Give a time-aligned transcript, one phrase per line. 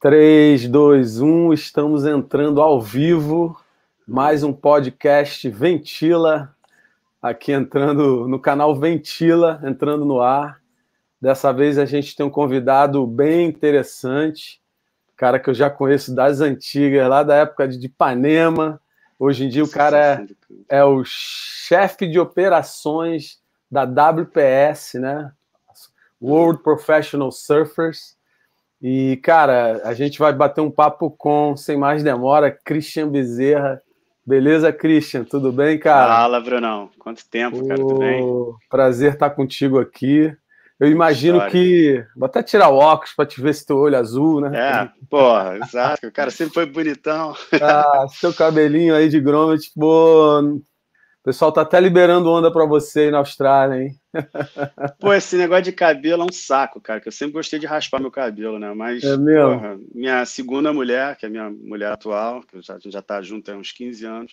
[0.00, 3.54] 3, 2, 1, estamos entrando ao vivo.
[4.08, 6.56] Mais um podcast Ventila.
[7.20, 10.62] Aqui entrando no canal Ventila, entrando no ar.
[11.20, 14.62] Dessa vez a gente tem um convidado bem interessante,
[15.18, 18.80] cara que eu já conheço das antigas, lá da época de Ipanema.
[19.18, 20.26] Hoje em dia o cara
[20.68, 23.38] é, é o chefe de operações
[23.70, 25.30] da WPS, né?
[26.18, 28.18] World Professional Surfers.
[28.82, 33.80] E, cara, a gente vai bater um papo com, sem mais demora, Christian Bezerra.
[34.26, 35.24] Beleza, Christian?
[35.24, 36.14] Tudo bem, cara?
[36.14, 36.88] Fala, Brunão.
[36.98, 37.80] Quanto tempo, cara?
[37.80, 38.24] Tudo bem?
[38.70, 40.34] Prazer estar contigo aqui.
[40.78, 41.52] Eu imagino História.
[41.52, 42.04] que.
[42.16, 44.50] Vou até tirar o óculos para te ver se teu olho azul, né?
[44.56, 46.06] É, porra, exato.
[46.06, 47.34] O cara sempre foi bonitão.
[47.60, 50.40] Ah, seu cabelinho aí de grommet, pô.
[51.20, 53.94] O pessoal tá até liberando onda para você aí na Austrália, hein?
[54.98, 58.00] Pô, esse negócio de cabelo é um saco, cara, que eu sempre gostei de raspar
[58.00, 58.72] meu cabelo, né?
[58.72, 59.16] Mas, é?
[59.16, 63.20] Porra, minha segunda mulher, que é minha mulher atual, que já, a gente já tá
[63.20, 64.32] junto há uns 15 anos,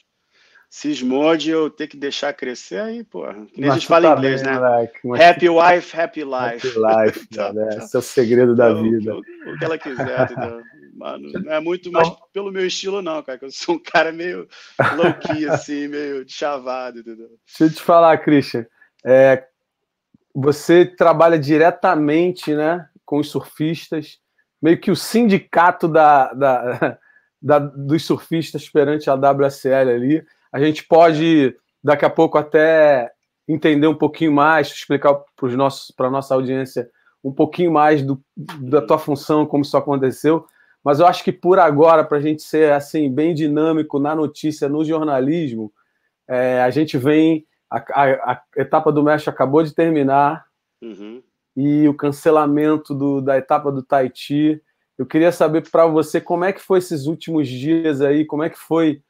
[0.70, 3.34] cismou de eu ter que deixar crescer aí, porra.
[3.34, 4.60] Que nem Mas a gente fala tá inglês, bem, né?
[5.04, 6.68] Moleque, happy wife, happy life.
[6.68, 7.68] Happy life, tá, né?
[7.78, 9.14] Esse é o segredo da vida.
[9.14, 10.62] O, o, que ela quiser, entendeu?
[10.98, 13.38] Mano, não é muito mais pelo meu estilo, não, cara.
[13.38, 14.48] Que eu sou um cara meio
[14.96, 17.30] louquinho, assim, meio chavado, entendeu?
[17.46, 18.66] Deixa eu te falar, Christian.
[19.06, 19.46] É,
[20.34, 24.18] você trabalha diretamente né, com os surfistas,
[24.60, 26.98] meio que o sindicato da, da,
[27.40, 30.26] da, dos surfistas perante a WSL ali.
[30.52, 33.12] A gente pode, daqui a pouco, até
[33.48, 35.14] entender um pouquinho mais, explicar
[35.96, 36.90] para a nossa audiência
[37.24, 40.46] um pouquinho mais do, da tua função, como isso aconteceu.
[40.88, 44.70] Mas eu acho que por agora, para a gente ser assim bem dinâmico na notícia,
[44.70, 45.70] no jornalismo,
[46.26, 50.46] é, a gente vem a, a, a, etapa do México acabou de terminar
[50.82, 51.22] uhum.
[51.58, 54.64] e o cancelamento do, da etapa do Tahiti.
[54.98, 58.50] Eu queria saber para você como é que foi esses últimos dias aí, como é
[58.50, 59.02] que foi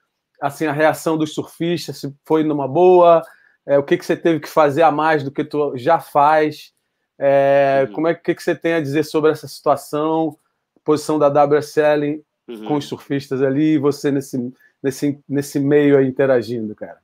[0.41, 3.21] assim a reação dos surfistas, se foi numa boa,
[3.67, 6.73] é, o que, que você teve que fazer a mais do que tu já faz,
[7.19, 7.93] é, uhum.
[7.93, 10.35] como é que, que você tem a dizer sobre essa situação,
[10.87, 12.65] posição da WSL uhum.
[12.65, 16.99] com os surfistas ali, e você nesse, nesse, nesse meio aí interagindo, cara.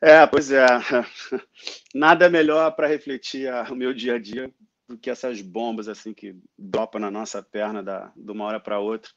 [0.00, 0.64] É, pois é.
[1.92, 4.48] Nada melhor para refletir o meu dia a dia
[4.88, 8.78] do que essas bombas assim que dropam na nossa perna da, de uma hora para
[8.78, 9.10] outra.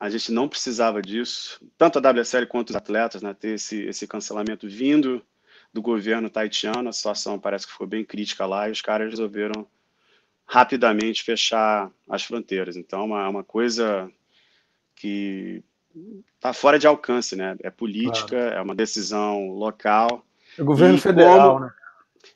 [0.00, 4.06] A gente não precisava disso, tanto a WSL quanto os atletas, né, ter esse, esse
[4.06, 5.24] cancelamento vindo
[5.72, 6.88] do governo taitiano.
[6.88, 9.66] A situação parece que ficou bem crítica lá e os caras resolveram
[10.46, 12.76] rapidamente fechar as fronteiras.
[12.76, 14.10] Então, é uma, uma coisa
[14.94, 15.62] que
[16.36, 17.56] está fora de alcance, né?
[17.62, 18.56] É política, claro.
[18.56, 20.24] é uma decisão local.
[20.58, 21.66] É governo e federal, como...
[21.66, 21.72] né?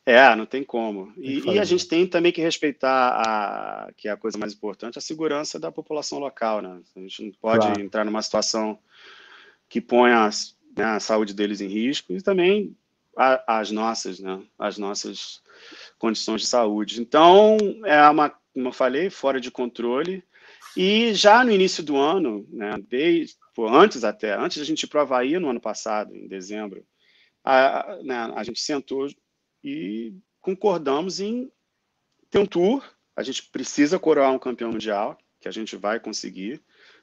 [0.06, 1.12] É, não tem como.
[1.16, 4.98] E, e, a gente tem também que respeitar, a, que é a coisa mais importante,
[4.98, 6.80] a segurança da população local, né?
[6.96, 7.80] A gente não pode claro.
[7.80, 8.78] entrar numa situação
[9.68, 10.28] que ponha
[10.76, 12.76] né, a saúde deles em risco e também
[13.16, 14.40] a, as nossas, né?
[14.58, 15.42] As nossas
[16.00, 17.00] condições de saúde.
[17.00, 20.24] Então, é uma, como eu falei, fora de controle.
[20.76, 24.86] E já no início do ano, né, desde, pô, antes até, antes da gente ir
[24.86, 26.84] para o Havaí no ano passado, em dezembro,
[27.44, 29.08] a, né, a gente sentou
[29.62, 31.52] e concordamos em
[32.30, 32.82] ter um tour.
[33.14, 36.62] A gente precisa coroar um campeão mundial, que a gente vai conseguir,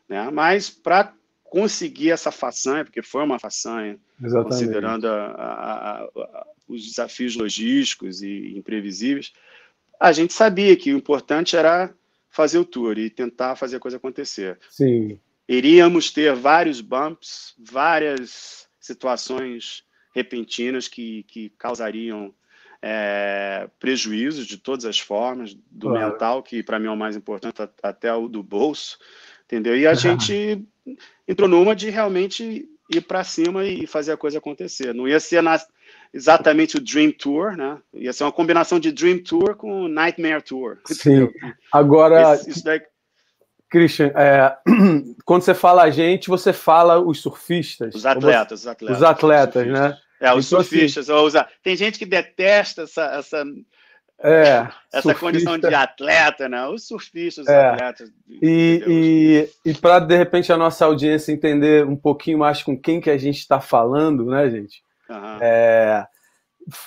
[0.10, 0.30] né?
[0.32, 4.50] mas para conseguir essa façanha, porque foi uma façanha, Exatamente.
[4.50, 9.34] considerando a, a, os desafios logísticos e imprevisíveis,
[10.00, 11.94] a gente sabia que o importante era
[12.30, 14.60] fazer o tour e tentar fazer a coisa acontecer.
[14.70, 15.20] Sim.
[15.48, 19.84] Iríamos ter vários bumps, várias situações
[20.14, 22.34] repentinas que, que causariam
[22.82, 26.12] é, prejuízos de todas as formas, do claro.
[26.12, 29.00] mental, que para mim é o mais importante, até o do bolso,
[29.46, 29.78] entendeu?
[29.78, 30.64] E a gente
[31.28, 34.94] entrou numa de realmente ir para cima e fazer a coisa acontecer.
[34.94, 35.60] Não ia ser na,
[36.14, 37.78] exatamente o Dream Tour, né?
[37.94, 40.78] Ia ser uma combinação de Dream Tour com Nightmare Tour.
[40.86, 41.30] Sim.
[41.72, 42.82] Agora, isso, isso daí...
[43.70, 44.56] Christian, é,
[45.26, 47.94] quando você fala a gente, você fala os surfistas.
[47.94, 48.98] Os atletas, os atletas.
[48.98, 49.98] Os atletas, né?
[50.20, 51.10] É, os então, assim, surfistas.
[51.10, 51.48] Assim, usa...
[51.62, 53.44] Tem gente que detesta essa, essa,
[54.20, 55.20] é, essa surfista.
[55.20, 56.66] condição de atleta, né?
[56.68, 57.68] Os surfistas, os é.
[57.68, 58.12] atletas.
[58.42, 63.00] E, e, e para, de repente, a nossa audiência entender um pouquinho mais com quem
[63.00, 64.82] que a gente está falando, né, gente?
[65.10, 65.38] Uhum.
[65.42, 66.08] É,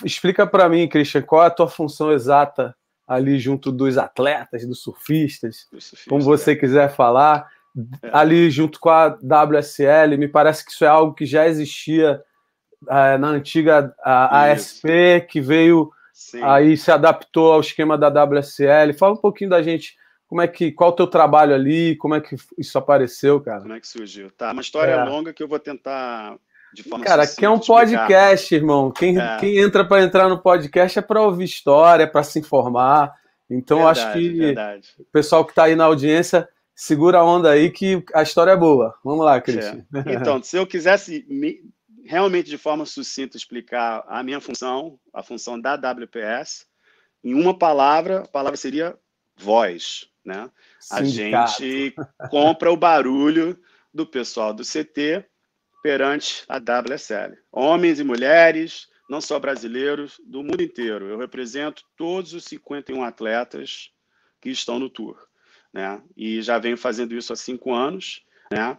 [0.03, 2.75] explica para mim, Christian, qual é a tua função exata
[3.07, 6.55] ali junto dos atletas, dos surfistas, surfistas como você é.
[6.55, 7.49] quiser falar,
[8.01, 8.09] é.
[8.13, 12.21] ali junto com a WSL, me parece que isso é algo que já existia
[12.89, 16.41] é, na antiga a, ASP, que veio Sim.
[16.43, 18.93] aí se adaptou ao esquema da WSL.
[18.97, 19.95] Fala um pouquinho da gente,
[20.27, 23.61] como é que, qual o teu trabalho ali, como é que isso apareceu, cara?
[23.61, 24.31] Como é que surgiu?
[24.31, 25.03] Tá, uma história é.
[25.03, 26.37] longa que eu vou tentar
[26.73, 28.91] de forma Cara, que é um podcast, irmão.
[28.91, 29.37] Quem, é.
[29.37, 33.13] quem entra para entrar no podcast é para ouvir história, para se informar.
[33.49, 34.89] Então, verdade, acho que verdade.
[34.99, 38.57] o pessoal que está aí na audiência segura a onda aí que a história é
[38.57, 38.95] boa.
[39.03, 39.85] Vamos lá, Cristian.
[40.05, 40.13] É.
[40.13, 41.61] Então, se eu quisesse me,
[42.05, 46.65] realmente de forma sucinta explicar a minha função, a função da WPS,
[47.23, 48.97] em uma palavra, a palavra seria
[49.37, 50.07] voz.
[50.23, 50.49] Né?
[50.91, 51.93] A gente
[52.29, 53.59] compra o barulho
[53.93, 55.25] do pessoal do CT
[55.81, 57.37] perante a WSL.
[57.51, 61.07] Homens e mulheres, não só brasileiros, do mundo inteiro.
[61.07, 63.91] Eu represento todos os 51 atletas
[64.39, 65.17] que estão no Tour.
[65.73, 66.01] Né?
[66.15, 68.23] E já venho fazendo isso há cinco anos.
[68.51, 68.77] Né?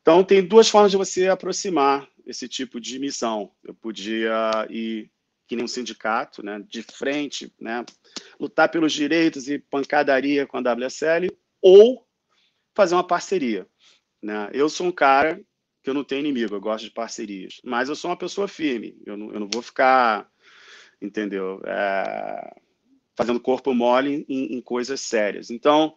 [0.00, 3.50] Então, tem duas formas de você aproximar esse tipo de missão.
[3.64, 5.10] Eu podia ir
[5.46, 7.84] que nem um sindicato, né, de frente, né,
[8.38, 11.30] lutar pelos direitos e pancadaria com a WSL,
[11.62, 12.04] ou
[12.74, 13.66] fazer uma parceria.
[14.20, 14.50] Né?
[14.52, 15.40] Eu sou um cara
[15.86, 17.60] que eu não tenho inimigo, eu gosto de parcerias.
[17.62, 20.28] Mas eu sou uma pessoa firme, eu não, eu não vou ficar,
[21.00, 21.62] entendeu?
[21.64, 22.56] É,
[23.14, 25.48] fazendo corpo mole em, em, coisas sérias.
[25.48, 25.96] Então,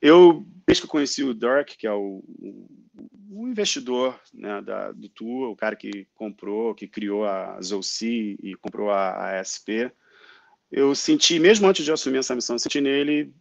[0.00, 2.22] eu, desde que eu conheci o Dirk, que é o,
[3.28, 8.54] o investidor né, da, do Tour, o cara que comprou, que criou a Zolci e
[8.54, 9.90] comprou a, a SP,
[10.70, 13.34] eu senti, mesmo antes de assumir essa missão, eu senti nele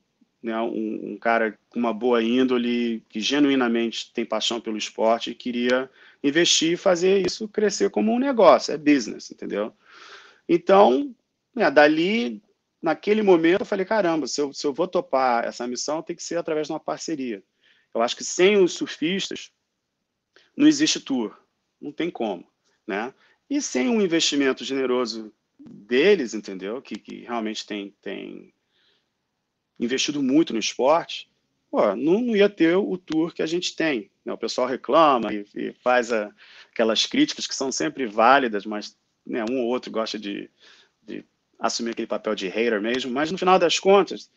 [0.43, 5.35] né, um, um, cara com uma boa índole, que genuinamente tem paixão pelo esporte e
[5.35, 5.89] queria
[6.21, 9.73] investir e fazer isso crescer como um negócio, é business, entendeu?
[10.47, 11.15] Então,
[11.55, 12.41] né, dali,
[12.81, 16.23] naquele momento, eu falei, caramba, se eu, se eu vou topar essa missão, tem que
[16.23, 17.41] ser através de uma parceria.
[17.95, 19.49] Eu acho que sem os surfistas,
[20.57, 21.37] não existe tour,
[21.81, 22.45] não tem como,
[22.85, 23.13] né?
[23.49, 26.81] E sem um investimento generoso deles, entendeu?
[26.81, 28.53] Que, que realmente tem, tem
[29.83, 31.29] investido muito no esporte,
[31.69, 34.09] pô, não ia ter o tour que a gente tem.
[34.23, 34.31] Né?
[34.31, 36.31] O pessoal reclama e, e faz a,
[36.71, 40.49] aquelas críticas que são sempre válidas, mas né, um ou outro gosta de,
[41.01, 41.25] de
[41.59, 43.11] assumir aquele papel de hater mesmo.
[43.11, 44.29] Mas no final das contas,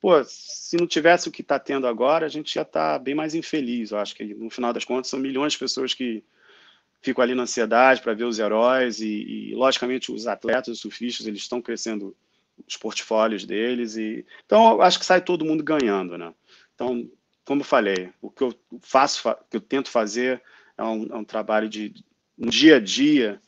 [0.00, 3.14] pô, se não tivesse o que está tendo agora, a gente ia estar tá bem
[3.14, 3.90] mais infeliz.
[3.90, 6.22] Eu acho que no final das contas são milhões de pessoas que
[7.00, 11.26] ficam ali na ansiedade para ver os heróis e, e, logicamente, os atletas, os surfistas,
[11.26, 12.16] eles estão crescendo
[12.66, 16.34] os portfólios deles e então acho que sai todo mundo ganhando, né?
[16.74, 17.10] Então,
[17.44, 20.42] como eu falei, o que eu faço, o que eu tento fazer
[20.76, 21.94] é um, é um trabalho de
[22.38, 23.40] um dia a dia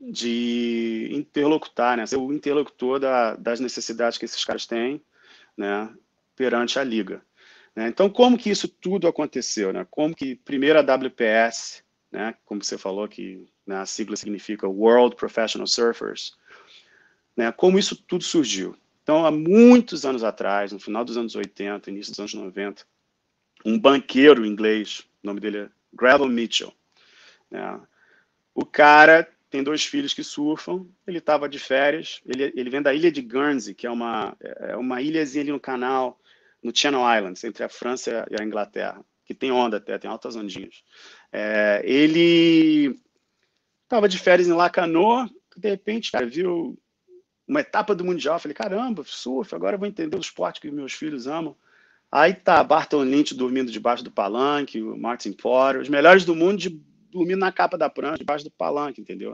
[0.00, 2.06] de interlocutar, né?
[2.06, 5.00] Ser o interlocutor da, das necessidades que esses caras têm,
[5.56, 5.92] né?
[6.34, 7.22] Perante a liga.
[7.74, 7.88] Né?
[7.88, 9.86] Então, como que isso tudo aconteceu, né?
[9.90, 12.34] Como que primeiro a WPS, né?
[12.44, 16.36] Como você falou que né, a sigla significa World Professional Surfers,
[17.36, 18.76] né, como isso tudo surgiu.
[19.02, 22.84] Então, há muitos anos atrás, no final dos anos 80, início dos anos 90,
[23.64, 26.72] um banqueiro inglês, o nome dele é Gravel Mitchell,
[27.50, 27.80] né,
[28.54, 32.94] o cara tem dois filhos que surfam, ele estava de férias, ele, ele vem da
[32.94, 36.18] ilha de Guernsey, que é uma, é uma ilhazinha ali no canal,
[36.62, 40.36] no Channel Islands, entre a França e a Inglaterra, que tem onda até, tem altas
[40.36, 40.82] ondinhas.
[41.30, 42.98] É, ele
[43.82, 46.78] estava de férias em Lacanau, de repente, cara, viu
[47.46, 48.38] uma etapa do Mundial.
[48.38, 51.56] Falei, caramba, surf, agora eu vou entender o esporte que meus filhos amam.
[52.10, 56.58] Aí tá Barton Lynch dormindo debaixo do palanque, o Martin Porter, os melhores do mundo
[56.58, 56.68] de,
[57.10, 59.32] dormindo na capa da prancha, debaixo do palanque, entendeu?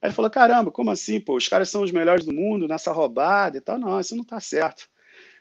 [0.00, 1.36] Aí ele falou, caramba, como assim, pô?
[1.36, 3.78] Os caras são os melhores do mundo nessa roubada e tal.
[3.78, 4.88] Não, isso não tá certo.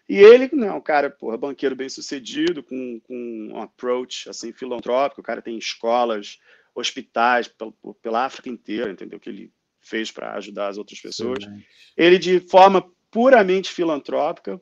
[0.07, 5.23] E ele, não, cara, porra, banqueiro bem sucedido, com, com um approach, assim, filantrópico, o
[5.23, 6.37] cara tem escolas,
[6.75, 9.19] hospitais pela, pela África inteira, entendeu?
[9.19, 9.53] Que ele
[9.85, 11.45] fez para ajudar as outras pessoas.
[11.95, 14.59] Ele, de forma puramente filantrópica,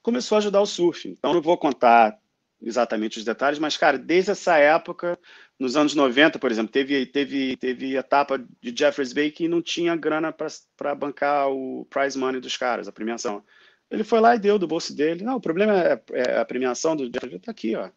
[0.00, 1.08] começou a ajudar o surf.
[1.08, 2.18] Então, não vou contar
[2.60, 5.18] exatamente os detalhes, mas, cara, desde essa época,
[5.58, 9.96] nos anos 90, por exemplo, teve, teve, teve etapa de Jeffers Bay que não tinha
[9.96, 13.44] grana para bancar o prize money dos caras, a premiação.
[13.90, 15.24] Ele foi lá e deu do bolso dele.
[15.24, 17.36] Não, o problema é, é a premiação do Jeffers Bay.
[17.36, 17.90] Está aqui, ó.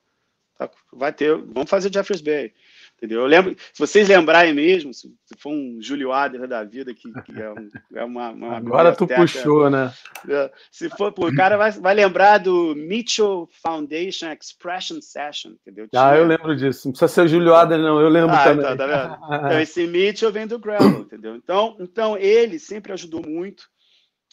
[0.58, 2.54] Tá, vai ter, vamos fazer Jeffers Bay.
[2.98, 3.22] Entendeu?
[3.22, 7.42] Eu lembro, se vocês lembrarem mesmo, se for um Júlio Adler da vida, que, que
[7.42, 9.94] é, um, é, uma, uma, Agora tu puxou, né?
[10.30, 15.90] É, se for, pô, o cara vai, vai lembrar do Mitchell Foundation Expression Session, entendeu?
[15.90, 16.08] Tinha...
[16.08, 16.88] Ah, eu lembro disso.
[16.88, 18.74] Não precisa ser o Júlio Adler, não, eu lembro ah, também.
[18.74, 19.20] Então, tá?
[19.46, 21.36] Então, esse Mitchell vem do Gravel, entendeu?
[21.36, 23.68] Então, então, ele sempre ajudou muito.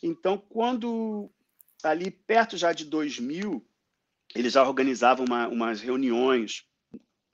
[0.00, 1.28] Então, quando
[1.83, 3.64] ali perto já de 2000,
[4.37, 6.64] ele já organizava uma, umas reuniões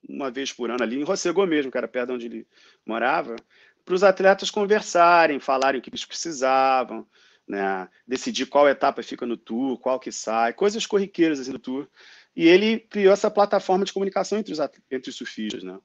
[0.09, 2.47] uma vez por ano ali, em Rossegô mesmo, que era perto de onde ele
[2.87, 3.37] morava,
[3.85, 7.07] para os atletas conversarem, falarem o que eles precisavam.
[7.47, 7.89] né?
[8.07, 11.89] decidir qual etapa fica no tour, qual que sai, coisas corriqueiras assim, do tour.
[12.37, 14.59] E ele criou essa plataforma de comunicação entre os,
[14.91, 15.63] entre os surfistas.
[15.63, 15.79] Né?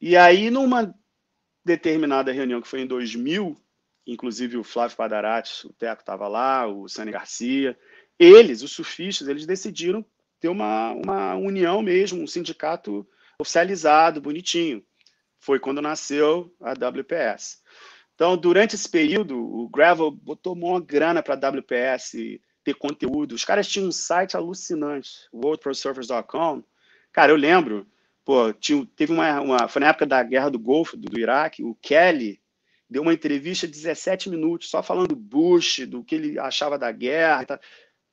[0.00, 0.94] E aí, numa
[1.64, 3.60] determinada reunião que foi em 2000,
[4.06, 7.76] inclusive o Flávio Padarati, o Teco estava lá, o Sani Garcia,
[8.18, 10.04] eles, os surfistas, eles decidiram
[10.40, 13.06] ter uma, uma união mesmo, um sindicato
[13.42, 14.82] oficializado, bonitinho.
[15.38, 17.58] Foi quando nasceu a WPS.
[18.14, 23.34] Então, durante esse período, o Gravel botou uma grana para a WPS ter conteúdo.
[23.34, 26.62] Os caras tinham um site alucinante, worldprosurfers.com.
[27.12, 27.86] Cara, eu lembro,
[28.24, 31.62] pô, tinha, teve uma, uma, Foi na época da guerra do Golfo, do, do Iraque,
[31.62, 32.40] o Kelly
[32.88, 36.92] deu uma entrevista de 17 minutos, só falando do Bush, do que ele achava da
[36.92, 37.46] guerra.
[37.46, 37.60] Tá.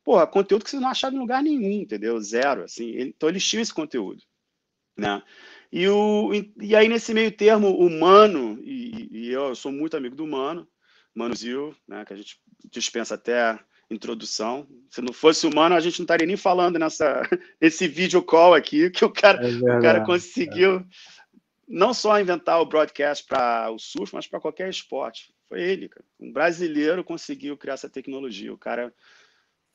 [0.04, 2.20] Porra, conteúdo que você não achava em lugar nenhum, entendeu?
[2.20, 2.98] Zero, assim.
[2.98, 4.24] Então eles tinham esse conteúdo,
[5.00, 5.24] né?
[5.72, 10.16] E, o, e aí, nesse meio termo, o Mano, e, e eu, sou muito amigo
[10.16, 10.68] do Mano,
[11.14, 12.40] Mano Zil, né, que a gente
[12.72, 14.68] dispensa até introdução.
[14.90, 17.22] Se não fosse humano, a gente não estaria nem falando nessa,
[17.62, 20.84] nesse vídeo call aqui, que o cara, é o cara conseguiu é.
[21.68, 25.34] não só inventar o broadcast para o surf, mas para qualquer esporte.
[25.48, 26.06] Foi ele, cara.
[26.20, 28.54] Um brasileiro conseguiu criar essa tecnologia.
[28.54, 28.94] O cara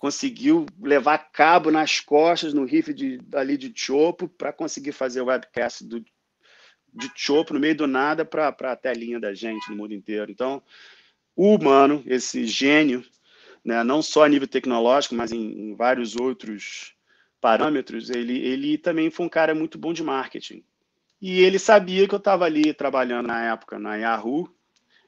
[0.04, 5.28] conseguiu levar cabo nas costas no riff de, ali de Chopo para conseguir fazer o
[5.28, 9.94] webcast do, de Chopo no meio do nada para a telinha da gente no mundo
[9.94, 10.30] inteiro.
[10.30, 10.62] Então,
[11.34, 13.02] o humano, esse gênio,
[13.64, 16.94] né, não só a nível tecnológico, mas em, em vários outros
[17.40, 20.62] parâmetros, ele, ele também foi um cara muito bom de marketing.
[21.18, 24.53] E ele sabia que eu estava ali trabalhando na época na Yahoo.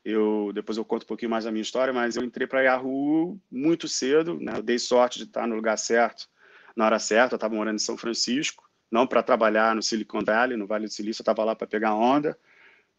[0.09, 2.63] Eu depois eu conto um pouquinho mais da minha história, mas eu entrei para a
[2.63, 4.39] Yahoo muito cedo.
[4.41, 4.53] Né?
[4.57, 6.29] Eu dei sorte de estar no lugar certo,
[6.77, 7.35] na hora certa.
[7.35, 10.93] Eu estava morando em São Francisco, não para trabalhar no Silicon Valley, no Vale do
[10.93, 11.21] Silício.
[11.21, 12.39] Eu estava lá para pegar onda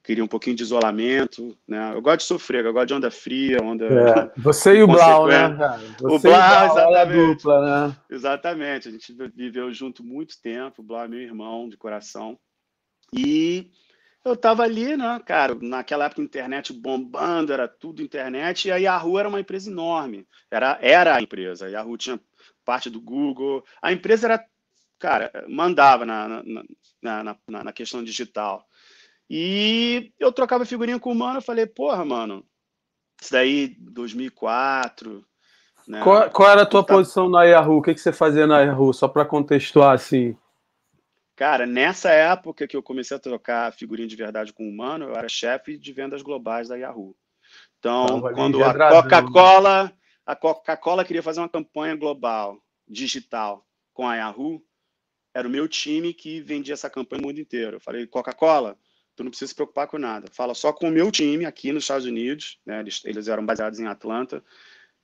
[0.07, 1.91] queria um pouquinho de isolamento, né?
[1.93, 3.85] Eu gosto de sofrer, eu gosto de onda fria, onda.
[3.85, 5.49] É, você e o Blau, né?
[5.99, 7.27] Você o Blau, exatamente.
[7.27, 7.95] Dupla, né?
[8.09, 8.87] Exatamente.
[8.87, 10.81] A gente viveu junto muito tempo.
[10.81, 12.39] O Blau é meu irmão de coração.
[13.11, 13.69] E
[14.25, 15.55] eu estava ali, né, cara?
[15.61, 18.67] Naquela época, internet bombando, era tudo internet.
[18.67, 20.27] E a Yahoo era uma empresa enorme.
[20.51, 21.65] Era, era a empresa.
[21.65, 22.19] A Yahoo tinha
[22.65, 23.63] parte do Google.
[23.81, 24.45] A empresa era,
[24.99, 26.43] cara, mandava na, na,
[27.01, 28.65] na, na, na questão digital.
[29.29, 32.45] E eu trocava figurinha com o mano, eu falei, porra, mano,
[33.21, 35.25] isso daí 2004.
[35.87, 36.01] Né?
[36.01, 36.93] Qual, qual era a tua tá...
[36.93, 37.77] posição na Yahoo?
[37.77, 38.93] O que, que você fazia na Yahoo?
[38.93, 40.35] Só para contextuar assim.
[41.37, 45.15] Cara, nessa época que eu comecei a trocar figurinha de verdade com o mano, eu
[45.15, 47.15] era chefe de vendas globais da Yahoo.
[47.77, 49.93] Então, quando a Coca-Cola,
[50.25, 53.63] a Coca-Cola queria fazer uma campanha global, digital,
[53.93, 54.63] com a Yahoo,
[55.31, 57.77] era o meu time que vendia essa campanha no mundo inteiro.
[57.77, 58.75] Eu falei, Coca-Cola,
[59.15, 60.27] tu não precisa se preocupar com nada.
[60.31, 62.79] Fala só com o meu time aqui nos Estados Unidos, né?
[62.79, 64.43] Eles, eles eram baseados em Atlanta.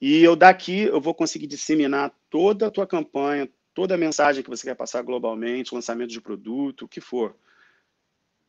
[0.01, 4.49] E eu daqui eu vou conseguir disseminar toda a tua campanha, toda a mensagem que
[4.49, 7.35] você quer passar globalmente, lançamento de produto, o que for,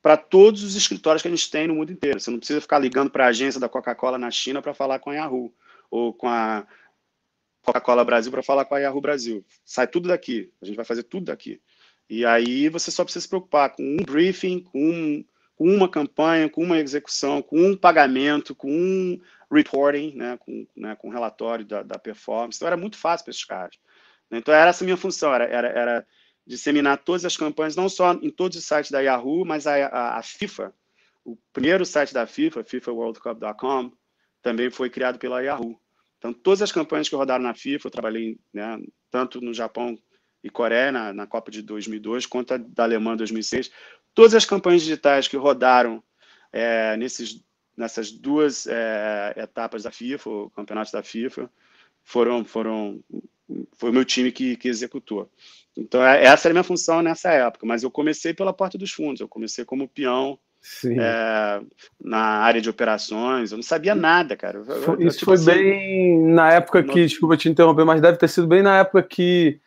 [0.02, 2.20] para todos os escritórios que a gente tem no mundo inteiro.
[2.20, 5.10] Você não precisa ficar ligando para a agência da Coca-Cola na China para falar com
[5.10, 5.52] a Yahoo
[5.90, 6.66] ou com a
[7.62, 9.44] Coca-Cola Brasil para falar com a Yahoo Brasil.
[9.64, 10.52] Sai tudo daqui.
[10.60, 11.60] A gente vai fazer tudo daqui.
[12.08, 15.24] E aí você só precisa se preocupar com um briefing, com um
[15.56, 20.96] com uma campanha, com uma execução, com um pagamento, com um reporting, né, com, né,
[20.96, 22.58] com relatório da, da performance.
[22.58, 23.76] Então era muito fácil para esses caras.
[24.34, 24.40] Né.
[24.40, 26.06] Então era essa a minha função, era, era, era
[26.46, 30.18] disseminar todas as campanhas, não só em todos os sites da Yahoo, mas a, a,
[30.18, 30.74] a FIFA,
[31.24, 33.92] o primeiro site da FIFA, fifaworldcup.com,
[34.42, 35.78] também foi criado pela Yahoo.
[36.18, 38.78] Então todas as campanhas que rodaram na FIFA, eu trabalhei né,
[39.10, 39.98] tanto no Japão
[40.42, 43.70] e Coreia, na, na Copa de 2002, quanto a da Alemanha 2006,
[44.14, 46.02] Todas as campanhas digitais que rodaram
[46.52, 47.44] é, nesses,
[47.76, 51.50] nessas duas é, etapas da FIFA, o campeonato da FIFA,
[52.04, 53.02] foram, foram
[53.76, 55.30] foi o meu time que, que executou.
[55.76, 58.92] Então, é, essa era a minha função nessa época, mas eu comecei pela porta dos
[58.92, 60.38] fundos, eu comecei como peão
[60.86, 61.60] é,
[62.00, 64.58] na área de operações, eu não sabia nada, cara.
[64.58, 68.28] Eu, Isso tipo foi assim, bem na época que, desculpa te interromper, mas deve ter
[68.28, 69.60] sido bem na época que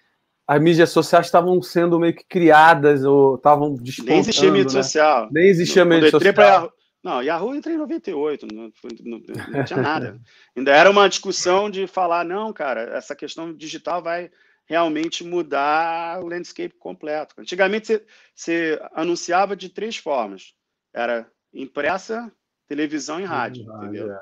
[0.48, 4.12] as mídias sociais estavam sendo meio que criadas ou estavam despontando.
[4.12, 4.84] Nem existia mídia né?
[4.84, 5.30] social.
[5.32, 6.34] Nem existia no, mídia social.
[6.34, 6.70] Pra,
[7.04, 8.72] não, Yahoo eu entrei em 98, não,
[9.04, 10.20] não, não tinha nada.
[10.56, 14.30] Ainda era uma discussão de falar, não, cara, essa questão digital vai
[14.66, 17.34] realmente mudar o landscape completo.
[17.38, 18.02] Antigamente
[18.36, 20.54] você, anunciava de três formas.
[20.94, 22.32] Era impressa,
[22.68, 24.12] televisão e rádio, ah, entendeu?
[24.12, 24.20] É.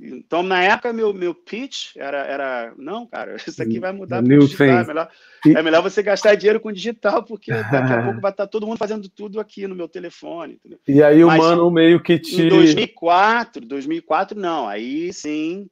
[0.00, 4.38] Então, na época, meu, meu pitch era, era: não, cara, isso aqui vai mudar para
[4.38, 4.66] digital.
[4.66, 5.10] É melhor,
[5.44, 8.78] é melhor você gastar dinheiro com digital, porque daqui a pouco vai estar todo mundo
[8.78, 10.54] fazendo tudo aqui no meu telefone.
[10.54, 10.78] Entendeu?
[10.86, 12.42] E aí, o Mas, mano meio que te.
[12.42, 14.68] Em 2004, 2004, não.
[14.68, 15.68] Aí sim,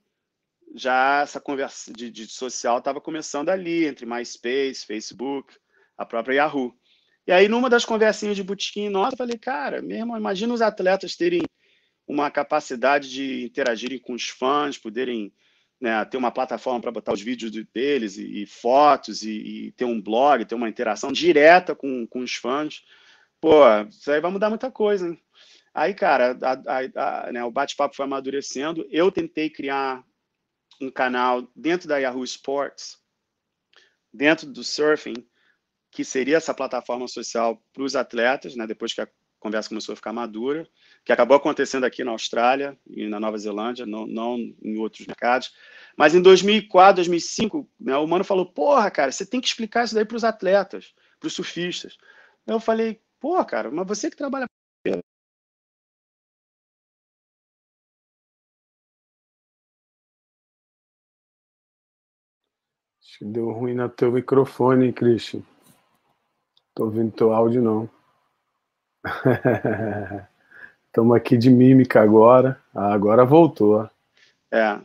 [0.74, 5.54] já essa conversa de, de social estava começando ali, entre MySpace, Facebook,
[5.96, 6.74] a própria Yahoo.
[7.26, 11.16] E aí, numa das conversinhas de botequim nossa, eu falei, cara, mesmo, imagina os atletas
[11.16, 11.40] terem
[12.06, 15.32] uma capacidade de interagirem com os fãs, poderem
[15.80, 19.30] né, ter uma plataforma para botar os vídeos deles e, e fotos e,
[19.66, 22.84] e, ter um blog, ter uma interação direta com, com os fãs.
[23.40, 25.20] Pô, isso aí vai mudar muita coisa, hein?
[25.74, 28.86] Aí, cara, a, a, a, né, o bate-papo foi amadurecendo.
[28.90, 30.04] Eu tentei criar
[30.80, 32.98] um canal dentro da Yahoo Sports,
[34.12, 35.26] dentro do surfing,
[35.90, 39.08] que seria essa plataforma social para os atletas, né, depois que a
[39.40, 40.66] conversa começou a ficar madura,
[41.04, 45.52] que acabou acontecendo aqui na Austrália e na Nova Zelândia, não, não em outros mercados.
[45.96, 49.94] Mas em 2004, 2005, né, o Mano falou: Porra, cara, você tem que explicar isso
[49.94, 51.98] daí para os atletas, para os surfistas.
[52.46, 54.46] Eu falei: Pô, cara, mas você que trabalha.
[63.02, 65.42] Acho que deu ruim no teu microfone, Christian.
[66.74, 67.88] Tô ouvindo teu áudio, não.
[70.94, 72.56] Estamos aqui de mímica agora.
[72.72, 73.90] Ah, agora voltou.
[74.48, 74.78] É,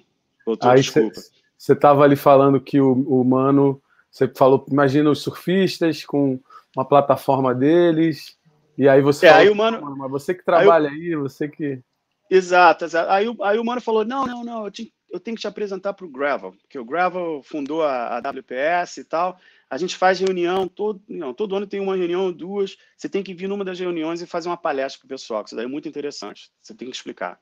[0.43, 6.03] voltou, Aí Você estava ali falando que o, o Mano, você falou, imagina os surfistas
[6.03, 6.39] com
[6.75, 8.35] uma plataforma deles,
[8.75, 11.23] e aí você é, falou, aí o Mano, mas você que trabalha aí, eu, aí,
[11.29, 11.79] você que...
[12.27, 13.11] Exato, exato.
[13.11, 15.93] Aí, aí o Mano falou, não, não, não, eu, te, eu tenho que te apresentar
[15.93, 19.37] para o Gravel, porque o Gravel fundou a, a WPS e tal,
[19.69, 22.75] a gente faz reunião, todo, não, todo ano tem uma reunião, duas.
[22.97, 25.49] Você tem que vir numa das reuniões e fazer uma palestra para o pessoal, que
[25.49, 26.49] isso daí é muito interessante.
[26.61, 27.39] Você tem que explicar.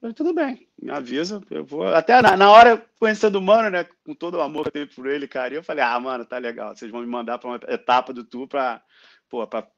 [0.00, 1.86] Falei, tudo bem, me avisa, eu vou.
[1.88, 4.88] Até na, na hora, conhecendo o mano, né, com todo o amor que eu tenho
[4.88, 7.60] por ele, cara, eu falei, ah, mano, tá legal, vocês vão me mandar para uma
[7.68, 8.80] etapa do tour para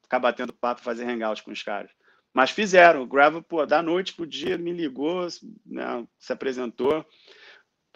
[0.03, 1.89] ficar batendo papo fazer hangout com os caras.
[2.33, 5.27] Mas fizeram, o Gravel, pô, da noite pro dia, me ligou,
[5.65, 7.05] né, se apresentou.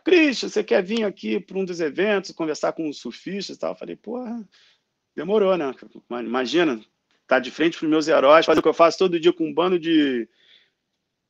[0.06, 3.72] Christian, você quer vir aqui para um dos eventos, conversar com os surfistas e tal?
[3.72, 4.48] Eu falei, porra,
[5.16, 5.74] demorou, né?
[6.12, 6.80] Imagina,
[7.28, 9.48] tá de frente para os meus heróis, fazer o que eu faço todo dia com
[9.48, 10.30] um bando de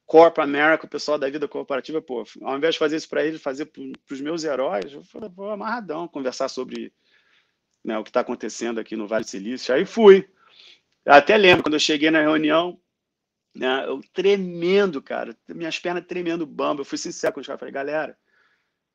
[0.06, 3.42] Corp America, o pessoal da vida corporativa, pô, ao invés de fazer isso para eles,
[3.42, 6.94] fazer para os meus heróis, eu falei, pô, amarradão, conversar sobre
[7.84, 9.74] né, o que está acontecendo aqui no Vale do Silício.
[9.74, 10.28] Aí fui.
[11.06, 12.80] Eu até lembro, quando eu cheguei na reunião,
[13.56, 16.82] né, eu tremendo, cara, minhas pernas tremendo bamba.
[16.82, 18.18] Eu fui sincero com os caras, falei, galera,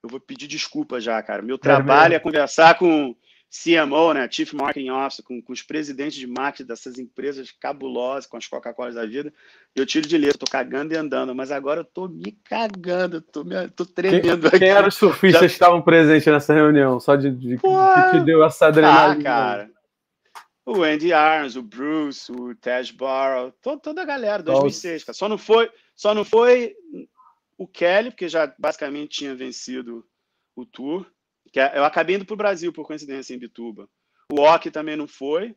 [0.03, 1.43] eu vou pedir desculpa já, cara.
[1.43, 3.15] Meu trabalho é, é conversar com
[3.51, 8.37] CMO, né, Chief Marketing Officer, com, com, os presidentes de marketing dessas empresas cabulosas, com
[8.37, 9.33] as Coca-Cola da vida.
[9.75, 13.43] Eu tiro de letra, tô cagando e andando, mas agora eu tô me cagando, tô,
[13.43, 14.59] me, tô tremendo quem, aqui.
[14.61, 15.49] Quem eram os surfistas Já...
[15.49, 17.01] que estavam presentes nessa reunião?
[17.01, 19.21] Só de, de que te deu essa adrenalina?
[19.21, 19.71] Ah, cara.
[20.65, 25.15] O Andy Arms, o Bruce, o Tej Barrow, toda a galera, 2006, cara.
[25.15, 26.77] Só não foi, só não foi
[27.61, 30.03] o Kelly, porque já basicamente tinha vencido
[30.57, 31.05] o Tour.
[31.53, 33.87] Que é, eu acabei indo para o Brasil, por coincidência, em Bituba.
[34.33, 35.55] O Ok também não foi.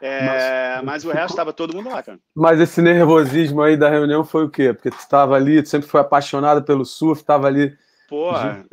[0.00, 2.18] É, mas, mas, o resto estava todo mundo lá, cara.
[2.34, 4.72] Mas esse nervosismo aí da reunião foi o quê?
[4.72, 7.76] Porque tu estava ali, tu sempre foi apaixonado pelo surf, estava ali.
[8.08, 8.64] Porra,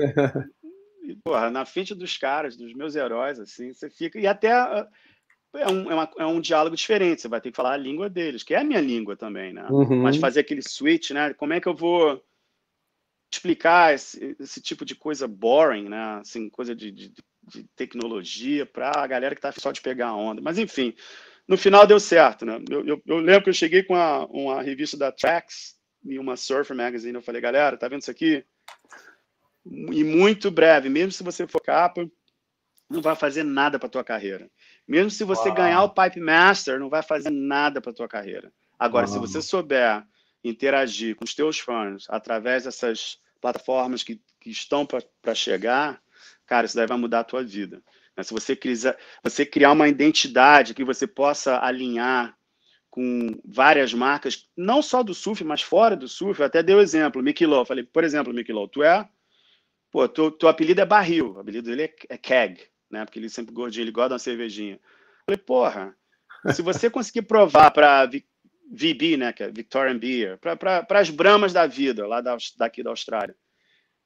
[1.25, 4.17] porra, na frente dos caras, dos meus heróis, assim, você fica.
[4.17, 7.73] E até é um, é, uma, é um diálogo diferente, você vai ter que falar
[7.73, 9.67] a língua deles, que é a minha língua também, né?
[9.69, 10.03] Uhum.
[10.03, 11.33] Mas fazer aquele switch, né?
[11.33, 12.23] Como é que eu vou
[13.35, 16.19] explicar esse, esse, tipo de coisa boring, né?
[16.19, 20.15] Assim, coisa de, de, de tecnologia para a galera que está só de pegar a
[20.15, 20.41] onda.
[20.41, 20.93] Mas, enfim,
[21.47, 22.59] no final deu certo, né?
[22.69, 26.35] Eu, eu, eu lembro que eu cheguei com uma, uma revista da Trax e uma
[26.35, 27.15] Surfer Magazine.
[27.15, 28.43] Eu falei, galera, tá vendo isso aqui?
[29.65, 32.07] E muito breve, mesmo se você for capa,
[32.89, 34.49] não vai fazer nada para tua carreira.
[34.87, 35.57] Mesmo se você Uau.
[35.57, 38.51] ganhar o Pipe Master, não vai fazer nada para tua carreira.
[38.77, 39.13] Agora, Uau.
[39.13, 40.05] se você souber
[40.43, 46.01] interagir com os teus fãs através dessas plataformas que, que estão para chegar,
[46.47, 47.83] cara, isso daí vai mudar a tua vida.
[48.17, 48.23] Né?
[48.23, 52.35] Se você, quiser, você criar uma identidade que você possa alinhar
[52.89, 56.81] com várias marcas, não só do surf, mas fora do surf, eu até dei o
[56.81, 59.07] exemplo, Mickey Lowe, falei, por exemplo, Lowe, tu é,
[59.91, 63.29] pô, teu, teu apelido é barril, o apelido dele é, é keg, né, porque ele
[63.29, 64.79] sempre gordinho, ele gosta de uma cervejinha.
[65.25, 65.95] falei, porra,
[66.51, 68.09] se você conseguir provar para
[68.71, 72.89] VB, né, que é Victorian Beer, para as bramas da vida, lá da, daqui da
[72.89, 73.35] Austrália.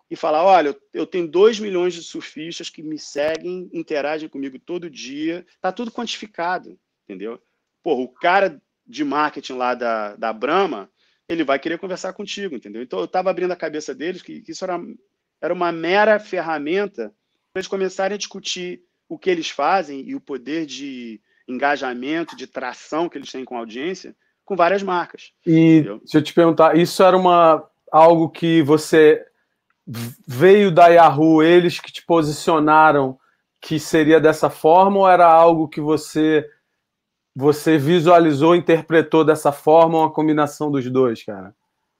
[0.09, 4.89] E falar: olha, eu tenho 2 milhões de surfistas que me seguem, interagem comigo todo
[4.89, 7.41] dia, tá tudo quantificado, entendeu?
[7.83, 10.89] Porra, o cara de marketing lá da, da Brahma,
[11.27, 12.81] ele vai querer conversar contigo, entendeu?
[12.81, 14.79] Então eu estava abrindo a cabeça deles que, que isso era,
[15.39, 17.13] era uma mera ferramenta
[17.53, 22.47] para eles começarem a discutir o que eles fazem e o poder de engajamento, de
[22.47, 24.15] tração que eles têm com a audiência
[24.49, 25.31] com várias marcas.
[25.45, 26.01] E entendeu?
[26.03, 29.23] se eu te perguntar, isso era uma algo que você
[30.27, 33.17] veio da Yahoo eles que te posicionaram
[33.61, 36.49] que seria dessa forma ou era algo que você
[37.35, 41.55] você visualizou, interpretou dessa forma, uma combinação dos dois, cara?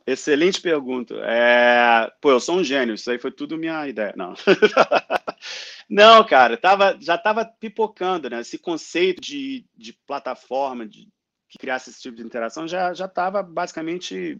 [0.05, 1.13] Excelente pergunta.
[1.23, 2.11] É...
[2.19, 4.13] Pô, eu sou um gênio, isso aí foi tudo minha ideia.
[4.17, 4.33] Não,
[5.87, 8.41] Não cara, tava, já estava pipocando, né?
[8.41, 11.07] Esse conceito de, de plataforma, de
[11.49, 14.39] que criasse esse tipo de interação, já estava basicamente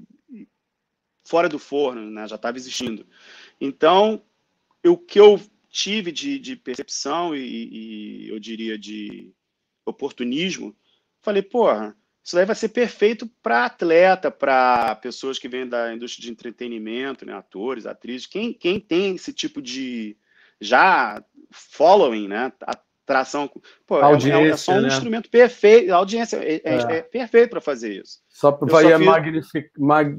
[1.26, 2.28] fora do forno, né?
[2.28, 3.06] já estava existindo.
[3.60, 4.24] Então,
[4.86, 9.34] o que eu tive de, de percepção e, e, eu diria de
[9.86, 10.76] oportunismo,
[11.22, 16.24] falei, porra, isso daí vai ser perfeito para atleta, para pessoas que vêm da indústria
[16.24, 17.34] de entretenimento, né?
[17.34, 20.16] atores, atrizes, quem, quem tem esse tipo de
[20.62, 22.52] já following, né?
[23.10, 23.50] Atração.
[23.88, 24.88] Pô, audiência, é, é, só um né?
[24.88, 26.98] instrumento perfeito, a audiência é, é, é.
[26.98, 28.20] é perfeito para fazer isso.
[28.30, 29.06] Só vai fiz...
[29.06, 29.72] magnificar.
[29.80, 30.16] Mag...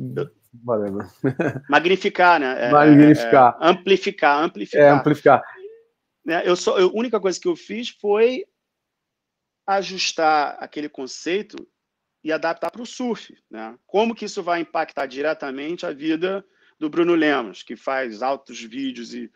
[1.68, 2.66] Magnificar, né?
[2.66, 3.56] É, magnificar.
[3.60, 4.82] É, é, amplificar, amplificar.
[4.82, 5.42] É, amplificar.
[6.24, 6.42] Né?
[6.44, 8.44] Eu só, a única coisa que eu fiz foi
[9.64, 11.56] ajustar aquele conceito
[12.24, 13.32] e adaptar para o surf.
[13.48, 13.76] Né?
[13.86, 16.44] Como que isso vai impactar diretamente a vida
[16.80, 19.30] do Bruno Lemos, que faz altos vídeos e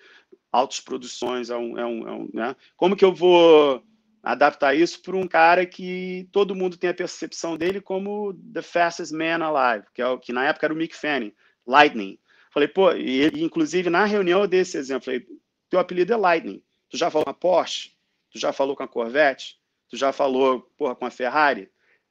[0.51, 1.51] altas produções.
[1.51, 2.57] É um, é um, é um né?
[2.75, 3.85] Como que eu vou
[4.23, 9.13] adaptar isso para um cara que todo mundo tem a percepção dele como the fastest
[9.13, 11.35] man alive, que, é o, que na época era o Mick Fanning,
[11.67, 12.19] Lightning.
[12.51, 15.27] Falei, pô, e, inclusive na reunião eu dei esse exemplo, falei,
[15.69, 16.63] teu apelido é Lightning.
[16.89, 17.93] Tu já falou com a Porsche?
[18.31, 19.59] Tu já falou com a Corvette?
[19.91, 21.69] Tu já falou, porra, com a Ferrari?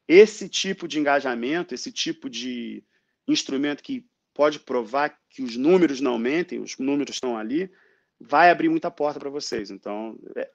[0.08, 2.84] Esse tipo de engajamento, esse tipo de
[3.28, 7.72] instrumento que pode provar que os números não mentem, os números estão ali,
[8.20, 9.70] vai abrir muita porta para vocês.
[9.72, 10.50] Então, é,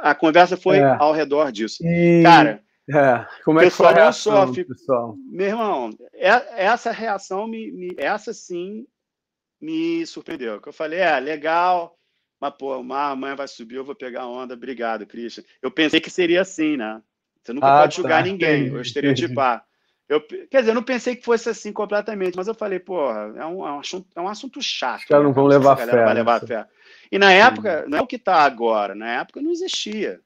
[0.00, 0.96] a conversa foi é.
[0.98, 1.84] ao redor disso.
[1.84, 2.22] E...
[2.22, 3.26] Cara, é.
[3.44, 4.64] Como é que foi a reação, sofre...
[4.64, 5.16] pessoal?
[5.30, 8.86] Meu irmão, é, essa reação, me, me, essa sim
[9.60, 10.60] me surpreendeu.
[10.64, 11.96] Eu falei, é, legal,
[12.40, 14.54] mas, pô, amanhã vai subir, eu vou pegar onda.
[14.54, 15.44] Obrigado, Christian.
[15.62, 17.00] Eu pensei que seria assim, né?
[17.40, 18.02] Você nunca ah, pode tá.
[18.02, 19.64] julgar ninguém, ou estereotipar.
[20.12, 23.46] Eu, quer dizer, eu não pensei que fosse assim completamente, mas eu falei, porra, é
[23.46, 25.00] um, é um, assunto, é um assunto chato.
[25.00, 25.86] Os caras não vão levar fé.
[25.86, 26.66] Vai levar fé.
[27.10, 30.20] E na época, não é o que está agora, na época não existia.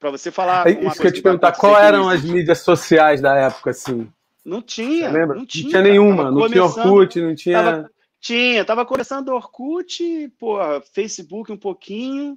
[0.00, 0.66] Para você falar.
[0.66, 4.10] É isso que eu te perguntar, qual eram as mídias sociais da época, assim?
[4.44, 5.08] Não tinha.
[5.08, 5.36] lembra?
[5.36, 7.62] Não tinha, não tinha nenhuma, não tinha Orkut, não tinha.
[7.62, 12.36] Tava, tinha, tava começando Orkut, porra, Facebook um pouquinho.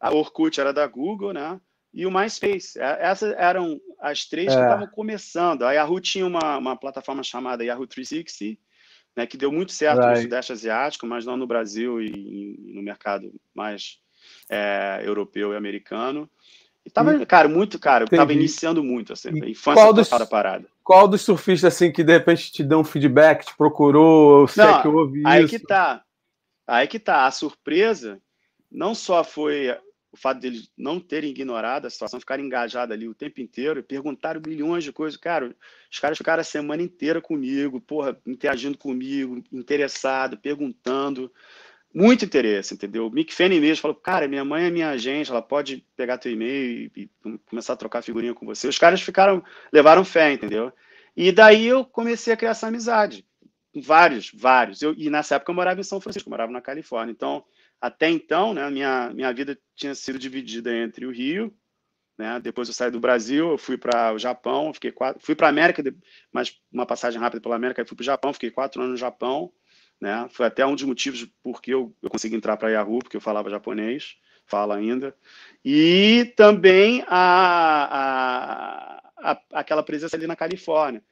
[0.00, 1.60] A Orkut era da Google, né?
[1.92, 2.78] E o MySpace.
[2.78, 4.56] É, essas eram as três é.
[4.56, 5.62] que estavam começando.
[5.62, 8.60] A Yahoo tinha uma, uma plataforma chamada Yahoo 360,
[9.16, 10.16] né, que deu muito certo right.
[10.16, 13.98] no Sudeste Asiático, mas não no Brasil e, e no mercado mais
[14.50, 16.28] é, europeu e americano.
[16.84, 18.20] E tava, e, cara, muito, cara, Entendi.
[18.20, 20.68] tava iniciando muito, assim, a infância qual dos, da parada.
[20.84, 24.82] Qual dos surfistas, assim, que de repente te deu um feedback, te procurou, se é
[24.82, 25.54] que ouve aí isso?
[25.54, 26.02] Aí que tá,
[26.64, 28.20] aí que tá, a surpresa
[28.70, 29.76] não só foi
[30.16, 34.40] o fato deles não terem ignorado a situação, ficarem engajados ali o tempo inteiro, perguntaram
[34.44, 35.18] milhões de coisas.
[35.18, 35.54] Cara,
[35.90, 41.30] os caras ficaram a semana inteira comigo, porra, interagindo comigo, interessado, perguntando.
[41.94, 43.06] Muito interesse, entendeu?
[43.06, 46.32] O Mick Fanning mesmo falou, cara, minha mãe é minha agente, ela pode pegar teu
[46.32, 48.68] e-mail e, e começar a trocar figurinha com você.
[48.68, 50.72] Os caras ficaram, levaram fé, entendeu?
[51.16, 53.24] E daí eu comecei a criar essa amizade.
[53.74, 54.82] Vários, vários.
[54.82, 57.12] Eu, e nessa época eu morava em São Francisco, morava na Califórnia.
[57.12, 57.44] Então,
[57.80, 61.54] até então, né, minha, minha vida tinha sido dividida entre o Rio,
[62.18, 65.48] né, depois eu saí do Brasil, eu fui para o Japão, fiquei quatro, fui para
[65.48, 65.82] a América,
[66.32, 69.52] mas uma passagem rápida pela América, fui para o Japão, fiquei quatro anos no Japão,
[70.00, 73.16] né, foi até um dos motivos porque eu, eu consegui entrar para a Yahoo, porque
[73.16, 75.14] eu falava japonês, falo ainda,
[75.64, 77.84] e também a,
[79.18, 81.02] a, a, aquela presença ali na Califórnia.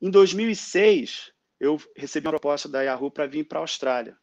[0.00, 4.16] Em 2006, eu recebi uma proposta da Yahoo para vir para a Austrália.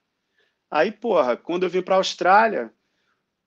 [0.71, 2.71] Aí, porra, quando eu vim para a Austrália,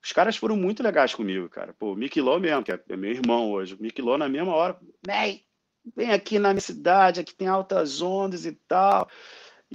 [0.03, 1.73] os caras foram muito legais comigo, cara.
[1.79, 3.73] Pô, o Lowe mesmo, que é meu irmão hoje.
[3.73, 4.77] O Mick Lowe, na mesma hora,
[5.95, 9.09] vem aqui na minha cidade, aqui tem altas ondas e tal.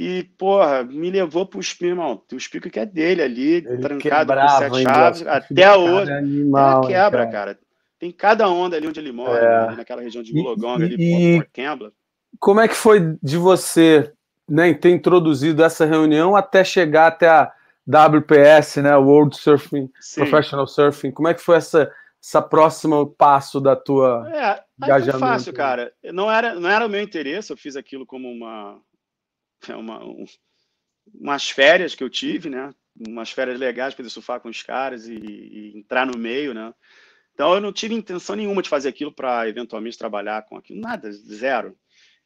[0.01, 2.23] E, porra, me levou pro Spico, irmão.
[2.33, 6.13] O Spico que é dele ali, Ele trancado com sete chaves, até hoje.
[6.13, 7.33] Animal, é quebra, cara.
[7.33, 7.59] cara.
[7.99, 9.59] Tem cada onda ali onde ele mora, é.
[9.67, 10.97] ali naquela região de Wollongong, ali,
[11.39, 11.93] e, Campbell.
[12.39, 14.11] Como é que foi de você
[14.51, 17.53] né, ter introduzido essa reunião até chegar até a
[17.89, 20.23] WPS, né, World Surfing, Sim.
[20.23, 21.13] Professional Surfing.
[21.13, 21.91] Como é que foi essa,
[22.23, 25.25] essa próximo passo da tua é, engajamento?
[25.25, 25.93] É fácil, cara.
[26.13, 28.81] Não era, não era o meu interesse, eu fiz aquilo como uma,
[29.69, 30.25] uma um,
[31.15, 32.75] umas férias que eu tive, né?
[33.09, 36.75] Umas férias legais para surfar com os caras e, e, entrar no meio, né?
[37.33, 41.11] Então eu não tive intenção nenhuma de fazer aquilo para eventualmente trabalhar com aquilo, nada,
[41.13, 41.77] zero.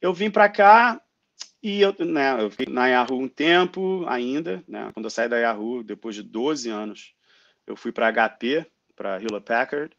[0.01, 1.01] Eu vim para cá,
[1.65, 4.91] E eu, né, eu fiquei na Yahoo um tempo ainda, né?
[4.93, 7.15] Quando eu saí da Yahoo, depois de 12 anos,
[7.67, 9.97] eu fui para HP, para Hewlett Packard.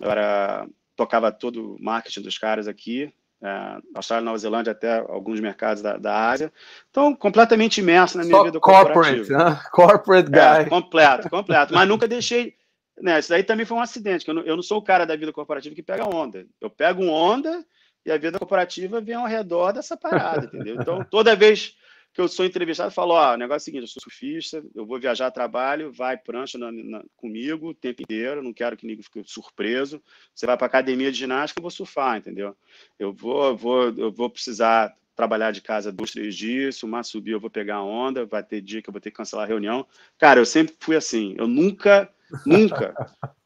[0.00, 3.12] Eu era, tocava todo o marketing dos caras aqui,
[3.42, 6.50] é, Austrália, Nova Zelândia, até alguns mercados da, da Ásia.
[6.88, 9.30] Então, completamente imerso na minha Só vida corporate.
[9.30, 9.60] Né?
[9.72, 10.62] Corporate é, guy.
[10.62, 11.74] É, completo, completo.
[11.74, 12.56] Mas nunca deixei...
[12.98, 15.04] Né, isso daí também foi um acidente, que eu não, eu não sou o cara
[15.04, 16.46] da vida corporativa que pega onda.
[16.62, 17.62] Eu pego onda
[18.04, 20.76] e a vida corporativa vem ao redor dessa parada, entendeu?
[20.76, 21.76] Então, toda vez
[22.12, 24.62] que eu sou entrevistado, eu falo, ó, o negócio é o seguinte, eu sou surfista,
[24.72, 28.76] eu vou viajar a trabalho, vai prancha na, na, comigo o tempo inteiro, não quero
[28.76, 30.00] que ninguém fique surpreso.
[30.32, 32.56] Você vai para academia de ginástica, eu vou surfar, entendeu?
[32.98, 37.32] Eu vou, vou, eu vou precisar trabalhar de casa dois, três dias, o mar subir
[37.32, 39.48] eu vou pegar a onda, vai ter dia que eu vou ter que cancelar a
[39.48, 39.84] reunião.
[40.16, 42.08] Cara, eu sempre fui assim, eu nunca,
[42.46, 42.94] nunca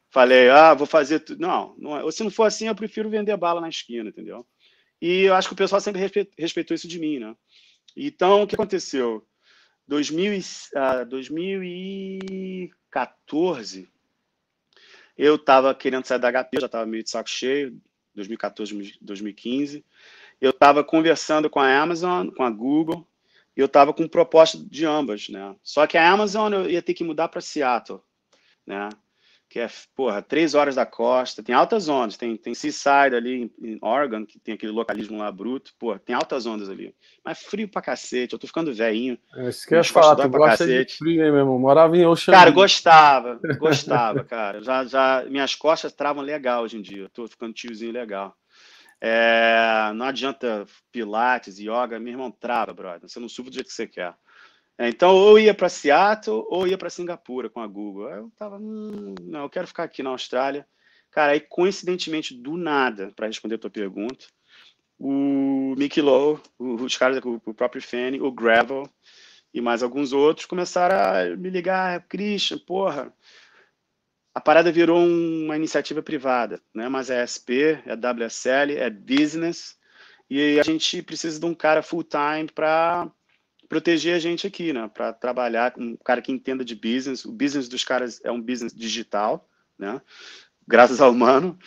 [0.09, 1.41] falei, ah, vou fazer tudo.
[1.41, 2.11] Não, não é.
[2.11, 4.45] se não for assim, eu prefiro vender bala na esquina, entendeu?
[5.01, 6.01] E eu acho que o pessoal sempre
[6.37, 7.33] respeitou isso de mim, né?
[7.95, 9.25] Então, o que aconteceu?
[9.87, 13.89] 2000, uh, 2014,
[15.17, 17.81] eu estava querendo sair da HP, já estava meio de saco cheio,
[18.15, 19.83] 2014, 2015.
[20.39, 23.05] Eu estava conversando com a Amazon, com a Google,
[23.57, 25.53] e eu estava com proposta de ambas, né?
[25.63, 27.99] Só que a Amazon eu ia ter que mudar para Seattle,
[28.65, 28.87] né?
[29.49, 33.51] Que é, porra, três horas da costa, tem altas ondas, tem, tem Seaside ali em,
[33.71, 36.93] em Oregon, que tem aquele localismo lá bruto, porra, tem altas ondas ali.
[37.25, 39.17] Mas frio pra cacete, eu tô ficando velhinho.
[39.35, 40.91] É isso que eu ia falar, tu gosta cacete.
[40.91, 41.57] de frio, hein, meu irmão?
[41.57, 44.61] Morava em Ocean Cara, gostava, gostava, cara.
[44.61, 48.37] Já, já, minhas costas travam legal hoje em dia, eu tô ficando tiozinho legal.
[49.01, 53.09] É, não adianta pilates, yoga, meu irmão, trava, brother.
[53.09, 54.13] Você não sube do jeito que você quer.
[54.79, 58.09] É, então, ou ia para Seattle ou ia para Singapura com a Google.
[58.09, 60.65] Eu tava, hum, não, eu quero ficar aqui na Austrália.
[61.11, 64.25] Cara, aí coincidentemente, do nada, para responder a tua pergunta,
[64.97, 68.83] o Mickey Lowe, os caras, o próprio Fanny, o Gravel
[69.53, 73.13] e mais alguns outros começaram a me ligar, Christian, porra,
[74.33, 76.87] a parada virou uma iniciativa privada, né?
[76.87, 79.77] Mas é SP, é WSL, é business,
[80.29, 83.11] e a gente precisa de um cara full time para
[83.69, 84.89] proteger a gente aqui, né?
[84.91, 87.23] Para trabalhar com um cara que entenda de business.
[87.23, 90.01] O business dos caras é um business digital, né?
[90.67, 91.57] Graças ao humano.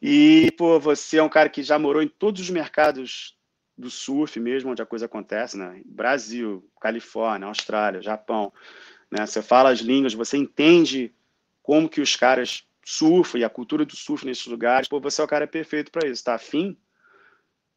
[0.00, 3.36] E, pô, você é um cara que já morou em todos os mercados
[3.76, 5.82] do surf mesmo, onde a coisa acontece, né?
[5.84, 8.52] Brasil, Califórnia, Austrália, Japão,
[9.10, 9.26] né?
[9.26, 11.12] Você fala as línguas, você entende
[11.62, 14.88] como que os caras surfam e a cultura do surf nesses lugares.
[14.88, 16.24] Pô, você é o cara perfeito para isso.
[16.24, 16.76] Tá afim?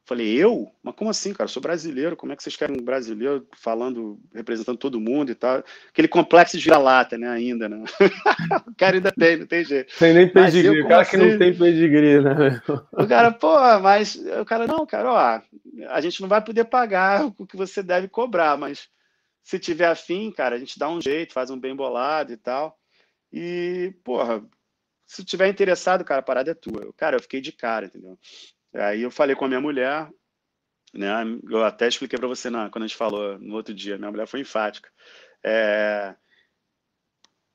[0.03, 0.71] Falei, eu?
[0.81, 1.45] Mas como assim, cara?
[1.45, 5.35] Eu sou brasileiro, como é que vocês querem um brasileiro falando, representando todo mundo e
[5.35, 5.63] tal?
[5.89, 7.83] Aquele complexo de vira-lata, né, ainda, né?
[8.67, 9.93] o cara ainda tem, não tem jeito.
[9.97, 11.11] Tem nem pedigree, o cara assim?
[11.11, 12.61] que não tem pedigree, né?
[12.93, 15.41] o cara, pô, mas o cara, não, cara, ó,
[15.89, 18.89] a gente não vai poder pagar o que você deve cobrar, mas
[19.43, 22.77] se tiver afim, cara, a gente dá um jeito, faz um bem bolado e tal.
[23.31, 24.43] E, porra,
[25.05, 26.91] se tiver interessado, cara, a parada é tua.
[26.97, 28.17] Cara, eu fiquei de cara, entendeu?
[28.73, 30.09] Aí eu falei com a minha mulher,
[30.93, 31.23] né?
[31.49, 33.97] Eu até expliquei para você na, quando a gente falou no outro dia.
[33.97, 34.89] Minha mulher foi enfática.
[35.43, 36.15] É...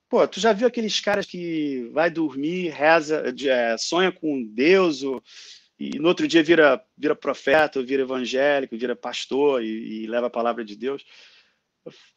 [0.08, 5.20] Pô, tu já viu aqueles caras que vai dormir, reza, é, sonha com Deus, ou,
[5.78, 10.30] e no outro dia vira, vira profeta, vira evangélico, vira pastor e, e leva a
[10.30, 11.04] palavra de Deus?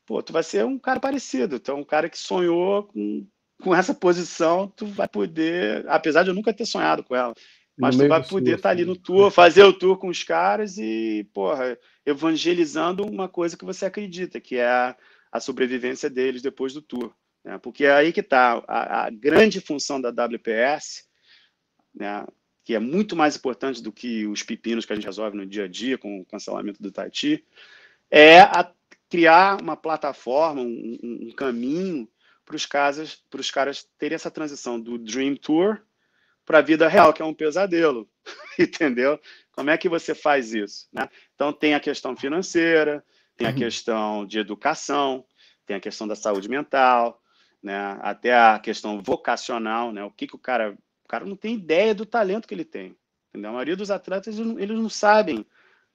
[0.05, 1.55] Pô, tu vai ser um cara parecido.
[1.55, 3.27] Então, um cara que sonhou com,
[3.61, 7.33] com essa posição, tu vai poder, apesar de eu nunca ter sonhado com ela,
[7.79, 10.77] mas tu vai poder estar tá ali no tour, fazer o tour com os caras
[10.77, 14.97] e, porra, evangelizando uma coisa que você acredita, que é a,
[15.31, 17.13] a sobrevivência deles depois do tour.
[17.41, 17.57] Né?
[17.57, 21.05] Porque é aí que está a, a, grande função da WPS,
[21.95, 22.27] né?
[22.65, 25.63] que é muito mais importante do que os pepinos que a gente resolve no dia
[25.63, 27.45] a dia com o cancelamento do Taiti,
[28.11, 28.41] é
[29.09, 32.09] criar uma plataforma, um, um caminho
[32.45, 35.81] para os caras terem essa transição do Dream Tour
[36.49, 38.09] para a vida real, que é um pesadelo,
[38.57, 39.19] entendeu?
[39.51, 40.87] Como é que você faz isso?
[40.91, 41.07] Né?
[41.35, 43.05] Então, tem a questão financeira,
[43.37, 43.55] tem a uhum.
[43.55, 45.23] questão de educação,
[45.63, 47.21] tem a questão da saúde mental,
[47.61, 47.99] né?
[48.01, 50.03] até a questão vocacional, né?
[50.03, 50.75] o que, que o cara...
[51.05, 52.97] O cara não tem ideia do talento que ele tem.
[53.29, 53.51] Entendeu?
[53.51, 55.45] A maioria dos atletas, eles não sabem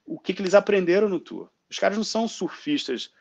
[0.04, 1.50] o que, que eles aprenderam no tour.
[1.68, 3.12] Os caras não são surfistas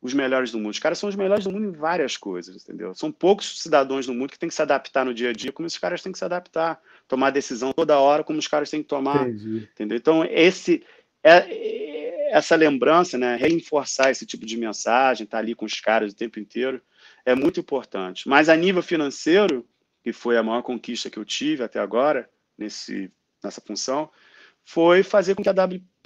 [0.00, 0.70] os melhores do mundo.
[0.70, 2.94] Os caras são os melhores do mundo em várias coisas, entendeu?
[2.94, 5.66] São poucos cidadãos no mundo que têm que se adaptar no dia a dia como
[5.66, 8.88] esses caras têm que se adaptar, tomar decisão toda hora como os caras têm que
[8.88, 9.68] tomar, Entendi.
[9.74, 9.98] entendeu?
[9.98, 10.84] Então, esse
[11.22, 16.12] é, essa lembrança, né, reforçar esse tipo de mensagem, estar tá ali com os caras
[16.12, 16.80] o tempo inteiro,
[17.24, 18.28] é muito importante.
[18.28, 19.66] Mas a nível financeiro,
[20.02, 23.10] que foi a maior conquista que eu tive até agora nesse
[23.42, 24.10] nessa função,
[24.64, 25.52] foi fazer com que a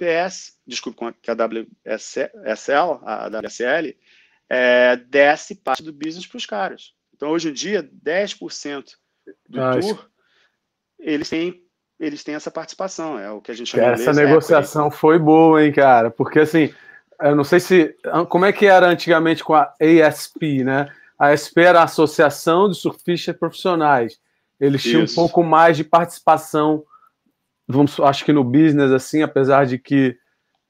[0.03, 3.95] WPS, desculpa, que a WSL, a WSL,
[4.49, 6.93] é, desce parte do business para os caras.
[7.15, 8.85] Então, hoje em dia, 10%
[9.47, 10.09] do ah, tour,
[10.99, 11.63] eles têm,
[11.99, 15.71] eles têm essa participação, é o que a gente chama Essa negociação foi boa, hein,
[15.71, 16.11] cara?
[16.11, 16.73] Porque, assim,
[17.21, 17.95] eu não sei se...
[18.29, 20.93] Como é que era antigamente com a ASP, né?
[21.17, 24.19] A ASP era a Associação de Surfistas Profissionais.
[24.59, 25.13] Eles tinham Isso.
[25.13, 26.83] um pouco mais de participação,
[27.67, 30.17] vamos, acho que no business, assim, apesar de que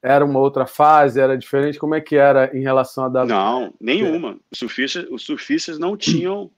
[0.02, 1.78] era uma outra fase, era diferente.
[1.78, 3.34] Como é que era em relação a W?
[3.34, 4.38] Não, nenhuma.
[4.50, 6.50] Os surfistas, os surfistas não tinham,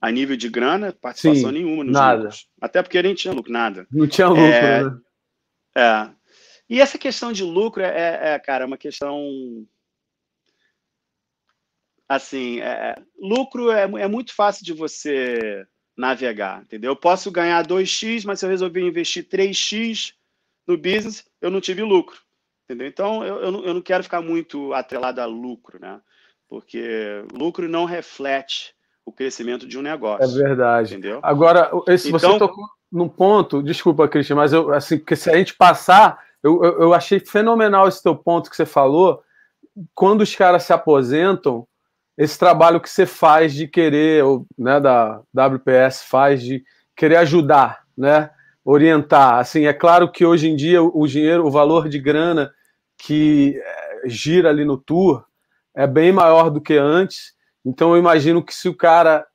[0.00, 2.22] a nível de grana, participação Sim, nenhuma nos nada.
[2.24, 2.48] Lucros.
[2.60, 3.86] Até porque nem tinha lucro, nada.
[3.92, 4.98] Não tinha lucro, é, né?
[5.76, 6.10] É.
[6.68, 9.64] E essa questão de lucro é, é, é cara, uma questão.
[12.08, 15.64] Assim, é, lucro é, é muito fácil de você
[15.96, 16.92] navegar, entendeu?
[16.92, 20.14] Eu posso ganhar 2x, mas se eu resolver investir 3x
[20.66, 22.18] no business, eu não tive lucro,
[22.64, 22.86] entendeu?
[22.86, 26.00] Então, eu, eu, não, eu não quero ficar muito atrelado a lucro, né?
[26.48, 28.74] Porque lucro não reflete
[29.04, 30.24] o crescimento de um negócio.
[30.24, 30.94] É verdade.
[30.94, 31.20] Entendeu?
[31.22, 35.36] Agora, esse, então, você tocou num ponto, desculpa, Cristian, mas eu, assim, porque se a
[35.36, 39.22] gente passar, eu, eu, eu achei fenomenal esse teu ponto que você falou.
[39.94, 41.66] Quando os caras se aposentam,
[42.16, 47.84] esse trabalho que você faz de querer, ou, né, da WPS faz de querer ajudar,
[47.96, 48.30] né,
[48.64, 49.36] orientar.
[49.36, 52.52] Assim, é claro que hoje em dia o dinheiro, o valor de grana
[52.98, 55.24] que eh, gira ali no tour
[55.74, 57.34] é bem maior do que antes.
[57.64, 59.26] Então eu imagino que se o cara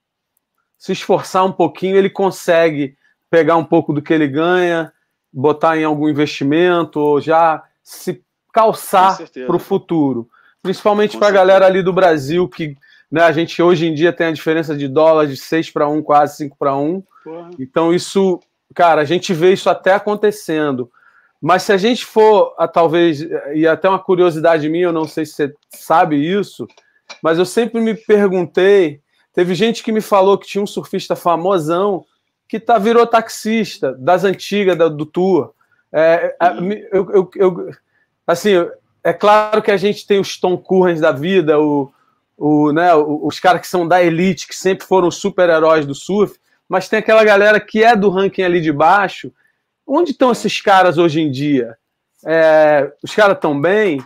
[0.78, 2.96] se esforçar um pouquinho, ele consegue
[3.30, 4.94] pegar um pouco do que ele ganha,
[5.34, 10.30] botar em algum investimento ou já se calçar para o futuro
[10.62, 12.76] principalmente para a galera ali do Brasil, que
[13.12, 16.02] né, a gente hoje em dia tem a diferença de dólar de 6 para 1,
[16.02, 17.04] quase 5 para 1.
[17.24, 17.50] Porra.
[17.60, 18.39] Então, isso,
[18.74, 20.91] cara, a gente vê isso até acontecendo.
[21.41, 23.22] Mas se a gente for, a, talvez,
[23.54, 26.67] e até uma curiosidade minha, eu não sei se você sabe isso,
[27.22, 29.02] mas eu sempre me perguntei.
[29.34, 32.04] Teve gente que me falou que tinha um surfista famosão
[32.48, 35.54] que tá, virou taxista das antigas do, do tour.
[35.93, 36.36] É,
[36.91, 37.72] eu, eu, eu,
[38.26, 38.52] assim,
[39.08, 41.89] é claro que a gente tem os Tom Currens da vida, o,
[42.38, 46.89] o, né, os caras que são da elite, que sempre foram super-heróis do surf, mas
[46.89, 49.32] tem aquela galera que é do ranking ali de baixo.
[49.88, 51.78] Onde estão esses caras hoje em dia?
[52.26, 54.04] É, os caras estão bem?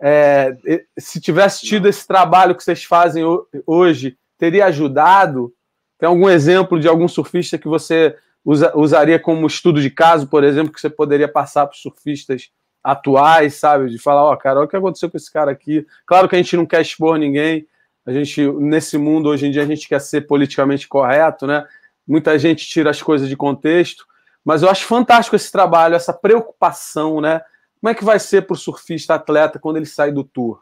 [0.00, 0.56] É,
[0.98, 3.22] se tivesse tido esse trabalho que vocês fazem
[3.66, 5.52] hoje, teria ajudado?
[5.98, 10.42] Tem algum exemplo de algum surfista que você usa, usaria como estudo de caso, por
[10.42, 12.50] exemplo, que você poderia passar para os surfistas
[12.82, 13.90] atuais, sabe?
[13.90, 15.86] De falar, ó, oh, cara, olha o que aconteceu com esse cara aqui.
[16.06, 17.66] Claro que a gente não quer expor ninguém.
[18.06, 21.66] A gente, nesse mundo, hoje em dia, a gente quer ser politicamente correto, né?
[22.06, 24.06] Muita gente tira as coisas de contexto.
[24.44, 27.42] Mas eu acho fantástico esse trabalho, essa preocupação, né?
[27.80, 30.60] Como é que vai ser para o surfista atleta quando ele sai do tour?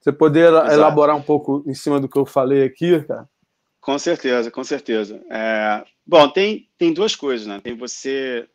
[0.00, 0.72] Você poder Exato.
[0.72, 3.28] elaborar um pouco em cima do que eu falei aqui, cara?
[3.80, 5.22] Com certeza, com certeza.
[5.30, 5.84] É...
[6.06, 7.60] Bom, tem, tem duas coisas, né?
[7.62, 8.48] Tem você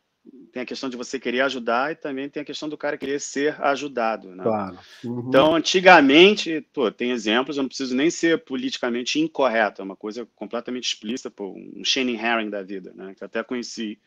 [0.52, 3.20] tem a questão de você querer ajudar e também tem a questão do cara querer
[3.20, 4.30] ser ajudado.
[4.36, 4.44] Né?
[4.44, 4.80] Claro.
[5.04, 5.26] Uhum.
[5.28, 10.28] Então, antigamente, pô, tem exemplos, eu não preciso nem ser politicamente incorreto, é uma coisa
[10.36, 13.14] completamente explícita, pô, um Shane Herring da vida, né?
[13.16, 14.00] que eu até conheci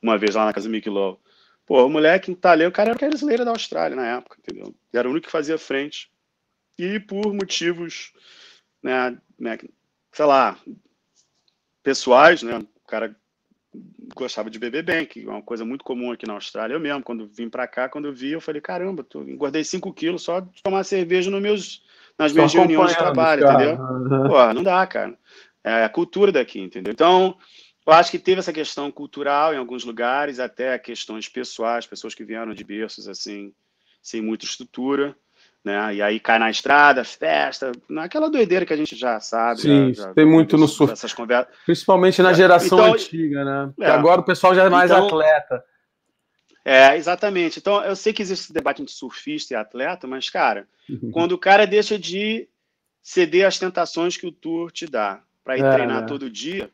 [0.00, 1.18] uma vez lá na casa do Mickey Lowe.
[1.66, 4.74] Pô, o moleque tá ali, o cara era brasileiro da Austrália na época, entendeu?
[4.92, 6.10] Era o único que fazia frente.
[6.78, 8.12] E por motivos,
[8.82, 9.58] né, né
[10.12, 10.58] sei lá,
[11.82, 12.58] pessoais, né?
[12.58, 13.14] O cara
[14.14, 16.74] gostava de beber bem, que é uma coisa muito comum aqui na Austrália.
[16.74, 19.92] Eu mesmo, quando vim para cá, quando eu vi, eu falei, caramba, tô, engordei 5
[19.92, 21.82] quilos só de tomar cerveja nos meus,
[22.18, 23.72] nas minhas reuniões de trabalho, cara.
[23.72, 24.28] entendeu?
[24.28, 25.16] Pô, não dá, cara.
[25.62, 26.92] É a cultura daqui, entendeu?
[26.92, 27.36] Então,
[27.86, 32.24] eu acho que teve essa questão cultural em alguns lugares, até questões pessoais, pessoas que
[32.24, 33.52] vieram de berços, assim,
[34.02, 35.16] sem muita estrutura
[35.68, 35.94] né?
[35.94, 39.60] E aí cai na estrada, festa, naquela doideira que a gente já sabe.
[39.60, 40.92] Sim, já, já, tem muito no surf.
[40.92, 41.54] Essas conversas.
[41.66, 43.72] Principalmente na é, geração então, antiga, né?
[43.80, 45.62] É, agora o pessoal já é mais então, atleta.
[46.64, 47.58] É, exatamente.
[47.58, 51.10] Então, eu sei que existe esse debate entre surfista e atleta, mas, cara, uhum.
[51.12, 52.48] quando o cara deixa de
[53.02, 56.70] ceder às tentações que o tour te dá para ir é, treinar todo dia,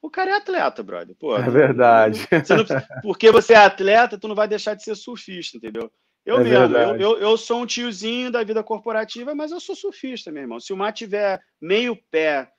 [0.00, 1.14] o cara é atleta, brother.
[1.16, 2.26] Pô, é verdade.
[2.30, 5.90] Não, porque você é atleta, tu não vai deixar de ser surfista, entendeu?
[6.28, 9.74] Eu é mesmo, eu, eu, eu, sou um tiozinho da vida corporativa, mas eu sou
[9.74, 10.60] surfista, meu irmão.
[10.60, 12.50] Se o mar tiver meio pé,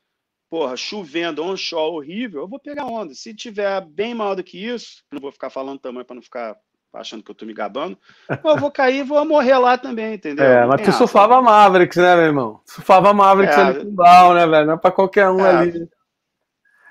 [0.49, 3.13] porra, chovendo, onshore horrível, eu vou pegar onda.
[3.13, 6.57] Se tiver bem maior do que isso, não vou ficar falando tamanho para não ficar
[6.91, 7.95] achando que eu tô me gabando,
[8.43, 10.43] eu vou cair e vou morrer lá também, entendeu?
[10.43, 12.61] É, mas tu surfava Mavericks, né, meu irmão?
[12.65, 14.65] Surfava Mavericks é, ali com Brown, né, velho?
[14.65, 15.89] Não é pra qualquer um é, ali.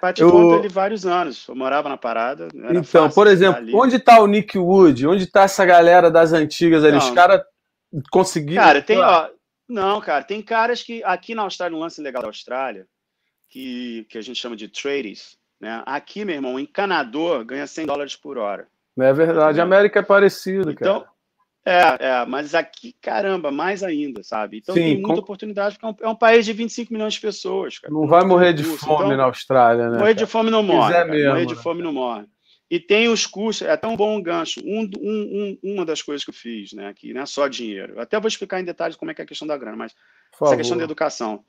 [0.00, 0.54] Bati eu...
[0.54, 1.46] ali vários anos.
[1.48, 2.48] Eu morava na parada.
[2.70, 5.06] Então, por exemplo, onde está o Nick Wood?
[5.06, 6.92] Onde está essa galera das antigas ali?
[6.92, 7.42] Não, Os caras
[8.10, 8.62] conseguiram.
[8.62, 9.28] Cara, tem, ó,
[9.68, 12.86] não, cara, tem caras que aqui na Austrália, um lance legal da Austrália,
[13.48, 15.82] que, que a gente chama de traders, né?
[15.84, 18.68] Aqui, meu irmão, encanador ganha 100 dólares por hora.
[18.98, 21.10] É verdade, a América é parecido, então, cara.
[21.68, 24.56] É, é, mas aqui, caramba, mais ainda, sabe?
[24.56, 25.20] Então Sim, tem muita com...
[25.20, 27.92] oportunidade, porque é um, é um, país de 25 milhões de pessoas, cara.
[27.92, 29.98] Não vai morrer de fome então, na Austrália, né?
[29.98, 31.04] Morrer de fome não morre.
[31.04, 31.62] Mesmo, morrer de né?
[31.62, 32.24] fome não morre.
[32.70, 34.60] E tem os custos, é tão bom um gancho.
[34.64, 37.94] Um, um, uma das coisas que eu fiz, né, aqui, não é só dinheiro.
[37.96, 39.94] Eu até vou explicar em detalhes como é que é a questão da grana, mas
[40.42, 41.44] essa questão da educação.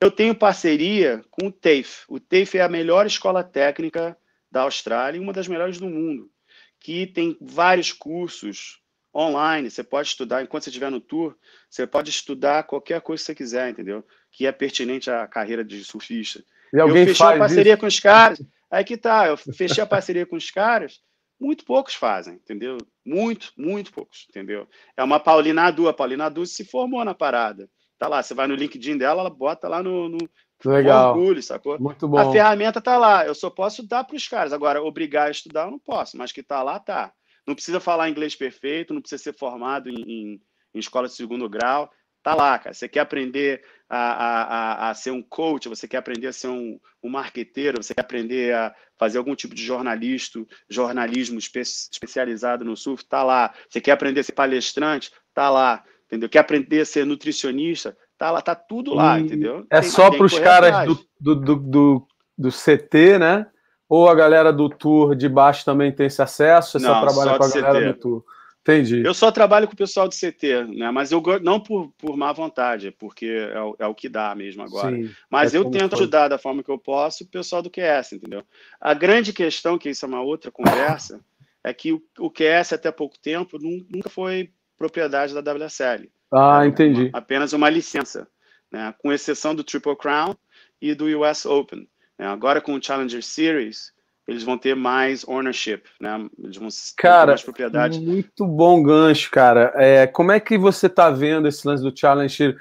[0.00, 2.04] Eu tenho parceria com o TAFE.
[2.08, 4.16] O TAFE é a melhor escola técnica
[4.50, 6.30] da Austrália e uma das melhores do mundo,
[6.78, 8.83] que tem vários cursos
[9.14, 11.36] online, você pode estudar, enquanto você estiver no tour,
[11.70, 14.04] você pode estudar qualquer coisa que você quiser, entendeu?
[14.32, 16.42] Que é pertinente à carreira de surfista.
[16.72, 17.80] E alguém eu fechei a parceria isso?
[17.80, 21.00] com os caras, aí que tá, eu fechei a parceria com os caras,
[21.40, 22.78] muito poucos fazem, entendeu?
[23.04, 24.66] Muito, muito poucos, entendeu?
[24.96, 27.68] É uma Paulina Adu, a Paulina Adu se formou na parada.
[27.98, 30.18] Tá lá, você vai no LinkedIn dela, ela bota lá no, no
[30.64, 31.16] Legal.
[31.16, 31.78] orgulho, sacou?
[31.78, 32.18] Muito bom.
[32.18, 34.52] A ferramenta tá lá, eu só posso dar para os caras.
[34.52, 37.12] Agora, obrigar a estudar eu não posso, mas que tá lá, tá.
[37.46, 40.42] Não precisa falar inglês perfeito, não precisa ser formado em, em,
[40.74, 41.90] em escola de segundo grau.
[42.22, 42.72] Tá lá, cara.
[42.72, 46.48] Você quer aprender a, a, a, a ser um coach, você quer aprender a ser
[46.48, 52.64] um, um marqueteiro, você quer aprender a fazer algum tipo de jornalista, jornalismo espe especializado
[52.64, 53.52] no surf, tá lá.
[53.68, 55.84] Você quer aprender a ser palestrante, tá lá.
[56.06, 56.30] Entendeu?
[56.30, 59.66] Quer aprender a ser nutricionista, tá lá, tá tudo lá, e entendeu?
[59.68, 63.46] É tem, só para os caras do, do, do, do, do CT, né?
[63.94, 66.80] Ou a galera do tour de baixo também tem esse acesso?
[66.80, 67.92] Você só trabalha só com a galera CT.
[67.92, 68.24] do tour?
[68.60, 69.06] Entendi.
[69.06, 70.90] Eu só trabalho com o pessoal do CT, né?
[70.90, 74.64] Mas eu não por, por má vontade, porque é o, é o que dá mesmo
[74.64, 74.96] agora.
[74.96, 76.00] Sim, Mas é eu tento foi.
[76.00, 78.42] ajudar da forma que eu posso o pessoal do QS, entendeu?
[78.80, 81.20] A grande questão, que isso é uma outra conversa,
[81.62, 86.10] é que o, o QS até pouco tempo nunca foi propriedade da WSL.
[86.32, 86.66] Ah, né?
[86.66, 87.10] entendi.
[87.12, 88.26] Apenas uma licença,
[88.72, 88.92] né?
[88.98, 90.34] Com exceção do Triple Crown
[90.82, 91.86] e do US Open.
[92.18, 92.26] Né?
[92.26, 93.92] Agora com o Challenger Series,
[94.26, 96.26] eles vão ter mais ownership, né?
[96.42, 98.00] Eles vão cara, mais propriedade.
[98.00, 99.72] Muito bom gancho, cara.
[99.74, 102.56] É, como é que você está vendo esse lance do Challenger?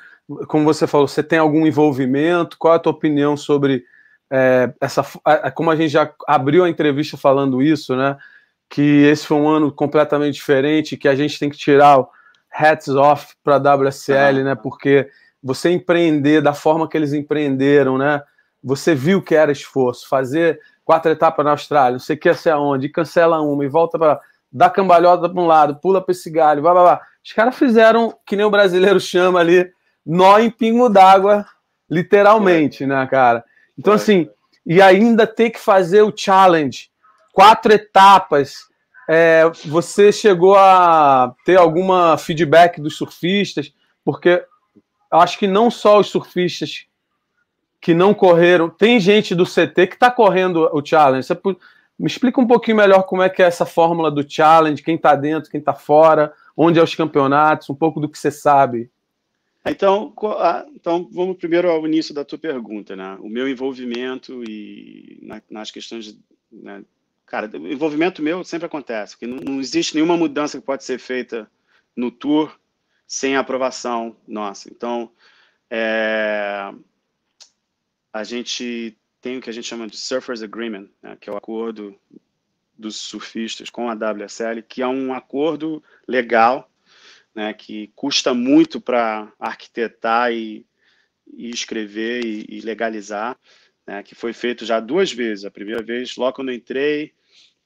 [0.48, 2.58] Como você falou, você tem algum envolvimento?
[2.58, 3.86] Qual é a tua opinião sobre
[4.30, 5.04] é, essa?
[5.56, 8.18] Como a gente já abriu a entrevista falando isso, né?
[8.70, 12.10] Que esse foi um ano completamente diferente, que a gente tem que tirar o
[12.52, 14.44] hats off para a WSL, ah.
[14.44, 14.56] né?
[14.56, 15.10] Porque
[15.42, 18.22] você empreender da forma que eles empreenderam, né?
[18.64, 22.52] Você viu que era esforço, fazer quatro etapas na Austrália, não sei o que, sei
[22.52, 24.20] aonde, e cancela uma e volta para
[24.52, 27.02] dar cambalhota para um lado, pula para esse galho, blá, blá, blá.
[27.24, 29.70] Os caras fizeram, que nem o brasileiro chama ali,
[30.06, 31.46] nó em pingo d'água,
[31.90, 33.44] literalmente, né, cara?
[33.78, 34.30] Então, assim,
[34.66, 36.90] e ainda ter que fazer o challenge,
[37.34, 38.72] quatro etapas.
[39.10, 43.74] É, você chegou a ter alguma feedback dos surfistas?
[44.06, 44.46] Porque
[45.12, 46.86] acho que não só os surfistas
[47.84, 48.70] que não correram.
[48.70, 51.28] Tem gente do CT que está correndo o challenge.
[51.28, 51.38] Você
[52.00, 55.16] me explica um pouquinho melhor como é que é essa fórmula do challenge, quem está
[55.16, 58.90] dentro, quem está fora, onde é os campeonatos, um pouco do que você sabe.
[59.66, 60.14] Então,
[60.74, 63.18] então vamos primeiro ao início da tua pergunta, né?
[63.20, 66.18] O meu envolvimento e nas questões
[66.50, 66.86] né?
[67.26, 71.00] cara, o envolvimento meu sempre acontece, porque não, não existe nenhuma mudança que pode ser
[71.00, 71.52] feita
[71.94, 72.58] no tour
[73.06, 74.70] sem aprovação nossa.
[74.70, 75.12] Então,
[75.70, 76.72] é,
[78.14, 81.38] a gente tem o que a gente chama de Surfers Agreement, né, que é o
[81.38, 81.98] acordo
[82.78, 86.70] dos surfistas com a WSL, que é um acordo legal,
[87.34, 90.66] né, que custa muito para arquitetar e,
[91.34, 93.38] e escrever e, e legalizar,
[93.88, 95.46] né, que foi feito já duas vezes.
[95.46, 97.14] A primeira vez, logo quando eu entrei,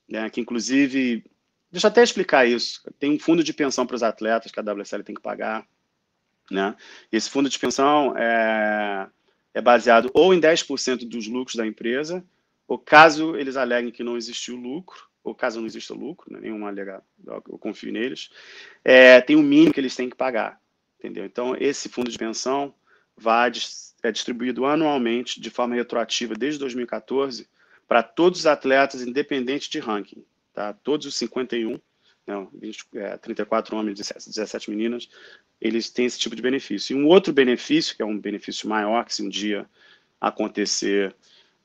[0.08, 1.26] né, que inclusive,
[1.70, 4.64] deixa eu até explicar isso, tem um fundo de pensão para os atletas que a
[4.64, 5.68] WSL tem que pagar,
[6.50, 6.76] né?
[7.12, 9.10] Esse fundo de pensão é,
[9.54, 12.24] é baseado ou em 10% dos lucros da empresa,
[12.68, 16.68] ou caso eles aleguem que não existiu lucro, ou caso não exista lucro, né, nenhum
[16.68, 18.30] eu confio neles,
[18.84, 20.60] é, tem um mínimo que eles têm que pagar,
[20.98, 21.26] entendeu?
[21.26, 22.74] Então, esse fundo de pensão
[23.16, 23.52] vai,
[24.04, 27.48] é distribuído anualmente, de forma retroativa, desde 2014,
[27.88, 30.24] para todos os atletas, independente de ranking,
[30.54, 30.74] tá?
[30.74, 31.80] Todos os 51,
[32.26, 35.10] não, 20, é, 34 homens e 17 meninas,
[35.60, 36.96] eles têm esse tipo de benefício.
[36.96, 39.68] E um outro benefício, que é um benefício maior, que se um dia
[40.20, 41.16] acontecer,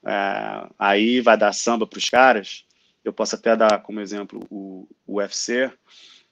[0.05, 2.65] é, aí vai dar samba para os caras,
[3.05, 5.71] eu posso até dar como exemplo o, o UFC.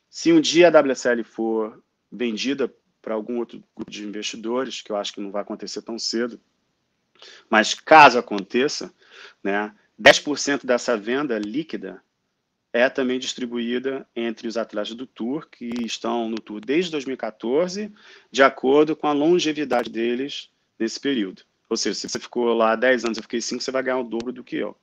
[0.09, 4.97] Se um dia a WSL for vendida para algum outro grupo de investidores, que eu
[4.97, 6.41] acho que não vai acontecer tão cedo,
[7.49, 8.93] Mas caso aconteça,
[9.43, 12.03] né, 10% dessa venda líquida
[12.73, 17.93] é também distribuída entre os atletas do Tour, que estão no Tour desde 2014,
[18.31, 21.43] de acordo com a longevidade deles nesse período.
[21.69, 24.05] Ou seja, se você ficou lá 10 anos, eu fiquei 5, você vai ganhar o
[24.05, 24.77] dobro do que eu.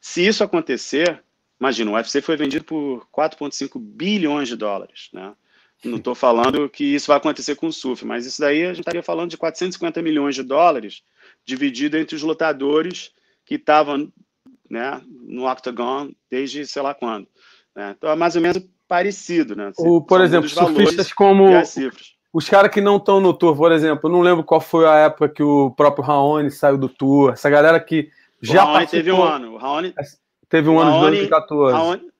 [0.00, 1.22] Se isso acontecer,
[1.58, 5.34] imagina, o UFC foi vendido por 4,5 bilhões de dólares, né?
[5.84, 8.80] Não estou falando que isso vai acontecer com o SUF, mas isso daí a gente
[8.80, 11.02] estaria falando de 450 milhões de dólares
[11.44, 13.10] dividido entre os lutadores
[13.44, 14.12] que estavam
[14.72, 17.28] né, no Octagon desde sei lá quando.
[17.76, 17.94] Né?
[17.94, 19.54] Então é mais ou menos parecido.
[19.54, 19.70] Né?
[19.76, 21.44] O, por exemplo, surfistas como
[22.32, 24.96] os caras que não estão no Tour, por exemplo, eu não lembro qual foi a
[24.96, 28.10] época que o próprio Raoni saiu do Tour, essa galera que
[28.40, 29.52] já o Raoni teve um ano.
[29.52, 29.94] O Raoni,
[30.48, 31.76] teve um ano de 2014.
[31.76, 32.10] Raoni,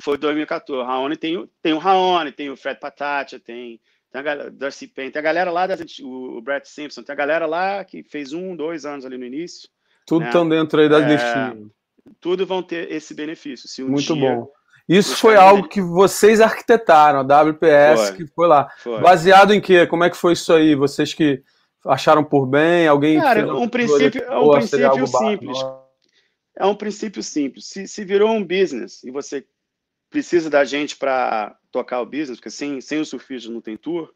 [0.00, 0.82] foi 2014.
[0.82, 3.80] O Raoni tem, tem o Raoni, tem o Fred Patacha, tem,
[4.10, 7.12] tem a galera, Darcy Payne, tem a galera lá, das, o, o Brett Simpson, tem
[7.12, 9.68] a galera lá que fez um, dois anos ali no início.
[10.04, 10.56] Tudo estão né?
[10.56, 11.70] dentro aí da é, destino.
[12.20, 13.68] Tudo vão ter esse benefício.
[13.68, 14.48] Se um Muito bom.
[14.88, 18.16] Isso foi algo que vocês arquitetaram, a WPS, foi.
[18.16, 18.68] que foi lá.
[18.78, 19.00] Foi.
[19.00, 19.86] Baseado em quê?
[19.86, 20.74] Como é que foi isso aí?
[20.74, 21.42] Vocês que
[21.86, 22.86] acharam por bem?
[22.86, 25.58] Alguém Cara, um princípio, é um princípio simples.
[26.56, 27.66] É um princípio simples.
[27.66, 29.46] Se, se virou um business e você
[30.10, 34.12] precisa da gente para tocar o business, porque sem, sem o surfista não tem tour,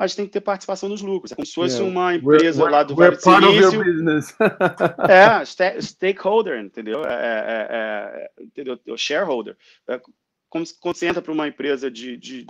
[0.00, 1.30] a gente tem que ter participação nos lucros.
[1.30, 1.92] É como se fosse yeah.
[1.92, 4.36] uma empresa we're, lá do Vale do Silício.
[5.06, 5.44] é,
[5.78, 7.04] stakeholder, entendeu?
[7.04, 8.80] É, é, é, entendeu?
[8.88, 9.58] O shareholder.
[9.86, 10.00] É
[10.48, 12.46] como se, quando você entra para uma empresa de, de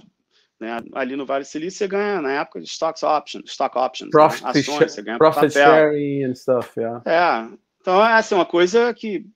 [0.61, 4.12] né, ali no Vale do Silício, você ganha, na época, stocks options, stock options, né?
[4.12, 4.51] profit, né?
[4.51, 5.53] ações, você ganha profit papel.
[5.53, 7.03] sharing and stuff, yeah.
[7.05, 9.26] É, então é assim, uma coisa que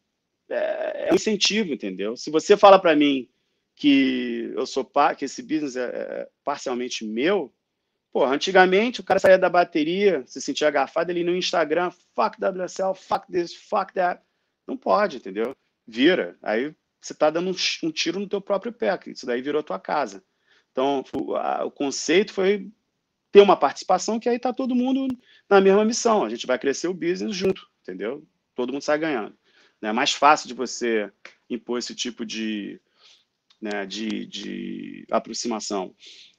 [0.48, 2.16] é, é um incentivo, entendeu?
[2.16, 3.28] Se você fala para mim
[3.74, 7.52] que eu sou que esse business é, é parcialmente meu,
[8.14, 12.94] pô, antigamente o cara saía da bateria, se sentia agafado ali no Instagram, fuck WSL,
[12.94, 14.22] fuck this, fuck that.
[14.68, 15.52] Não pode, entendeu?
[15.84, 16.38] Vira.
[16.40, 19.80] Aí você está dando um, tiro no teu próprio pé, que isso daí virou tua
[19.80, 20.22] casa.
[20.70, 22.70] Então, o, a, o conceito foi
[23.32, 25.08] ter uma participação que aí está todo mundo
[25.50, 26.24] na mesma missão.
[26.24, 28.24] A gente vai crescer o business junto, entendeu?
[28.54, 29.36] Todo mundo sai ganhando.
[29.82, 31.10] É mais fácil de você
[31.50, 32.80] impor esse tipo de,
[33.60, 35.96] né, de, de aproximação.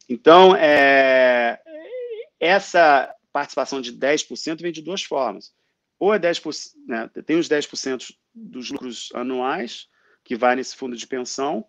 [0.07, 1.59] Então, é,
[2.39, 5.53] essa participação de 10% vem de duas formas.
[5.99, 9.87] Ou é 10%, né, tem os 10% dos lucros anuais,
[10.23, 11.65] que vai nesse fundo de pensão.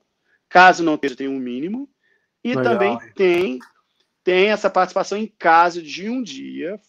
[0.48, 1.88] Caso não esteja, tem um mínimo.
[2.42, 2.64] E Legal.
[2.64, 3.58] também tem,
[4.22, 6.80] tem essa participação em caso de um dia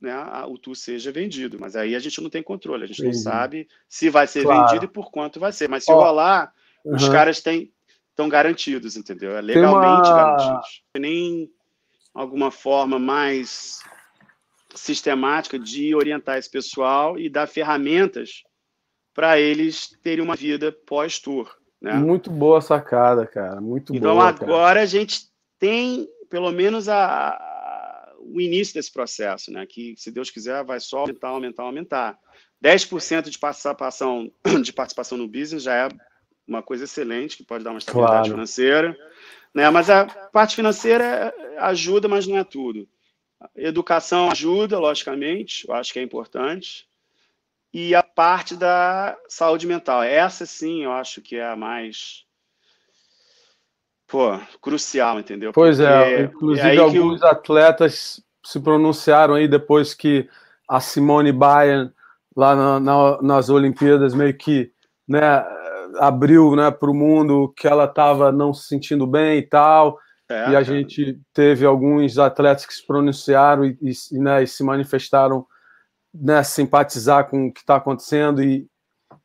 [0.00, 0.14] né,
[0.46, 1.58] o tour seja vendido.
[1.60, 3.16] Mas aí a gente não tem controle, a gente Entendi.
[3.16, 4.66] não sabe se vai ser claro.
[4.66, 5.68] vendido e por quanto vai ser.
[5.68, 5.96] Mas se oh.
[5.96, 6.52] rolar,
[6.84, 6.94] uhum.
[6.94, 7.72] os caras têm
[8.16, 9.36] estão garantidos, entendeu?
[9.36, 10.16] É legalmente uma...
[10.16, 10.82] garantidos.
[10.98, 11.50] Nem
[12.14, 13.80] alguma forma mais
[14.74, 18.42] sistemática de orientar esse pessoal e dar ferramentas
[19.14, 21.54] para eles terem uma vida pós-tour.
[21.80, 21.92] Né?
[21.94, 23.60] Muito boa sacada, cara.
[23.60, 24.30] Muito então, boa.
[24.30, 25.26] Então agora a gente
[25.58, 29.64] tem pelo menos a, a, o início desse processo, né?
[29.66, 32.18] Que, se Deus quiser, vai só aumentar, aumentar, aumentar.
[32.62, 34.30] 10% de participação,
[34.62, 35.88] de participação no business já é
[36.46, 38.30] uma coisa excelente, que pode dar uma estabilidade claro.
[38.30, 38.96] financeira.
[39.54, 39.68] Né?
[39.70, 42.88] Mas a parte financeira ajuda, mas não é tudo.
[43.54, 46.86] Educação ajuda, logicamente, eu acho que é importante.
[47.72, 50.02] E a parte da saúde mental.
[50.02, 52.24] Essa sim, eu acho que é a mais
[54.06, 55.52] pô, crucial, entendeu?
[55.52, 57.28] Pois é, Porque é, inclusive é alguns eu...
[57.28, 60.28] atletas se pronunciaram aí depois que
[60.68, 61.90] a Simone Biles
[62.36, 64.70] lá na, na, nas Olimpíadas meio que
[65.08, 65.44] né,
[65.98, 69.98] abriu né, para o mundo que ela estava não se sentindo bem e tal.
[70.28, 74.64] É, e a gente teve alguns atletas que se pronunciaram e, e, né, e se
[74.64, 75.46] manifestaram
[76.12, 78.66] né, simpatizar com o que está acontecendo e,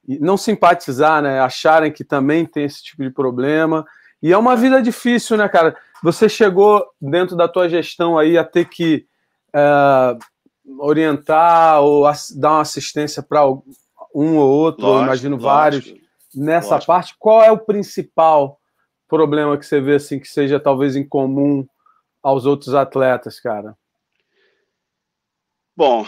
[0.07, 3.85] e, não simpatizar, né, acharem que também tem esse tipo de problema.
[4.21, 5.75] E é uma vida difícil, né, cara?
[6.03, 9.05] Você chegou dentro da tua gestão aí a ter que
[9.53, 10.17] é,
[10.77, 12.03] orientar ou
[12.35, 13.47] dar uma assistência para
[14.13, 15.49] um ou outro, lógico, imagino lógico.
[15.49, 16.00] vários
[16.33, 16.87] nessa Lógico.
[16.87, 18.59] parte, qual é o principal
[19.07, 21.67] problema que você vê assim que seja talvez em comum
[22.23, 23.77] aos outros atletas, cara?
[25.75, 26.05] Bom,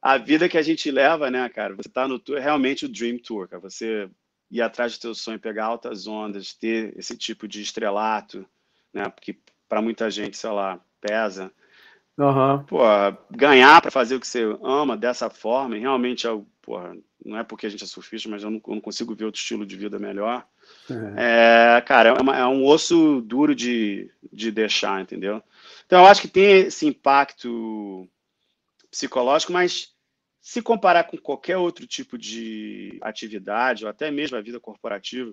[0.00, 1.74] a vida que a gente leva, né, cara?
[1.74, 3.60] Você tá no tour, é realmente o dream tour, cara.
[3.60, 4.08] Você
[4.50, 8.46] ir atrás do teu sonho, pegar altas ondas, ter esse tipo de estrelato,
[8.92, 9.08] né?
[9.08, 9.36] Porque
[9.68, 11.52] para muita gente, sei lá, pesa.
[12.16, 12.64] Uhum.
[12.64, 12.78] Pô,
[13.30, 16.30] ganhar para fazer o que você ama dessa forma, realmente é,
[16.66, 19.24] porra, não é porque a gente é surfista, mas eu não, eu não consigo ver
[19.24, 20.44] outro estilo de vida melhor.
[21.16, 25.40] É, é cara, é, uma, é, um osso duro de, de deixar, entendeu?
[25.86, 28.08] Então, eu acho que tem esse impacto
[28.90, 29.94] psicológico, mas
[30.40, 35.32] se comparar com qualquer outro tipo de atividade, ou até mesmo a vida corporativa,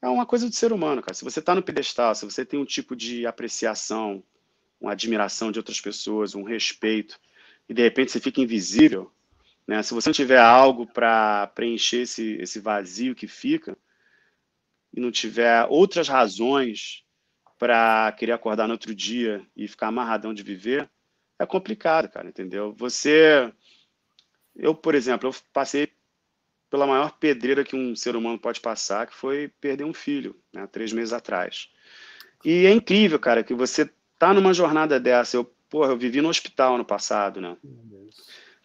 [0.00, 1.14] é uma coisa do ser humano, cara.
[1.14, 4.22] Se você está no pedestal, se você tem um tipo de apreciação,
[4.80, 7.18] uma admiração de outras pessoas, um respeito,
[7.68, 9.10] e de repente você fica invisível,
[9.66, 9.82] né?
[9.82, 13.76] Se você não tiver algo para preencher esse, esse vazio que fica,
[14.92, 17.02] e não tiver outras razões
[17.58, 20.88] para querer acordar no outro dia e ficar amarradão de viver,
[21.38, 22.72] é complicado, cara, entendeu?
[22.74, 23.52] Você.
[24.54, 25.88] Eu, por exemplo, eu passei
[26.70, 30.66] pela maior pedreira que um ser humano pode passar, que foi perder um filho, né,
[30.66, 31.68] três meses atrás.
[32.44, 35.36] E é incrível, cara, que você tá numa jornada dessa.
[35.36, 37.56] Eu, porra, eu vivi no hospital no passado, né?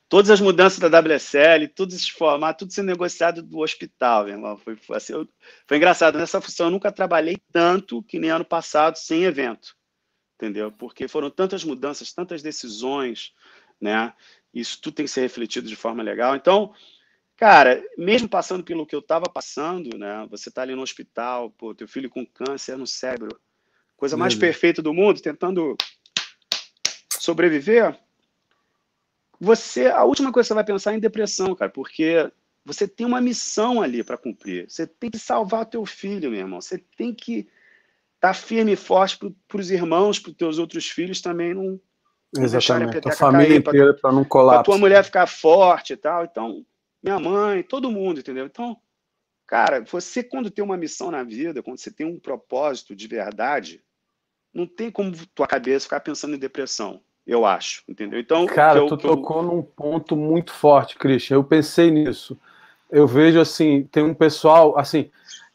[0.10, 4.58] Todas as mudanças da WSL, todos esses formatos, tudo sendo negociado do hospital, meu irmão.
[4.58, 5.30] Foi, foi, assim, eu,
[5.68, 6.18] foi engraçado.
[6.18, 9.78] Nessa função eu nunca trabalhei tanto que nem ano passado sem evento,
[10.36, 10.72] entendeu?
[10.72, 13.34] Porque foram tantas mudanças, tantas decisões,
[13.80, 14.12] né?
[14.52, 16.36] Isso tudo tem que ser refletido de forma legal.
[16.36, 16.74] Então,
[17.38, 20.26] cara, mesmo passando pelo que eu estava passando, né?
[20.32, 23.40] Você está ali no hospital, pô, teu filho com câncer no cérebro,
[23.96, 25.78] coisa mais perfeita do mundo, tentando
[27.20, 27.96] sobreviver.
[29.40, 32.30] Você, a última coisa que você vai pensar é em depressão, cara, porque
[32.66, 34.70] você tem uma missão ali para cumprir.
[34.70, 36.62] Você tem que salvar teu filho, meu irmão.
[36.62, 37.48] Você tem que
[38.16, 39.18] estar tá firme e forte
[39.48, 41.80] para os irmãos, para os teus outros filhos também não,
[42.34, 43.08] não Exatamente.
[43.08, 44.56] a, a família inteira para não colar.
[44.56, 46.26] Para tua mulher ficar forte e tal.
[46.26, 46.66] Então,
[47.02, 48.46] minha mãe, todo mundo, entendeu?
[48.46, 48.78] Então,
[49.48, 53.82] cara, você quando tem uma missão na vida, quando você tem um propósito de verdade,
[54.54, 58.20] não tem como tua cabeça ficar pensando em depressão, eu acho, entendeu?
[58.20, 59.44] Então, cara, eu, tu tocou eu...
[59.44, 61.36] num ponto muito forte, Christian.
[61.36, 62.36] Eu pensei nisso.
[62.92, 65.12] Eu vejo assim, tem um pessoal assim,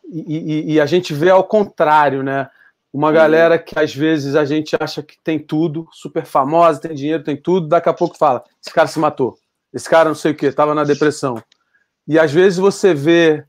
[0.08, 2.48] e, e, e a gente vê ao contrário, né?
[2.92, 3.14] Uma uhum.
[3.14, 7.36] galera que às vezes a gente acha que tem tudo, super famosa, tem dinheiro, tem
[7.36, 9.36] tudo, daqui a pouco fala: esse cara se matou,
[9.72, 11.42] esse cara não sei o que, estava na depressão.
[12.06, 13.44] E às vezes você vê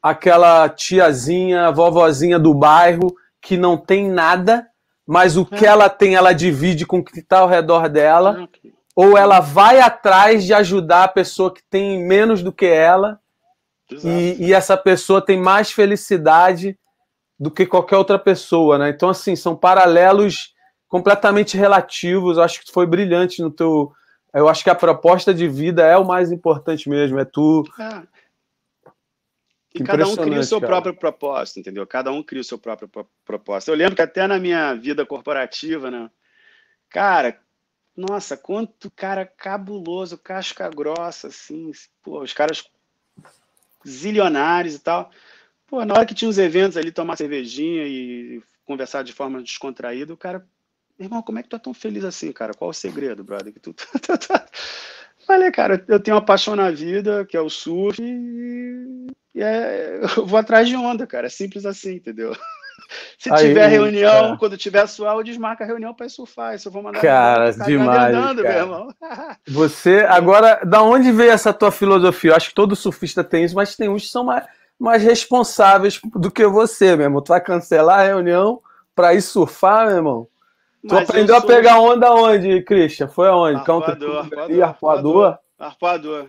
[0.00, 4.68] aquela tiazinha, vovozinha do bairro que não tem nada,
[5.12, 8.48] mas o que ela tem ela divide com o que está ao redor dela,
[8.96, 13.20] ou ela vai atrás de ajudar a pessoa que tem menos do que ela,
[14.02, 16.78] e, e, essa pessoa tem mais felicidade
[17.38, 18.88] do que qualquer outra pessoa, né?
[18.88, 20.54] Então, assim, são paralelos
[20.88, 22.38] completamente relativos.
[22.38, 23.92] Eu acho que foi brilhante no teu.
[24.32, 27.18] Eu acho que a proposta de vida é o mais importante mesmo.
[27.18, 27.64] É tu.
[27.78, 28.02] É.
[29.74, 30.72] E cada um cria o seu cara.
[30.72, 31.86] próprio propósito, entendeu?
[31.86, 32.90] Cada um cria o seu próprio
[33.24, 33.70] propósito.
[33.70, 36.10] Eu lembro que até na minha vida corporativa, né?
[36.90, 37.40] Cara,
[37.96, 42.64] nossa, quanto cara cabuloso, casca grossa, assim, pô, os caras
[43.86, 45.10] zilionários e tal.
[45.66, 50.12] Pô, na hora que tinha uns eventos ali, tomar cervejinha e conversar de forma descontraída,
[50.12, 50.46] o cara,
[50.98, 52.52] irmão, como é que tu é tão feliz assim, cara?
[52.52, 53.52] Qual o segredo, brother?
[53.52, 53.74] Que tu,
[55.26, 60.00] Falei, cara, eu tenho uma paixão na vida, que é o surf, e, e é,
[60.16, 61.26] eu vou atrás de onda, cara.
[61.26, 62.36] É simples assim, entendeu?
[63.18, 64.36] Se Aí, tiver reunião, cara.
[64.36, 66.54] quando tiver sual, desmarca a reunião para surfar.
[66.54, 67.00] Isso eu vou mandar.
[67.00, 68.14] Cara, demais.
[68.14, 68.88] Andando, cara.
[69.48, 72.32] Você, agora, da onde veio essa tua filosofia?
[72.32, 74.44] Eu acho que todo surfista tem isso, mas tem uns que são mais,
[74.78, 77.22] mais responsáveis do que você, meu irmão.
[77.22, 78.60] Tu vai cancelar a reunião
[78.94, 80.28] para ir surfar, meu irmão?
[80.88, 81.44] Tu aprendeu sou...
[81.44, 83.08] a pegar onda onde, Christian?
[83.08, 83.56] Foi aonde?
[83.56, 85.38] Arpoador, arpoador, arpoador?
[85.58, 86.26] Arpoador.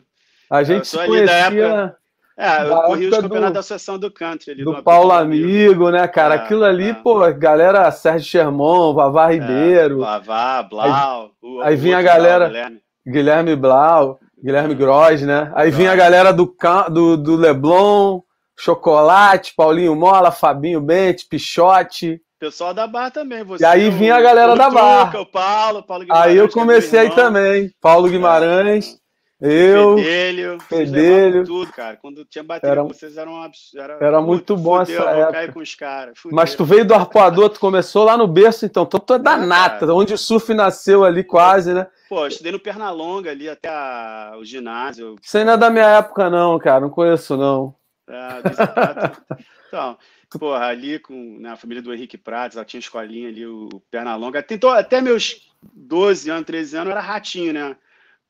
[0.50, 1.96] A gente se conhecia...
[2.36, 4.54] É, eu corri os campeonatos da Associação do Country.
[4.54, 6.34] Ali, do, do Paulo Amigo, né, cara?
[6.34, 6.94] É, Aquilo ali, é.
[6.94, 10.00] pô, galera, Sérgio Sherman, Vavá é, Ribeiro.
[10.00, 11.32] Vavá, Blau.
[11.62, 12.50] Aí, aí vinha a galera...
[12.50, 12.84] Blau, Guilherme.
[13.06, 15.52] Guilherme Blau, Guilherme Gross, né?
[15.56, 16.56] Aí vinha a galera do,
[16.90, 18.22] do, do Leblon,
[18.58, 22.22] Chocolate, Paulinho Mola, Fabinho Bente, Pichote.
[22.44, 23.42] Pessoal da Bar também.
[23.42, 25.16] Você, e aí vinha a galera da Bar.
[25.16, 26.28] O Paulo, Paulo Guimarães.
[26.28, 27.72] Aí eu comecei aí também.
[27.80, 29.00] Paulo Guimarães.
[29.40, 31.46] Eu, Fedelho, Fedelho.
[31.46, 31.96] tudo, cara.
[31.96, 33.82] Quando tinha bateria, era, vocês eram absurdo.
[33.82, 35.54] Era, era muito bom fudeu, essa época.
[35.54, 38.84] Com os cara, Mas tu veio do arpoador, tu começou lá no berço, então.
[38.84, 41.88] Então tu é da é, onde o surf nasceu ali quase, né?
[42.10, 45.16] Pô, eu estudei no Pernalonga ali até a, o ginásio.
[45.22, 46.82] Isso aí não é da minha época, não, cara.
[46.82, 47.74] Não conheço, não.
[48.10, 48.16] É,
[49.70, 49.98] então,
[50.40, 53.80] porra, ali com né, a família do Henrique Prates, ela tinha escolinha ali, o, o
[53.92, 54.44] Pernalonga.
[54.44, 57.76] Tentou, até meus 12 anos, 13 anos, era ratinho, né?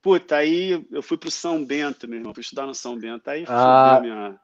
[0.01, 3.29] Puta, aí eu fui pro São Bento, meu irmão, fui estudar no São Bento.
[3.29, 3.99] Aí ah.
[4.01, 4.35] minha...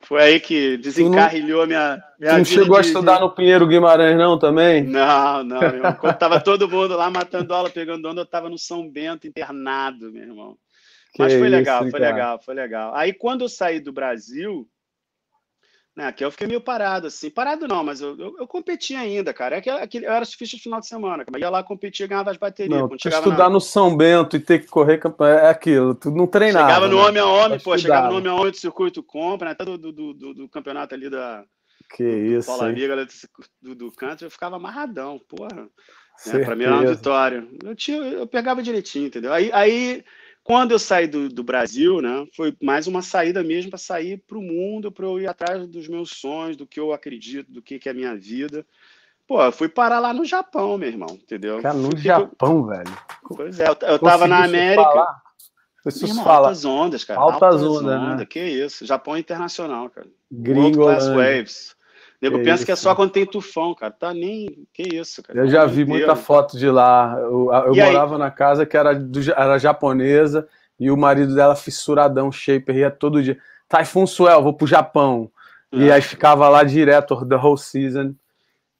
[0.00, 4.16] Foi aí que desencarrilhou a minha, minha não chegou de, a estudar no Pinheiro Guimarães,
[4.16, 4.84] não, também?
[4.84, 5.92] Não, não, meu irmão.
[5.94, 10.12] Quando tava todo mundo lá matando aula, pegando onda, eu tava no São Bento internado,
[10.12, 10.56] meu irmão.
[11.12, 12.06] Que Mas foi legal, foi cara.
[12.12, 12.94] legal, foi legal.
[12.94, 14.68] Aí quando eu saí do Brasil,
[15.98, 17.28] Né, aqui eu fiquei meio parado, assim.
[17.28, 19.56] Parado não, mas eu, eu, eu competi ainda, cara.
[19.56, 21.40] É que, é que eu era surfista de final de semana, cara.
[21.40, 22.78] ia lá competir e ganhava as baterias.
[22.78, 23.50] Não, estudar na...
[23.50, 26.68] no São Bento e ter que correr é aquilo, tu não treinava.
[26.68, 27.02] Chegava no né?
[27.02, 29.52] homem a homem, pô, chegava no homem a homem do circuito compra, né?
[29.54, 31.42] Até do, do, do, do campeonato ali da.
[31.90, 32.46] Que isso.
[32.46, 32.94] Paula Liga
[33.60, 35.68] do, do canto, eu ficava amarradão, porra.
[36.26, 36.44] Né?
[36.44, 37.44] Pra mim era uma vitória.
[37.64, 39.32] Eu, tinha, eu pegava direitinho, entendeu?
[39.32, 40.04] Aí, aí
[40.48, 44.38] quando eu saí do, do Brasil, né, foi mais uma saída mesmo para sair para
[44.38, 47.78] o mundo, para eu ir atrás dos meus sonhos, do que eu acredito, do que,
[47.78, 48.64] que é a minha vida.
[49.26, 51.60] Pô, eu fui parar lá no Japão, meu irmão, entendeu?
[51.60, 52.64] Cara, no Japão, eu...
[52.64, 52.98] velho.
[53.36, 55.20] Pois é, eu, eu tava na América.
[56.02, 56.48] Irmão, fala.
[56.48, 57.20] Altas ondas, cara.
[57.20, 58.24] Altas, altas ondas, né?
[58.24, 58.86] Que isso.
[58.86, 60.08] Japão é internacional, cara.
[60.32, 60.60] Gringo.
[60.60, 61.76] World Class Waves.
[62.20, 62.66] Nego pensa isso?
[62.66, 63.92] que é só quando tem tufão, cara.
[63.92, 64.66] Tá nem.
[64.72, 65.38] Que isso, cara.
[65.38, 65.90] Eu já vi inteiro.
[65.90, 67.16] muita foto de lá.
[67.20, 68.18] Eu, eu morava aí?
[68.18, 70.48] na casa que era, do, era japonesa
[70.78, 73.38] e o marido dela fissuradão, shaper, ia todo dia.
[73.68, 75.30] Typhoon Swell, vou pro Japão.
[75.72, 75.94] E ah.
[75.94, 78.14] aí ficava lá direto, the whole season.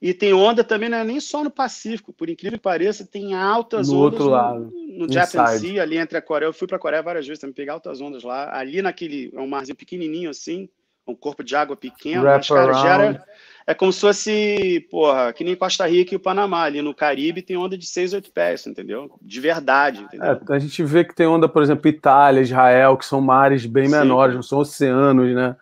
[0.01, 3.35] E tem onda também, não é nem só no Pacífico, por incrível que pareça, tem
[3.35, 6.49] altas no ondas outro lado, no, no Japan Sea, ali entre a Coreia.
[6.49, 8.57] Eu fui para a Coreia várias vezes também, pegar altas ondas lá.
[8.57, 10.69] Ali naquele, é um marzinho pequenininho assim,
[11.13, 13.25] um corpo de água pequeno, Wrap mas, cara, gera,
[13.67, 16.63] é como se fosse, porra, que nem Costa Rica e o Panamá.
[16.63, 19.11] Ali no Caribe tem onda de 6, 8 pés, entendeu?
[19.21, 20.27] De verdade, entendeu?
[20.27, 23.87] É, a gente vê que tem onda, por exemplo, Itália, Israel, que são mares bem
[23.87, 23.93] Sim.
[23.93, 25.55] menores, não são oceanos, né?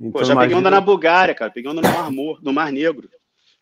[0.00, 0.40] Então, Pô, já imagina...
[0.40, 1.50] peguei onda na Bulgária, cara.
[1.50, 2.10] Peguei onda no Mar,
[2.42, 3.08] no Mar Negro.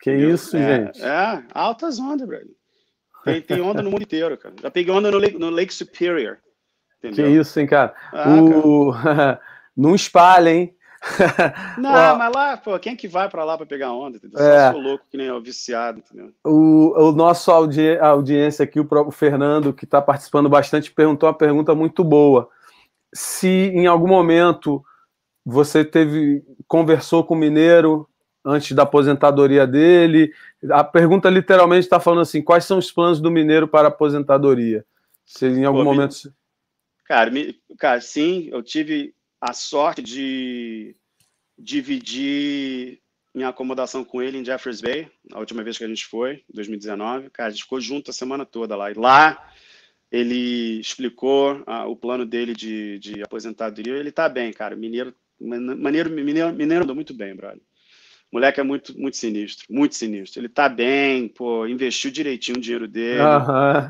[0.01, 0.33] Que entendeu?
[0.33, 1.03] isso, é, gente?
[1.03, 2.49] É, altas ondas, velho.
[3.25, 4.55] Tem, tem onda no mundo inteiro, cara.
[4.61, 6.37] Já peguei onda no Lake, no Lake Superior.
[7.03, 7.25] Entendeu?
[7.25, 7.93] Que isso, hein, cara?
[8.13, 8.93] Ah, o...
[8.93, 9.41] cara.
[9.75, 10.73] não espalha, hein?
[11.77, 14.17] Não, mas lá, pô, quem é que vai para lá para pegar onda?
[14.17, 14.39] Entendeu?
[14.39, 14.71] É.
[14.71, 16.33] Só louco que nem eu, viciado, entendeu?
[16.43, 21.35] O, o nosso audi audiência aqui, o próprio Fernando, que está participando bastante, perguntou uma
[21.35, 22.49] pergunta muito boa.
[23.13, 24.83] Se em algum momento
[25.45, 28.07] você teve conversou com o Mineiro
[28.45, 30.31] antes da aposentadoria dele,
[30.69, 34.85] a pergunta literalmente está falando assim: quais são os planos do Mineiro para a aposentadoria?
[35.25, 36.33] Se em algum pô, momento.
[37.05, 40.95] Cara, me, cara, sim, eu tive a sorte de
[41.57, 42.99] dividir
[43.33, 46.53] minha acomodação com ele em Jeffers Bay, a última vez que a gente foi, em
[46.53, 47.29] 2019.
[47.29, 48.91] Cara, a gente ficou junto a semana toda lá.
[48.91, 49.51] E lá
[50.11, 53.97] ele explicou ah, o plano dele de, de aposentadoria.
[53.97, 54.75] Ele tá bem, cara.
[54.75, 57.61] Mineiro, maneiro, mineiro, mineiro andou muito bem, brother.
[58.31, 60.39] O moleque é muito, muito sinistro, muito sinistro.
[60.39, 63.23] Ele tá bem, pô, investiu direitinho o dinheiro dele.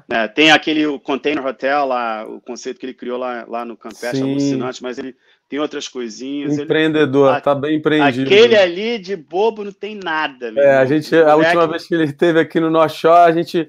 [0.08, 0.28] Né?
[0.30, 4.22] Tem aquele o Container Hotel lá, o conceito que ele criou lá, lá no Campeche,
[4.22, 5.14] alucinante, mas ele
[5.50, 6.58] tem outras coisinhas.
[6.60, 7.42] Empreendedor, ele...
[7.42, 8.30] tá bem empreendido.
[8.30, 10.54] Aquele ali de bobo não tem nada.
[10.56, 13.68] É, a gente, a última vez que ele esteve aqui no North Shore, a gente,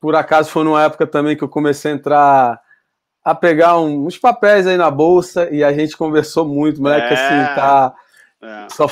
[0.00, 2.60] por acaso, foi numa época também que eu comecei a entrar
[3.22, 7.14] a pegar um, uns papéis aí na bolsa e a gente conversou muito, moleque, é.
[7.14, 7.94] assim, tá.
[8.40, 8.66] É.
[8.70, 8.86] Só...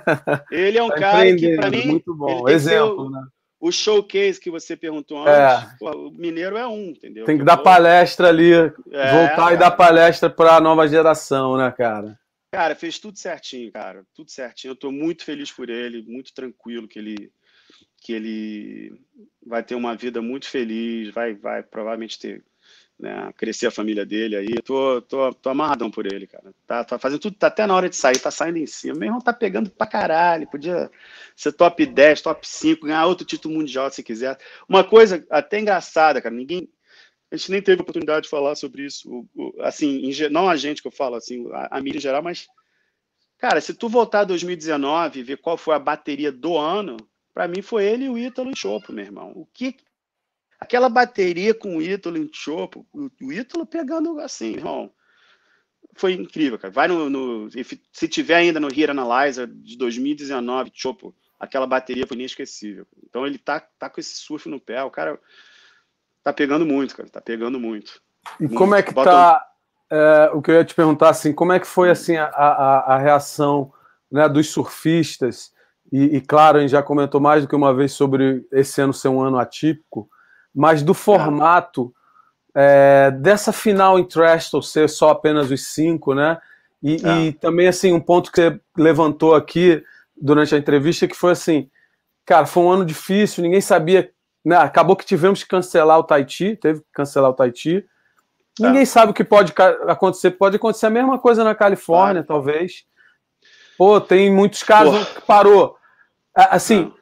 [0.50, 2.48] ele é um tá cara que, para mim, muito bom.
[2.48, 3.22] Exemplo, né?
[3.62, 5.54] O showcase que você perguntou é.
[5.54, 5.76] antes, é.
[5.78, 7.24] pô, o mineiro é um, entendeu?
[7.24, 11.70] Tem que dar palestra ali, é, voltar e dar palestra para a nova geração, né,
[11.70, 12.18] cara?
[12.50, 14.72] Cara, fez tudo certinho, cara, tudo certinho.
[14.72, 17.30] Eu estou muito feliz por ele, muito tranquilo que ele
[17.98, 19.00] que ele
[19.46, 22.44] vai ter uma vida muito feliz, vai vai provavelmente ter
[22.98, 24.62] né, crescer a família dele aí.
[24.62, 26.52] tô, tô, tô amarradão por ele, cara.
[26.66, 28.94] Tá, tá fazendo tudo, tá até na hora de sair, tá saindo em cima.
[28.94, 30.48] Meu irmão tá pegando pra caralho.
[30.48, 30.90] Podia
[31.36, 34.38] ser top 10, top 5, ganhar outro título mundial se quiser.
[34.68, 36.68] Uma coisa até engraçada, cara, ninguém.
[37.30, 39.26] A gente nem teve oportunidade de falar sobre isso.
[39.60, 42.46] Assim, não a gente que eu falo, assim, a, a mídia em geral, mas.
[43.38, 46.96] Cara, se tu voltar a 2019 e ver qual foi a bateria do ano,
[47.34, 49.32] para mim foi ele e o Ítalo Chopo, meu irmão.
[49.34, 49.76] O que
[50.62, 54.92] Aquela bateria com o Ítalo em Chopo, o Ítalo pegando assim, irmão.
[55.94, 56.72] Foi incrível, cara.
[56.72, 57.48] Vai no, no
[57.92, 62.86] se tiver ainda no Here Analyzer de 2019, Chopo, aquela bateria foi inesquecível.
[63.04, 65.18] Então ele tá, tá com esse surf no pé, o cara
[66.22, 68.00] tá pegando muito, cara, tá pegando muito.
[68.38, 68.54] E muito.
[68.56, 69.10] como é que Bota...
[69.10, 69.48] tá,
[69.90, 72.94] é, o que eu ia te perguntar, assim, como é que foi, assim, a, a,
[72.94, 73.72] a reação
[74.08, 75.52] né, dos surfistas,
[75.92, 78.94] e, e, claro, a gente já comentou mais do que uma vez sobre esse ano
[78.94, 80.08] ser um ano atípico,
[80.54, 81.92] mas do formato
[82.54, 86.38] é, dessa final em Trastle ser só apenas os cinco, né?
[86.82, 87.20] E, é.
[87.20, 89.82] e, também, assim, um ponto que você levantou aqui
[90.16, 91.70] durante a entrevista que foi assim,
[92.26, 94.10] cara, foi um ano difícil, ninguém sabia,
[94.44, 94.56] né?
[94.56, 97.86] Acabou que tivemos que cancelar o Tahiti, teve que cancelar o Tahiti.
[98.58, 98.86] Ninguém é.
[98.86, 99.54] sabe o que pode
[99.88, 100.32] acontecer.
[100.32, 102.84] Pode acontecer a mesma coisa na Califórnia, talvez.
[103.78, 105.14] Pô, tem muitos casos Porra.
[105.14, 105.76] que parou.
[106.34, 106.92] Assim,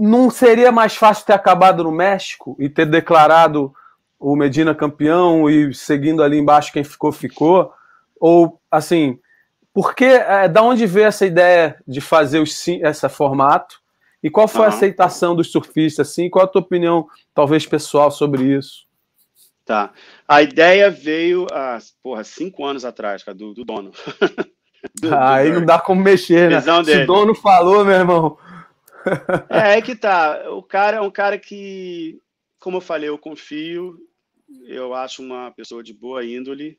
[0.00, 3.72] não seria mais fácil ter acabado no México e ter declarado
[4.18, 7.72] o Medina campeão e seguindo ali embaixo quem ficou, ficou?
[8.18, 9.18] Ou, assim,
[9.74, 13.78] Porque, é, da onde veio essa ideia de fazer os, esse formato?
[14.22, 14.66] E qual foi uhum.
[14.66, 16.10] a aceitação dos surfistas?
[16.10, 16.28] Assim?
[16.28, 18.86] Qual a tua opinião, talvez, pessoal, sobre isso?
[19.64, 19.90] Tá.
[20.26, 23.92] A ideia veio há, porra, cinco anos atrás, cara, do, do dono.
[25.00, 26.60] do, Aí do não dá como mexer, né?
[26.60, 28.38] Se o dono falou, meu irmão.
[29.48, 30.50] é, é que tá.
[30.50, 32.20] O cara é um cara que,
[32.58, 33.98] como eu falei, eu confio.
[34.66, 36.78] Eu acho uma pessoa de boa índole.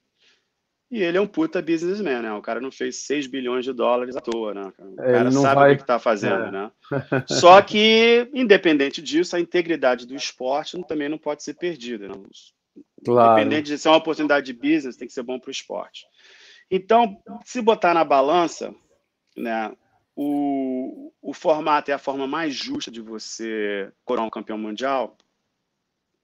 [0.92, 2.34] E ele é um puta businessman, né?
[2.34, 4.74] O cara não fez 6 bilhões de dólares à toa, né?
[4.78, 5.74] O cara sabe vai...
[5.74, 6.52] o que está fazendo, é.
[6.52, 6.72] né?
[7.30, 12.10] Só que, independente disso, a integridade do esporte também não pode ser perdida.
[12.10, 12.16] Né?
[13.06, 13.40] Claro.
[13.40, 16.06] Independente de ser uma oportunidade de business, tem que ser bom para o esporte.
[16.70, 18.76] Então, se botar na balança,
[19.38, 19.72] né,
[20.24, 25.18] o, o formato é a forma mais justa de você coroar um campeão mundial?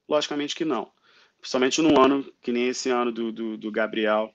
[0.07, 0.91] Logicamente que não.
[1.39, 4.31] Principalmente num ano que nem esse ano do, do, do Gabriel,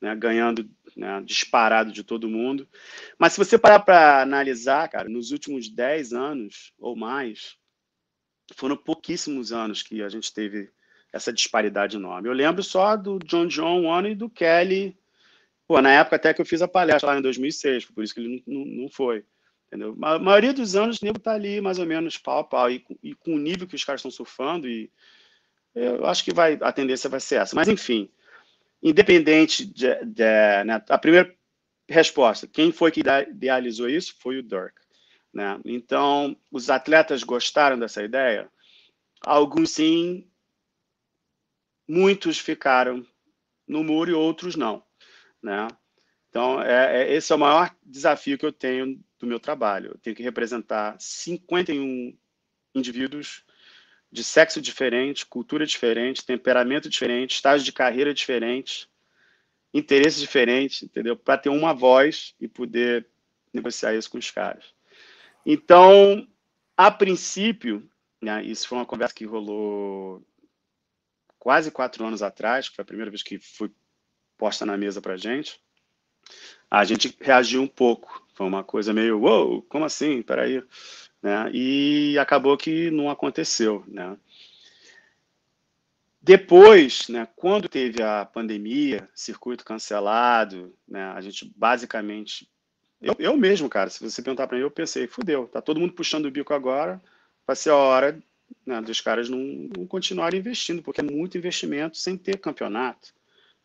[0.00, 2.68] né, ganhando né, disparado de todo mundo.
[3.18, 7.56] Mas se você parar para analisar, cara, nos últimos 10 anos ou mais,
[8.54, 10.70] foram pouquíssimos anos que a gente teve
[11.12, 12.28] essa disparidade enorme.
[12.28, 14.96] Eu lembro só do John John One e do Kelly,
[15.72, 18.20] pô, na época até que eu fiz a palestra lá em 2006, por isso que
[18.20, 19.24] ele não, não, foi.
[19.68, 19.96] Entendeu?
[20.02, 22.84] A maioria dos anos o nego tá ali mais ou menos pau a pau, e,
[23.02, 24.90] e com o nível que os caras estão surfando, e
[25.74, 27.56] eu acho que vai, a tendência vai ser essa.
[27.56, 28.10] Mas enfim,
[28.82, 31.34] independente de, de né, a primeira
[31.88, 34.74] resposta, quem foi que idealizou isso foi o Dirk.
[35.32, 35.58] Né?
[35.64, 38.46] Então, os atletas gostaram dessa ideia?
[39.22, 40.28] Alguns sim,
[41.88, 43.06] muitos ficaram
[43.66, 44.84] no muro e outros não.
[45.42, 45.68] Né?
[46.28, 49.92] Então, é, é, esse é o maior desafio que eu tenho do meu trabalho.
[49.92, 52.16] Eu tenho que representar 51
[52.74, 53.44] indivíduos
[54.10, 58.88] de sexo diferente, cultura diferente, temperamento diferente, estágio de carreira diferente,
[59.72, 61.16] interesses diferentes, entendeu?
[61.16, 63.06] Para ter uma voz e poder
[63.52, 64.74] negociar isso com os caras.
[65.44, 66.26] Então,
[66.76, 67.88] a princípio,
[68.20, 70.24] né, isso foi uma conversa que rolou
[71.38, 73.70] quase quatro anos atrás, que foi a primeira vez que foi
[74.42, 75.60] posta na mesa para gente.
[76.68, 80.20] A gente reagiu um pouco, foi uma coisa meio, uou, wow, como assim?
[80.20, 80.60] Peraí
[81.22, 81.48] né?
[81.54, 84.16] E acabou que não aconteceu, né?
[86.20, 92.48] Depois, né, quando teve a pandemia, circuito cancelado, né, a gente basicamente.
[93.00, 95.92] Eu, eu mesmo, cara, se você perguntar para mim, eu pensei, fudeu, tá todo mundo
[95.92, 97.00] puxando o bico agora,
[97.46, 98.20] vai ser a hora
[98.66, 99.38] né, dos caras não,
[99.76, 103.14] não continuarem investindo, porque é muito investimento sem ter campeonato.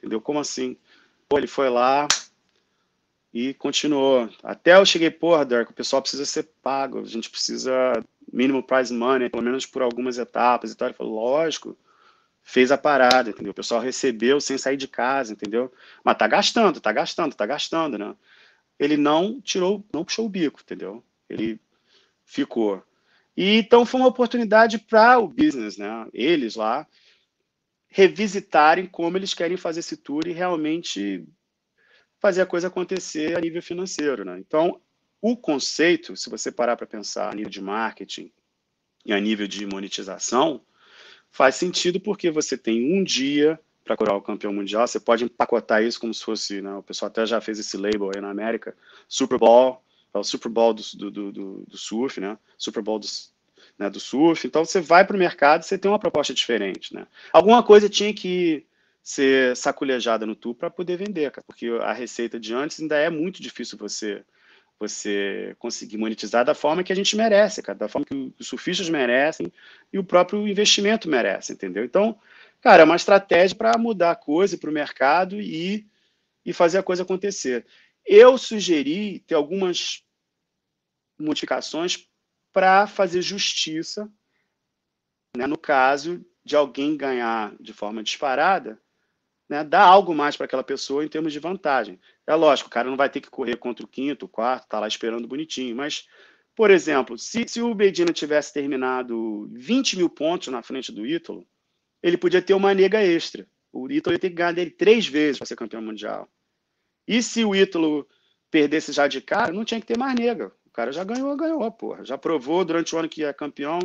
[0.07, 0.21] Entendeu?
[0.21, 0.77] Como assim?
[1.27, 2.07] Pô, ele foi lá,
[3.33, 4.29] e continuou.
[4.41, 7.71] Até eu cheguei, porra, Dark, o pessoal precisa ser pago, a gente precisa
[8.31, 10.87] mínimo prize money, pelo menos por algumas etapas e tal.
[10.87, 11.77] Ele falou, lógico,
[12.41, 13.51] fez a parada, entendeu?
[13.51, 15.71] O pessoal recebeu sem sair de casa, entendeu?
[16.03, 18.15] Mas tá gastando, tá gastando, tá gastando, né?
[18.79, 21.03] Ele não tirou, não puxou o bico, entendeu?
[21.29, 21.59] Ele
[22.25, 22.81] ficou.
[23.35, 26.07] E então foi uma oportunidade para o business, né?
[26.13, 26.87] Eles lá
[27.97, 31.27] revisitarem como eles querem fazer esse tour e realmente
[32.19, 34.23] fazer a coisa acontecer a nível financeiro.
[34.23, 34.37] Né?
[34.37, 34.79] Então,
[35.19, 38.31] o conceito, se você parar para pensar a nível de marketing
[39.03, 40.61] e a nível de monetização,
[41.31, 45.81] faz sentido porque você tem um dia para curar o campeão mundial, você pode empacotar
[45.81, 48.77] isso como se fosse, né, o pessoal até já fez esse label aí na América,
[49.07, 49.81] Super Bowl,
[50.13, 53.07] é o Super Bowl do, do, do, do surf, né, Super Bowl do,
[53.77, 57.05] né, do surf, então você vai para o mercado você tem uma proposta diferente, né.
[57.31, 58.65] Alguma coisa tinha que
[59.03, 63.09] ser saculejada no tu para poder vender, cara, porque a receita de antes ainda é
[63.09, 64.23] muito difícil você
[64.79, 68.89] você conseguir monetizar da forma que a gente merece, cara, da forma que os surfistas
[68.89, 69.51] merecem
[69.91, 71.83] e o próprio investimento merece, entendeu?
[71.83, 72.19] Então,
[72.61, 75.87] cara, é uma estratégia para mudar a coisa para o mercado e,
[76.45, 77.65] e fazer a coisa acontecer.
[78.05, 80.03] Eu sugeri ter algumas
[81.19, 82.07] modificações
[82.51, 84.11] para fazer justiça,
[85.35, 88.81] né, no caso de alguém ganhar de forma disparada,
[89.49, 91.99] né, dá algo mais para aquela pessoa em termos de vantagem.
[92.25, 94.79] É lógico, o cara não vai ter que correr contra o quinto, o quarto, tá
[94.79, 96.07] lá esperando bonitinho, mas,
[96.55, 101.47] por exemplo, se, se o Bedina tivesse terminado 20 mil pontos na frente do Ítalo,
[102.01, 103.47] ele podia ter uma nega extra.
[103.71, 106.29] O Ítalo ia ter que ganhar dele três vezes para ser campeão mundial.
[107.07, 108.07] E se o Ítalo
[108.49, 110.51] perdesse já de cara, não tinha que ter mais nega.
[110.77, 112.05] Cara já ganhou, ganhou, porra.
[112.05, 113.79] Já provou durante o ano que é campeão.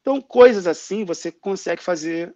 [0.00, 2.34] Então, coisas assim, você consegue fazer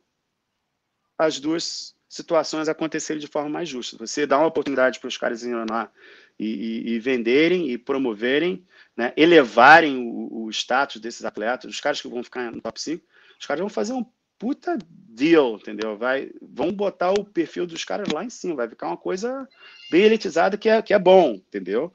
[1.18, 3.96] as duas situações acontecerem de forma mais justa.
[3.98, 5.90] Você dá uma oportunidade para os caras irem lá
[6.38, 8.64] e, e, e, venderem e promoverem,
[8.96, 13.04] né, elevarem o, o, status desses atletas, os caras que vão ficar no top 5,
[13.40, 14.06] os caras vão fazer um
[14.38, 15.98] puta deal, entendeu?
[15.98, 19.48] Vai, vão botar o perfil dos caras lá em cima, vai ficar uma coisa
[19.90, 21.92] bem elitizada que é, que é bom, entendeu?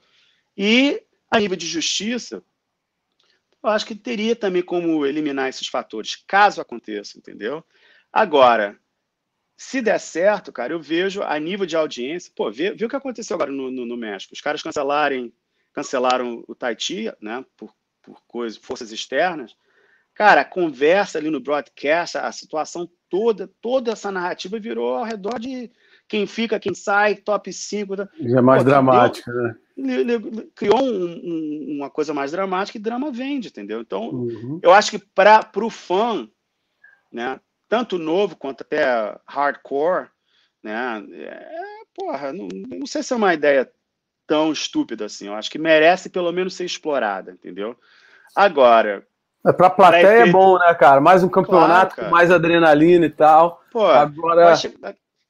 [0.54, 1.02] E
[1.36, 2.42] a nível de justiça,
[3.62, 7.64] eu acho que teria também como eliminar esses fatores, caso aconteça, entendeu?
[8.12, 8.78] Agora,
[9.56, 12.96] se der certo, cara, eu vejo a nível de audiência, pô, vê, vê o que
[12.96, 14.34] aconteceu agora no, no, no México.
[14.34, 15.32] Os caras cancelarem,
[15.72, 17.72] cancelaram o Tahiti, né, por,
[18.02, 19.56] por coisas, forças externas.
[20.14, 25.40] Cara, a conversa ali no broadcast, a situação toda, toda essa narrativa virou ao redor
[25.40, 25.72] de
[26.06, 27.96] quem fica, quem sai, top 5.
[28.20, 29.56] Já é mais Pô, dramática, né?
[30.54, 33.80] Criou um, um, uma coisa mais dramática e drama vende, entendeu?
[33.80, 34.60] Então, uhum.
[34.62, 36.28] eu acho que para o fã,
[37.12, 40.08] né, tanto novo quanto até hardcore,
[40.62, 41.48] né, é,
[41.94, 42.48] porra, não,
[42.78, 43.70] não sei se é uma ideia
[44.26, 45.26] tão estúpida assim.
[45.26, 47.76] Eu acho que merece pelo menos ser explorada, entendeu?
[48.34, 49.06] Agora.
[49.46, 51.00] É, pra plateia é bom, né, cara?
[51.00, 53.62] Mais um campeonato claro, com mais adrenalina e tal.
[53.70, 54.54] Pô, Agora.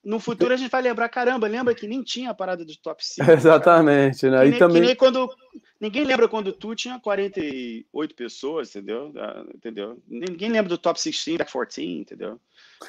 [0.04, 3.04] No futuro a gente vai lembrar, caramba, lembra que nem tinha a parada do top
[3.04, 3.30] 5.
[3.32, 4.44] Exatamente, né?
[4.44, 4.82] Que nem, também...
[4.82, 5.28] nem quando.
[5.80, 9.12] Ninguém lembra quando tu tinha 48 pessoas, entendeu?
[9.16, 9.98] Ah, entendeu?
[10.06, 12.38] Ninguém lembra do top 16, back 14, entendeu?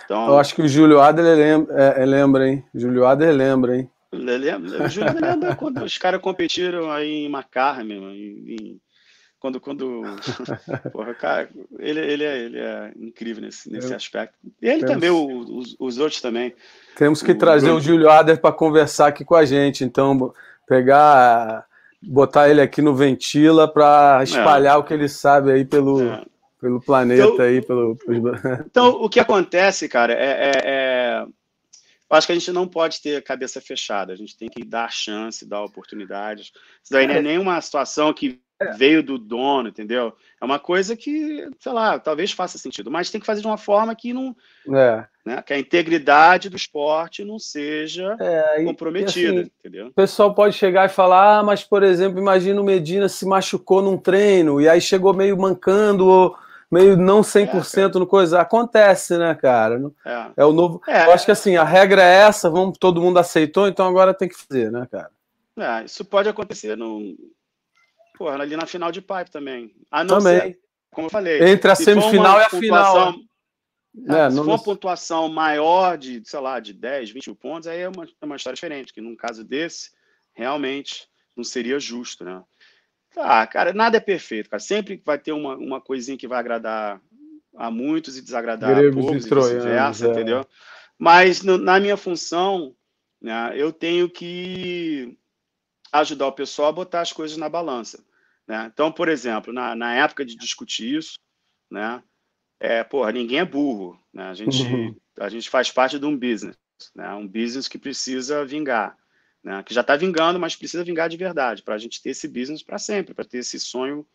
[0.03, 0.28] Então...
[0.28, 2.63] Eu acho que o Júlio Adler lembra, é, é, lembra hein?
[2.74, 3.89] Júlio Adler lembra, hein?
[4.11, 8.80] Lembra, o Júlio lembra quando os caras competiram aí em Macar, mesmo, em,
[9.46, 10.02] quando, quando
[10.91, 14.36] porra, cara, ele, ele, é, ele é incrível nesse, nesse aspecto.
[14.60, 14.93] E ele Temos...
[14.93, 16.56] também, os, os outros também.
[16.96, 20.34] Temos que o, trazer o, o Júlio Ader para conversar aqui com a gente, então
[20.68, 21.66] pegar,
[22.02, 24.78] botar ele aqui no Ventila para espalhar é.
[24.78, 26.26] o que ele sabe aí pelo, é.
[26.60, 27.98] pelo planeta então, aí, pelo.
[28.66, 31.26] Então, o que acontece, cara, é, é, é
[32.10, 34.64] eu acho que a gente não pode ter a cabeça fechada, a gente tem que
[34.64, 36.52] dar chance, dar oportunidades.
[36.84, 38.72] Isso daí não é, é nenhuma situação que é.
[38.74, 40.14] veio do dono, entendeu?
[40.41, 43.58] É uma coisa que, sei lá, talvez faça sentido, mas tem que fazer de uma
[43.58, 44.36] forma que não.
[44.74, 45.06] É.
[45.26, 49.88] Né, que a integridade do esporte não seja é, comprometida, assim, entendeu?
[49.88, 53.82] O pessoal pode chegar e falar, ah, mas, por exemplo, imagina o Medina se machucou
[53.82, 56.38] num treino e aí chegou meio mancando ou
[56.72, 58.39] meio não 100% é, no coisa.
[58.39, 59.82] Acontece, né, cara?
[60.06, 60.80] É, é o novo.
[60.88, 61.08] É.
[61.08, 64.30] Eu acho que assim, a regra é essa, vamos, todo mundo aceitou, então agora tem
[64.30, 65.10] que fazer, né, cara?
[65.58, 67.16] É, isso pode acontecer no,
[68.18, 69.76] Porra, ali na final de pipe também.
[69.91, 70.39] A não também.
[70.39, 70.59] Ser,
[70.91, 71.43] como eu falei.
[71.43, 73.16] Entre a semifinal e a final.
[74.07, 77.89] É, se for uma pontuação maior de, sei lá, de 10, 20 pontos, aí é
[77.89, 79.91] uma, é uma história diferente, que num caso desse,
[80.34, 82.43] realmente não seria justo, né?
[83.18, 84.59] Ah, cara, nada é perfeito, cara.
[84.59, 87.01] Sempre vai ter uma, uma coisinha que vai agradar
[87.55, 90.11] a muitos e desagradar Gregos a poucos, e vice-versa, é.
[90.11, 90.45] entendeu?
[90.97, 92.76] Mas no, na minha função,
[93.22, 95.18] né, eu tenho que
[96.00, 98.04] ajudar o pessoal a botar as coisas na balança.
[98.48, 98.70] Né?
[98.72, 101.20] Então, por exemplo, na, na época de discutir isso,
[101.70, 102.04] né,
[102.60, 104.00] é, porra, ninguém é burro.
[104.14, 104.24] Né?
[104.24, 104.96] A, gente, uhum.
[105.20, 106.58] a gente faz parte de um business,
[106.93, 107.14] né?
[107.14, 108.98] um business que precisa vingar.
[109.43, 109.62] Né?
[109.64, 112.64] Que já está vingando, mas precisa vingar de verdade, para a gente ter esse business
[112.64, 114.06] para sempre, para ter esse sonho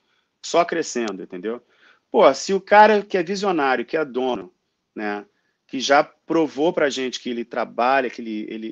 [0.44, 1.62] só crescendo, entendeu?
[2.10, 4.52] Pô, se o cara que é visionário, que é dono,
[4.94, 5.24] né,
[5.66, 8.66] que já provou para a gente que ele trabalha, que ele, ele,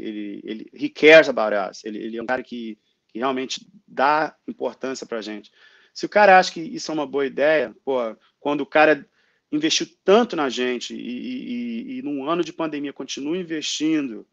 [0.45, 0.93] ele, ele
[1.29, 2.77] about us, ele, ele é um cara que
[3.09, 5.51] que realmente dá importância para a gente.
[5.93, 7.99] Se o cara acha que isso é uma boa ideia, pô,
[8.39, 9.05] quando o cara
[9.51, 14.27] investiu tanto na gente e, e, e num ano de pandemia continua investindo,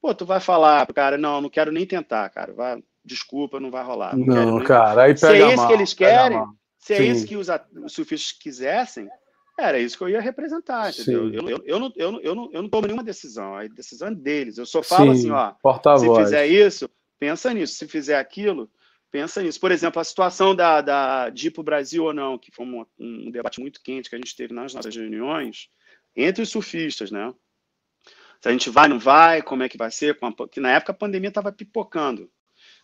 [0.00, 3.70] pô, tu vai falar pro cara, não, não quero nem tentar, cara, vai, desculpa, não
[3.70, 4.16] vai rolar.
[4.16, 4.66] Não, não nem...
[4.66, 6.44] cara, aí pega Se é isso que eles querem,
[6.78, 7.48] se é isso que os,
[7.84, 9.08] os surfistas quisessem,
[9.58, 11.32] era isso que eu ia representar, entendeu?
[11.32, 14.14] Eu, eu, eu, não, eu, eu, não, eu não tomo nenhuma decisão, a decisão é
[14.14, 14.58] deles.
[14.58, 17.74] Eu só falo Sim, assim, ó, se fizer isso, pensa nisso.
[17.74, 18.70] Se fizer aquilo,
[19.10, 19.60] pensa nisso.
[19.60, 22.66] Por exemplo, a situação da, da de ir para o Brasil ou não, que foi
[22.66, 25.68] um, um, debate muito quente que a gente teve nas nossas reuniões,
[26.16, 27.32] entre os surfistas, né?
[28.40, 30.18] Se a gente vai, não vai, como é que vai ser?
[30.50, 32.30] Que na época a pandemia estava pipocando.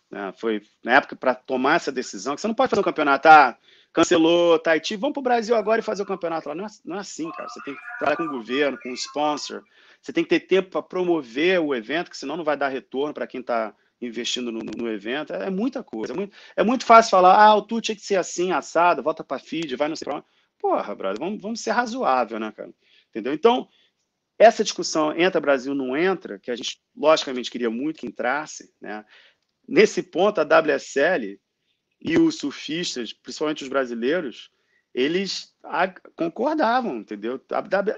[0.09, 0.33] Né?
[0.37, 3.57] Foi na época para tomar essa decisão, que você não pode fazer um campeonato, ah,
[3.93, 6.55] cancelou Tahiti, vamos para o Brasil agora e fazer o campeonato lá.
[6.55, 7.47] Não é, não é assim, cara.
[7.47, 9.63] Você tem que trabalhar com o governo, com o sponsor,
[10.01, 13.13] você tem que ter tempo para promover o evento, que senão não vai dar retorno
[13.13, 16.13] para quem está investindo no, no, evento, é, muita coisa.
[16.13, 19.23] É muito, é muito fácil falar, ah, o tu tinha que ser assim, assado, volta
[19.23, 20.25] para feed, vai não sei onde.
[20.59, 22.71] Porra, brother, vamos, vamos ser razoável, né, cara?
[23.09, 23.33] Entendeu?
[23.33, 23.67] Então,
[24.37, 29.05] essa discussão entra Brasil, não entra, que a gente, logicamente, queria muito que entrasse, né?
[29.67, 31.39] Nesse ponto, a WSL
[32.01, 34.49] e os surfistas, principalmente os brasileiros,
[34.93, 35.55] eles
[36.15, 37.39] concordavam, entendeu?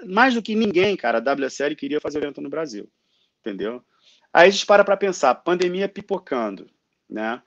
[0.05, 2.91] mais do que ninguém, cara, a WSL queria fazer evento no Brasil,
[3.39, 3.83] entendeu?
[4.33, 6.69] Aí a gente para para pensar, pandemia pipocando,
[7.09, 7.41] né?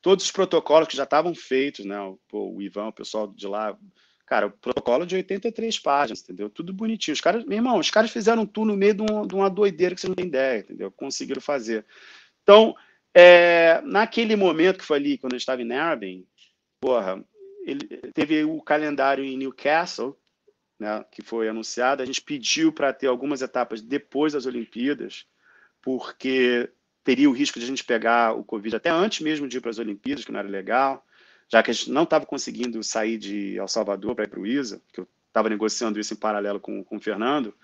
[0.00, 2.00] Todos os protocolos que já estavam feitos, né?
[2.00, 3.76] O, o Ivan, o pessoal de lá,
[4.30, 6.48] Cara, o protocolo de 83 páginas, entendeu?
[6.48, 7.14] Tudo bonitinho.
[7.14, 9.92] Os caras, meu irmão, os caras fizeram tudo no meio de, um, de uma doideira
[9.92, 10.88] que você não tem ideia, entendeu?
[10.92, 11.84] Conseguiram fazer.
[12.44, 12.76] Então,
[13.12, 16.24] é, naquele momento que foi ali, quando eu estava em Narrabeen,
[16.80, 17.24] porra,
[17.66, 17.84] ele
[18.14, 20.16] teve o calendário em Newcastle,
[20.78, 22.00] né, que foi anunciado.
[22.00, 25.26] A gente pediu para ter algumas etapas depois das Olimpíadas,
[25.82, 26.70] porque
[27.02, 29.70] teria o risco de a gente pegar o Covid até antes mesmo de ir para
[29.70, 31.04] as Olimpíadas, que não era legal,
[31.48, 34.46] já que a gente não estava conseguindo sair de El Salvador para ir para o
[34.46, 37.54] ISA, que eu estava negociando isso em paralelo com, com o Fernando.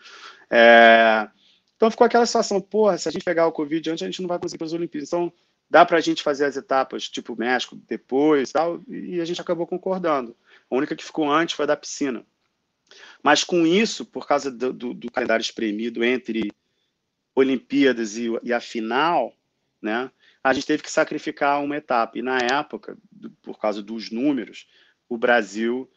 [0.51, 1.29] É,
[1.77, 4.29] então ficou aquela situação, porra, se a gente pegar o Covid antes, a gente não
[4.29, 5.09] vai conseguir para as Olimpíadas.
[5.09, 5.33] Então
[5.69, 9.67] dá para a gente fazer as etapas tipo México depois tal, e a gente acabou
[9.67, 10.35] concordando.
[10.71, 12.25] A única que ficou antes foi a da piscina.
[13.23, 16.53] Mas com isso, por causa do, do, do calendário espremido entre
[17.37, 19.33] Olimpíadas e, e, a final,
[19.81, 20.11] né,
[20.43, 22.19] a gente teve que sacrificar uma etapa.
[22.19, 22.97] E na época,
[23.43, 24.67] por causa dos números,
[25.07, 25.89] o Brasil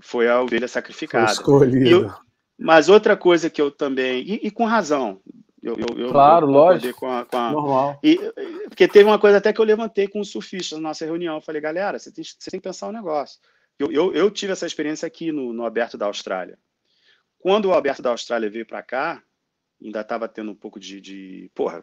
[0.00, 1.26] foi a ovelha sacrificada.
[1.26, 1.88] Foi escolhido.
[1.88, 2.12] Eu,
[2.58, 4.22] mas outra coisa que eu também.
[4.22, 5.20] E, e com razão.
[5.62, 7.00] Eu, eu, claro, eu, lógico.
[7.00, 8.00] Com a, com a, Normal.
[8.02, 8.18] E,
[8.68, 11.36] porque teve uma coisa até que eu levantei com os surfistas na nossa reunião.
[11.36, 13.38] Eu falei, galera, você tem, você tem que pensar um negócio.
[13.78, 16.58] Eu, eu, eu, tive essa experiência aqui no, no Aberto da Austrália.
[17.38, 19.22] Quando o Aberto da Austrália veio para cá,
[19.82, 21.82] ainda estava tendo um pouco de, de porra,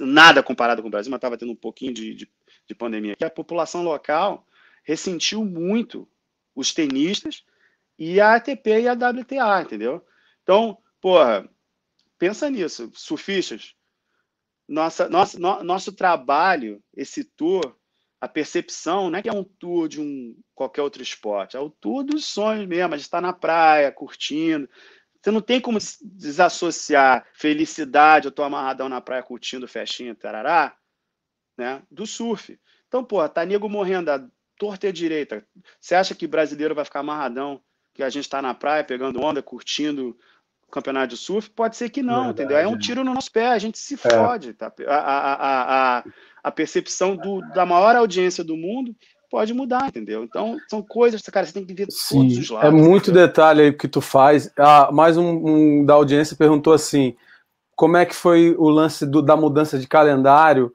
[0.00, 2.30] nada comparado com o Brasil, mas estava tendo um pouquinho de, de,
[2.66, 3.16] de pandemia.
[3.18, 4.46] E a população local
[4.84, 6.08] ressentiu muito
[6.54, 7.44] os tenistas
[7.98, 10.04] e a ATP e a WTA, entendeu?
[10.42, 11.48] Então, porra,
[12.18, 13.74] pensa nisso, surfistas.
[14.68, 17.76] Nossa, nossa, no, nosso trabalho, esse tour,
[18.20, 21.70] a percepção não é que é um tour de um qualquer outro esporte, é o
[21.70, 24.68] tour dos sonhos mesmo, a gente está na praia, curtindo.
[25.26, 30.76] Você não tem como desassociar felicidade, eu estou amarradão na praia curtindo festinha, tarará,
[31.58, 32.56] né, do surf.
[32.86, 34.24] Então, pô, tá nego morrendo a
[34.56, 35.44] torta e a direita.
[35.80, 37.60] Você acha que brasileiro vai ficar amarradão,
[37.92, 40.16] que a gente está na praia pegando onda, curtindo
[40.68, 41.50] o campeonato de surf?
[41.50, 42.58] Pode ser que não, Verdade, entendeu?
[42.58, 43.96] É um tiro no nosso pé, a gente se é.
[43.96, 44.54] fode.
[44.54, 44.72] Tá?
[44.86, 46.04] A, a, a,
[46.44, 48.94] a, percepção do, da maior audiência do mundo
[49.30, 50.24] pode mudar, entendeu?
[50.24, 52.68] Então, são coisas, cara, você tem que ver Sim, todos os lados.
[52.68, 53.26] É muito entendeu?
[53.26, 54.50] detalhe aí que tu faz.
[54.58, 57.14] Ah, mais um, um, da audiência perguntou assim:
[57.74, 60.72] como é que foi o lance do, da mudança de calendário,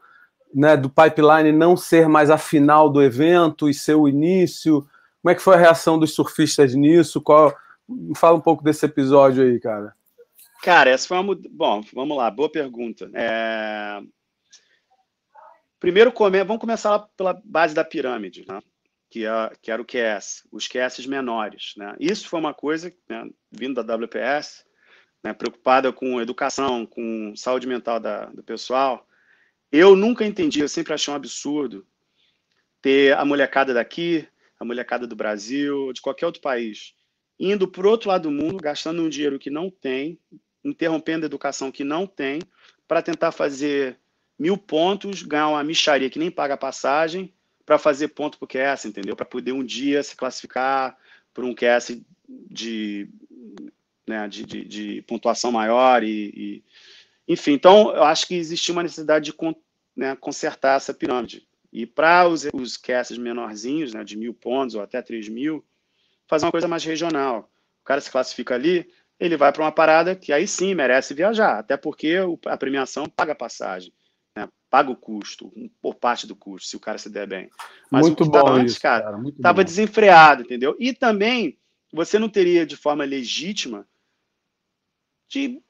[0.53, 4.85] né, do pipeline não ser mais a final do evento e ser o início?
[5.21, 7.21] Como é que foi a reação dos surfistas nisso?
[7.21, 7.53] Qual,
[8.15, 9.93] fala um pouco desse episódio aí, cara.
[10.63, 11.35] Cara, essa foi uma.
[11.49, 13.09] Bom, vamos lá, boa pergunta.
[13.13, 14.01] É...
[15.81, 16.43] Primeiro, come...
[16.43, 18.61] vamos começar pela base da pirâmide, né?
[19.09, 21.73] que, é, que era o QS, os QS menores.
[21.75, 21.95] Né?
[21.99, 24.63] Isso foi uma coisa, né, vindo da WPS,
[25.23, 29.07] né, preocupada com educação, com saúde mental da, do pessoal.
[29.71, 31.85] Eu nunca entendi, eu sempre achei um absurdo
[32.79, 34.27] ter a molecada daqui,
[34.59, 36.93] a molecada do Brasil, de qualquer outro país,
[37.39, 40.19] indo para outro lado do mundo, gastando um dinheiro que não tem,
[40.63, 42.39] interrompendo a educação que não tem,
[42.87, 43.99] para tentar fazer
[44.41, 47.31] mil pontos, ganhar uma micharia que nem paga passagem
[47.63, 49.15] para fazer ponto para o QS, entendeu?
[49.15, 50.97] Para poder um dia se classificar
[51.31, 53.07] para um QS de,
[54.07, 56.63] né, de, de, de pontuação maior e, e,
[57.27, 57.51] enfim.
[57.51, 59.37] Então, eu acho que existia uma necessidade de
[59.95, 61.47] né, consertar essa pirâmide.
[61.71, 65.63] E para os, os QS menorzinhos, né, de mil pontos ou até três mil,
[66.27, 67.47] fazer uma coisa mais regional.
[67.81, 68.89] O cara se classifica ali,
[69.19, 72.15] ele vai para uma parada que aí sim merece viajar, até porque
[72.47, 73.93] a premiação paga passagem
[74.35, 74.47] né?
[74.69, 75.51] paga o custo,
[75.81, 77.49] por parte do custo, se o cara se der bem.
[77.89, 80.75] Mas muito o que bom antes, isso, cara, estava desenfreado, entendeu?
[80.79, 81.57] E também
[81.91, 83.87] você não teria de forma legítima
[85.27, 85.61] de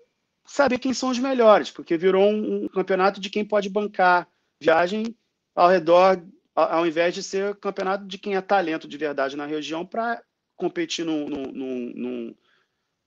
[0.45, 4.27] saber quem são os melhores, porque virou um, um campeonato de quem pode bancar
[4.59, 5.15] viagem
[5.55, 6.21] ao redor,
[6.55, 10.21] ao, ao invés de ser campeonato de quem é talento de verdade na região para
[10.55, 12.35] competir num, num, num,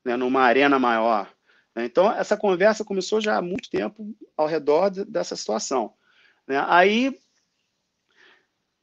[0.04, 1.33] né, numa arena maior.
[1.76, 5.92] Então, essa conversa começou já há muito tempo ao redor dessa situação.
[6.46, 6.62] Né?
[6.68, 7.18] Aí,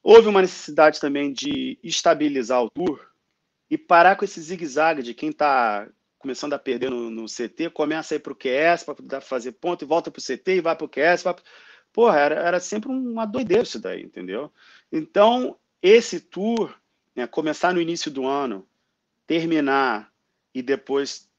[0.04, 3.00] houve uma necessidade também de estabilizar o tour
[3.70, 5.88] e parar com esse zigue-zague de quem está
[6.20, 9.84] começando a perder no, no, CT, começa a ir para o QS para fazer ponto
[9.84, 11.24] e volta para o CT e vai para o QS.
[11.24, 11.36] Vai...
[11.92, 14.52] Porra, era, era sempre uma doideira isso daí, entendeu?
[14.92, 16.76] Então, esse tour,
[17.16, 18.68] né, começar no início do ano,
[19.26, 20.12] terminar
[20.54, 21.31] e depois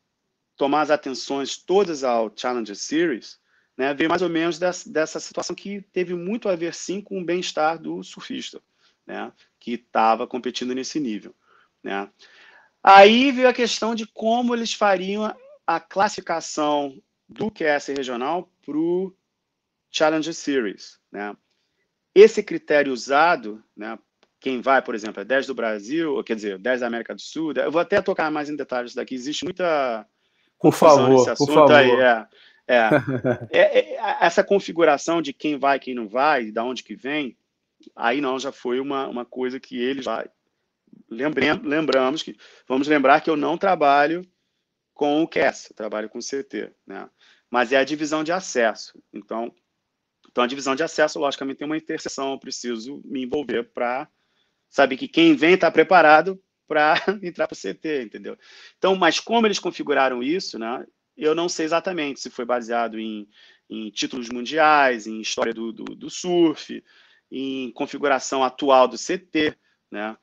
[0.62, 3.36] tomar as atenções todas ao Challenger Series,
[3.76, 7.20] né, veio mais ou menos dessa, dessa situação que teve muito a ver, sim, com
[7.20, 8.62] o bem-estar do surfista,
[9.04, 11.34] né, que estava competindo nesse nível.
[11.82, 12.08] Né.
[12.80, 15.36] Aí veio a questão de como eles fariam
[15.66, 16.96] a classificação
[17.28, 19.12] do QS regional para o
[19.90, 21.00] Challenger Series.
[21.10, 21.36] Né.
[22.14, 23.98] Esse critério usado, né,
[24.38, 27.52] quem vai, por exemplo, é 10 do Brasil, quer dizer, 10 da América do Sul.
[27.52, 29.16] Eu vou até tocar mais em detalhes daqui.
[29.16, 30.06] Existe muita.
[30.62, 31.72] Por favor, por favor.
[31.72, 32.26] Aí, é,
[32.68, 32.88] é,
[33.50, 37.36] é, é, essa configuração de quem vai, quem não vai, da onde que vem,
[37.96, 40.26] aí não, já foi uma, uma coisa que eles vai.
[41.10, 42.36] lembramos que.
[42.68, 44.24] Vamos lembrar que eu não trabalho
[44.94, 47.10] com o CAS, eu trabalho com o CT, né?
[47.50, 48.96] Mas é a divisão de acesso.
[49.12, 49.52] Então,
[50.30, 54.08] então a divisão de acesso, logicamente, tem uma interseção, eu preciso me envolver para
[54.70, 56.40] sabe que quem vem está preparado
[56.72, 58.38] para entrar para o CT, entendeu?
[58.78, 60.86] Então, mas como eles configuraram isso, né?
[61.14, 63.28] Eu não sei exatamente se foi baseado em,
[63.68, 66.82] em títulos mundiais, em história do, do, do, surf,
[67.30, 69.54] em configuração atual do CT,
[69.90, 70.16] né?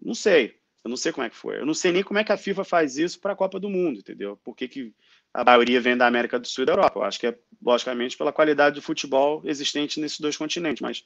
[0.00, 0.60] Não sei.
[0.84, 1.58] Eu não sei como é que foi.
[1.58, 3.68] Eu não sei nem como é que a FIFA faz isso para a Copa do
[3.68, 4.36] Mundo, entendeu?
[4.44, 4.94] Por que, que
[5.34, 7.00] a maioria vem da América do Sul e da Europa?
[7.00, 11.04] Eu acho que é, logicamente, pela qualidade do futebol existente nesses dois continentes, mas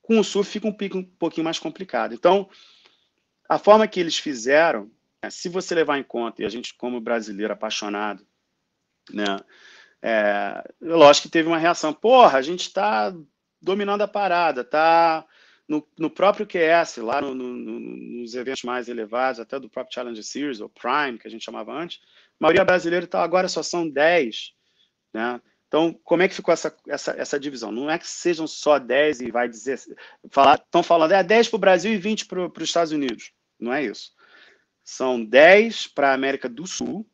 [0.00, 2.14] com o surf fica um, um pouquinho mais complicado.
[2.14, 2.48] Então,
[3.48, 4.90] a forma que eles fizeram,
[5.22, 8.26] né, se você levar em conta, e a gente, como brasileiro apaixonado,
[9.10, 9.38] né,
[10.02, 11.92] é, lógico que teve uma reação.
[11.92, 13.14] Porra, a gente está
[13.60, 15.26] dominando a parada, tá
[15.66, 20.22] no, no próprio QS, lá no, no, nos eventos mais elevados, até do próprio Challenge
[20.22, 22.00] Series, ou Prime, que a gente chamava antes,
[22.38, 24.52] a maioria brasileira está agora só são 10,
[25.12, 25.40] né?
[25.74, 27.72] Então, como é que ficou essa, essa, essa divisão?
[27.72, 29.80] Não é que sejam só 10 e vai dizer.
[30.30, 33.32] Falar, estão falando, é 10 para o Brasil e 20 para os Estados Unidos.
[33.58, 34.12] Não é isso.
[34.84, 37.04] São 10 para a América do Sul,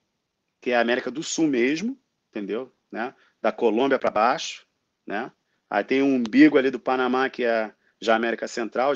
[0.60, 2.70] que é a América do Sul mesmo, entendeu?
[2.92, 3.14] Né?
[3.40, 4.66] Da Colômbia para baixo.
[5.06, 5.32] Né?
[5.70, 8.92] Aí tem um umbigo ali do Panamá, que é já América Central,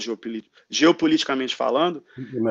[0.68, 2.04] geopoliticamente falando.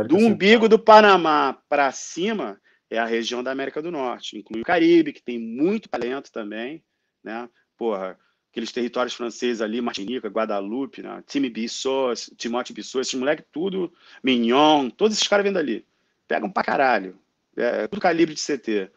[0.08, 2.60] Do umbigo do Panamá para cima
[2.90, 6.84] é a região da América do Norte, inclui o Caribe, que tem muito talento também
[7.24, 7.50] né?
[7.78, 8.18] Porra,
[8.54, 11.24] aqueles territórios franceses ali, Martinica, Guadalupe, né?
[11.26, 13.92] Time Bissot, Timote Bissot, esses moleques tudo,
[14.24, 15.86] Mignon, todos esses caras vêm dali.
[16.28, 17.20] Pegam pra caralho.
[17.58, 18.92] É, tudo calibre de CT.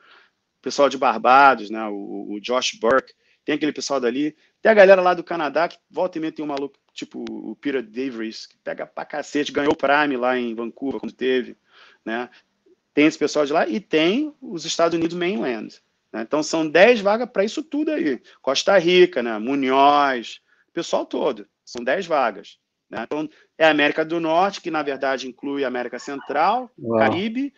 [0.60, 1.86] pessoal de Barbados, né?
[1.88, 3.14] O, o, Josh Burke,
[3.46, 4.36] tem aquele pessoal dali.
[4.60, 7.56] Tem a galera lá do Canadá que volta e meia tem um maluco, tipo o
[7.56, 11.56] Peter Davis, que pega pra cacete, ganhou o Prime lá em Vancouver, quando teve,
[12.04, 12.28] né?
[12.92, 15.80] Tem esse pessoal de lá e tem os Estados Unidos mainland.
[16.12, 16.22] Né?
[16.22, 18.20] Então, são 10 vagas para isso tudo aí.
[18.40, 19.38] Costa Rica, né?
[19.38, 20.40] Munhoz,
[20.72, 21.46] pessoal todo.
[21.64, 22.58] São 10 vagas.
[22.90, 23.02] Né?
[23.02, 23.28] Então,
[23.58, 26.98] é a América do Norte, que na verdade inclui a América Central, Uau.
[26.98, 27.52] Caribe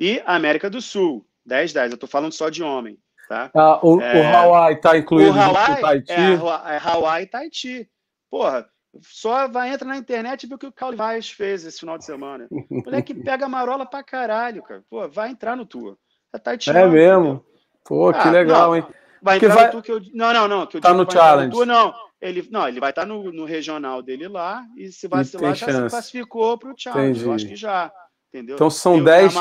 [0.00, 1.26] e a América do Sul.
[1.46, 1.90] 10, 10.
[1.90, 2.98] Eu estou falando só de homem.
[3.28, 3.50] Tá?
[3.54, 6.12] Ah, o, é, o Hawaii está incluído o Hawaii, Tahiti?
[6.12, 7.90] É, é Hawaii e Tahiti.
[8.30, 8.68] Porra,
[9.00, 11.96] só vai entrar na internet e ver o que o Caule Vaz fez esse final
[11.96, 12.46] de semana.
[12.70, 14.82] Moleque pega marola pra caralho, cara.
[14.90, 15.96] Pô, vai entrar no tour.
[16.32, 16.70] É Tahiti.
[16.70, 17.44] É mesmo?
[17.84, 18.86] Pô, que ah, legal, não, hein?
[19.20, 19.72] Vai entrar vai...
[19.72, 20.00] no que eu...
[20.12, 20.66] Não, não, não.
[20.66, 21.64] Que eu tá no challenge.
[21.64, 21.94] não.
[22.20, 25.66] Ele, não, ele vai estar tá no, no, regional dele lá e se vacilar já
[25.66, 27.10] se classificou para o challenge.
[27.10, 27.24] Entendi.
[27.26, 27.92] Eu acho que já.
[28.32, 28.54] Entendeu?
[28.54, 29.34] Então são 10.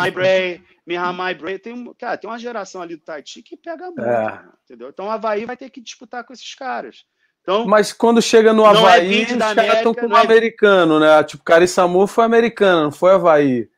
[0.86, 4.02] Mihamai Bray, tem, cara, tem uma geração ali do Taiti que pega muito.
[4.02, 4.44] É.
[4.65, 4.90] Entendeu?
[4.90, 7.06] Então o Havaí vai ter que disputar com esses caras.
[7.41, 10.22] Então, Mas quando chega no é Havaí, é os caras estão com o é...
[10.22, 11.24] americano, né?
[11.24, 13.70] Tipo, Carissamu foi americano, não foi Havaí.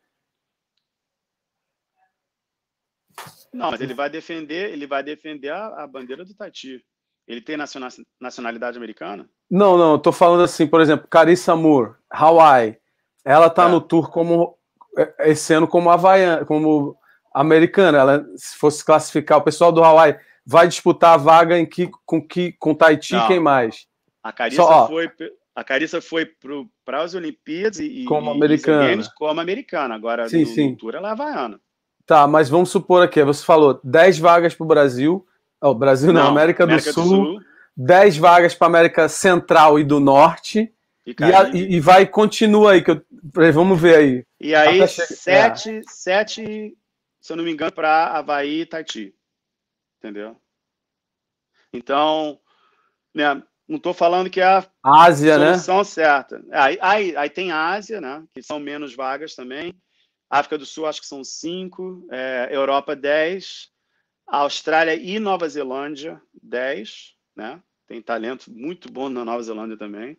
[3.55, 6.83] Não, mas ele vai defender, ele vai defender a, a bandeira do Tati.
[7.27, 7.57] Ele tem
[8.21, 9.27] nacionalidade americana?
[9.49, 12.77] Não, não, eu tô falando assim, por exemplo, Carissa Moore, Hawaii.
[13.23, 13.71] Ela tá é.
[13.71, 14.57] no tour como
[14.97, 16.95] é, esse ano como havaiana, como
[17.33, 17.97] americana.
[17.97, 20.15] Ela se fosse classificar o pessoal do Hawaii
[20.45, 23.87] vai disputar a vaga em que com que com Tahiti quem mais?
[24.21, 25.09] A Carissa Só, foi
[25.55, 26.29] a Carissa foi
[26.83, 29.03] para as Olimpíadas e como americana.
[29.15, 29.95] como americana.
[29.95, 30.71] Agora sim, no, sim.
[30.71, 31.59] no tour ela é havaiana.
[32.05, 35.25] Tá, mas vamos supor aqui, você falou 10 vagas para o Brasil,
[35.59, 37.41] oh, Brasil não, não América, América, do, Sul, do Sul,
[37.75, 40.71] 10 vagas para América Central e do Norte,
[41.05, 41.15] e,
[41.53, 43.01] e, e, vai, continua aí, que eu,
[43.53, 44.25] vamos ver aí.
[44.39, 45.81] E aí, sete, é.
[45.87, 46.75] sete,
[47.21, 49.13] se eu não me engano, para Havaí e Taiti.
[49.99, 50.35] Entendeu?
[51.71, 52.39] Então,
[53.13, 55.53] né, não estou falando que é a Ásia, né?
[55.53, 55.83] solução né?
[55.83, 56.45] certa.
[56.51, 59.75] Aí, aí, aí tem Ásia, né, que são menos vagas também.
[60.29, 62.05] África do Sul, acho que são cinco.
[62.11, 63.69] É, Europa, dez.
[64.27, 67.13] Austrália e Nova Zelândia, dez.
[67.35, 67.61] Né?
[67.87, 70.17] Tem talento muito bom na Nova Zelândia também.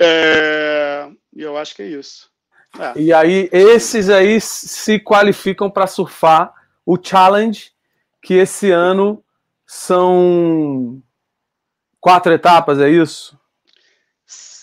[0.00, 2.30] É, e eu acho que é isso.
[2.78, 3.00] É.
[3.00, 6.54] E aí, esses aí se qualificam para surfar
[6.84, 7.72] o Challenge,
[8.22, 9.24] que esse ano
[9.66, 11.02] são
[12.00, 13.38] quatro etapas, é isso?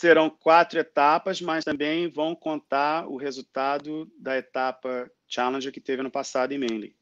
[0.04, 6.12] Serão quatro etapas, mas também vão contar o resultado da etapa Challenger que teve no
[6.12, 6.94] passado em Manly.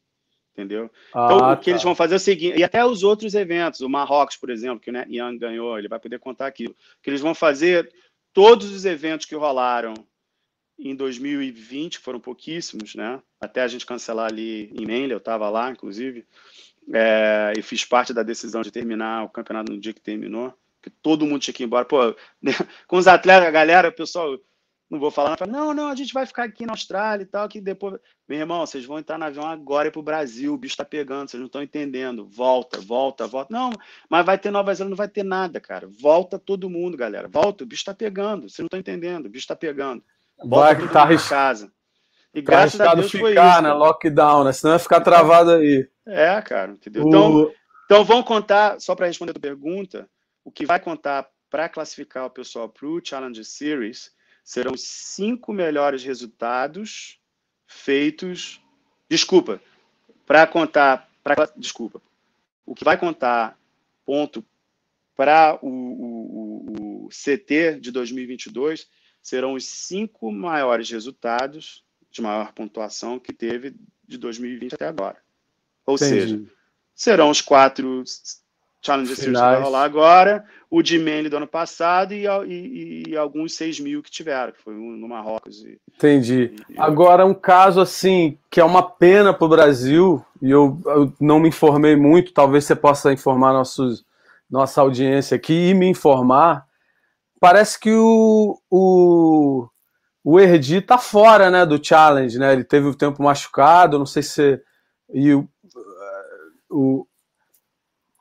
[0.52, 0.88] Entendeu?
[1.12, 1.70] Ah, então, o que tá.
[1.70, 4.78] eles vão fazer é o seguinte, e até os outros eventos, o Marrocos, por exemplo,
[4.78, 6.76] que o Young ganhou, ele vai poder contar aquilo.
[7.02, 7.92] Que eles vão fazer,
[8.32, 9.94] todos os eventos que rolaram
[10.78, 13.20] em 2020, foram pouquíssimos, né?
[13.40, 16.24] Até a gente cancelar ali em Menle, eu estava lá, inclusive,
[16.92, 20.90] é, e fiz parte da decisão de terminar o campeonato no dia que terminou, que
[20.90, 21.84] todo mundo tinha que ir embora.
[21.84, 22.14] Pô,
[22.86, 24.36] com os atletas, a galera, o pessoal,
[24.90, 27.48] não vou falar, fala, não, não, a gente vai ficar aqui na Austrália e tal,
[27.48, 27.98] que depois.
[28.28, 31.30] Meu irmão, vocês vão entrar no avião agora para o Brasil, o bicho está pegando,
[31.30, 32.26] vocês não estão entendendo.
[32.26, 33.52] Volta, volta, volta.
[33.52, 33.70] Não,
[34.10, 35.88] mas vai ter Nova Zelândia, não vai ter nada, cara.
[36.00, 37.28] Volta todo mundo, galera.
[37.28, 40.02] Volta, o bicho está pegando, vocês não estão entendendo, o bicho está pegando.
[40.44, 41.72] Volta vai tá casa.
[42.34, 43.62] E tá graças a Deus ficar, foi isso.
[43.62, 43.72] né?
[43.72, 44.52] Lockdown, né?
[44.52, 45.88] Senão vai ficar travado aí.
[46.06, 47.04] É, cara, entendeu?
[47.04, 47.08] O...
[47.08, 47.52] Então,
[47.84, 50.08] então vamos contar, só para responder a pergunta,
[50.44, 54.12] o que vai contar para classificar o pessoal para o Challenge Series
[54.42, 57.20] serão os cinco melhores resultados
[57.66, 58.60] feitos.
[59.08, 59.60] Desculpa,
[60.26, 62.00] para contar, pra, desculpa,
[62.64, 63.58] o que vai contar
[64.04, 64.44] ponto
[65.14, 68.88] para o, o, o, CT de 2022
[69.22, 73.74] serão os cinco maiores resultados de maior pontuação que teve
[74.06, 75.22] de 2020 até agora.
[75.86, 76.20] Ou Entendi.
[76.20, 76.42] seja,
[76.94, 78.02] serão os quatro
[78.82, 83.16] Challenge Series que vai rolar agora, o de Manly do ano passado e, e, e,
[83.16, 85.64] alguns 6 mil que tiveram, que foi no Marrocos.
[85.64, 86.56] E, Entendi.
[86.76, 91.38] Agora, um caso assim, que é uma pena para o Brasil, e eu, eu, não
[91.38, 94.04] me informei muito, talvez você possa informar nossos,
[94.50, 96.66] nossa audiência aqui e me informar.
[97.38, 99.68] Parece que o, o,
[100.24, 102.52] o Erdi tá fora né, do challenge, né?
[102.52, 104.60] Ele teve o tempo machucado, não sei se.
[105.12, 105.48] E o,
[106.70, 107.06] o,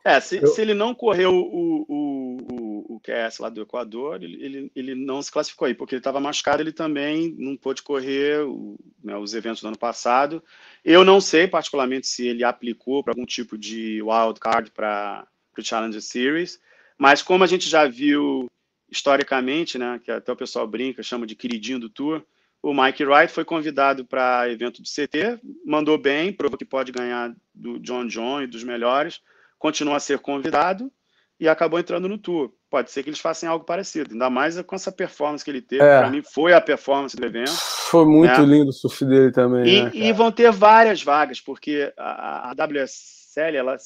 [0.03, 0.47] é, se, eu...
[0.47, 4.95] se ele não correu o, o, o, o QS lá do Equador, ele, ele, ele
[4.95, 9.15] não se classificou aí, porque ele estava machucado, ele também não pôde correr o, né,
[9.17, 10.43] os eventos do ano passado.
[10.83, 15.63] Eu não sei, particularmente, se ele aplicou para algum tipo de wild card para o
[15.63, 16.59] Challenger Series,
[16.97, 18.49] mas como a gente já viu
[18.89, 22.23] historicamente, né, que até o pessoal brinca, chama de queridinho do Tour,
[22.61, 27.35] o Mike Wright foi convidado para evento do CT, mandou bem, provou que pode ganhar
[27.53, 29.19] do John John e dos melhores,
[29.61, 30.91] continua a ser convidado
[31.39, 32.51] e acabou entrando no tour.
[32.67, 35.83] Pode ser que eles façam algo parecido, ainda mais com essa performance que ele teve.
[35.83, 35.99] É.
[35.99, 37.51] Para mim, foi a performance do evento.
[37.51, 38.45] Foi muito né?
[38.45, 39.67] lindo o surf dele também.
[39.67, 43.77] E, né, e, vão ter várias vagas, porque a, a WSL, ela,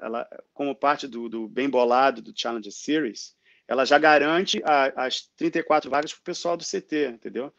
[0.00, 3.34] ela, como parte do, do bem bolado do Challenger Series,
[3.68, 7.52] ela já garante a, as 34 vagas para o pessoal do CT, entendeu?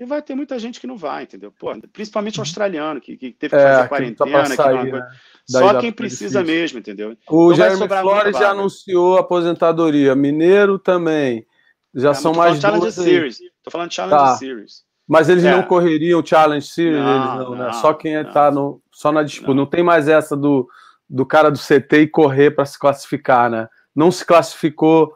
[0.00, 1.52] E vai ter muita gente que não vai, entendeu?
[1.52, 4.42] Pô, principalmente o australiano, que, que teve que é, fazer quarentena.
[4.44, 5.06] Que sair, né?
[5.46, 7.14] Só quem precisa mesmo, entendeu?
[7.28, 10.14] O então Flores já anunciou a aposentadoria.
[10.14, 11.46] Mineiro também.
[11.94, 13.40] Já é, são mais Challenge Series.
[13.62, 14.36] Tô falando Challenge tá.
[14.36, 14.84] Series.
[15.06, 15.50] Mas eles é.
[15.50, 17.72] não correriam Challenge Series, não, não, não, né?
[17.74, 19.48] Só quem está no, só na disputa.
[19.48, 19.64] Não.
[19.64, 20.66] não tem mais essa do,
[21.06, 23.68] do cara do CT e correr para se classificar, né?
[23.94, 25.12] Não se classificou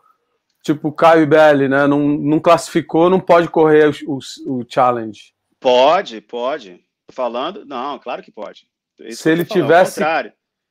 [0.64, 1.86] tipo Caio Belli, né?
[1.86, 4.18] Não, não classificou, não pode correr o, o,
[4.58, 5.34] o challenge.
[5.60, 6.82] Pode, pode.
[7.06, 8.66] Tô falando, não, claro que pode.
[8.98, 10.00] É se ele tivesse,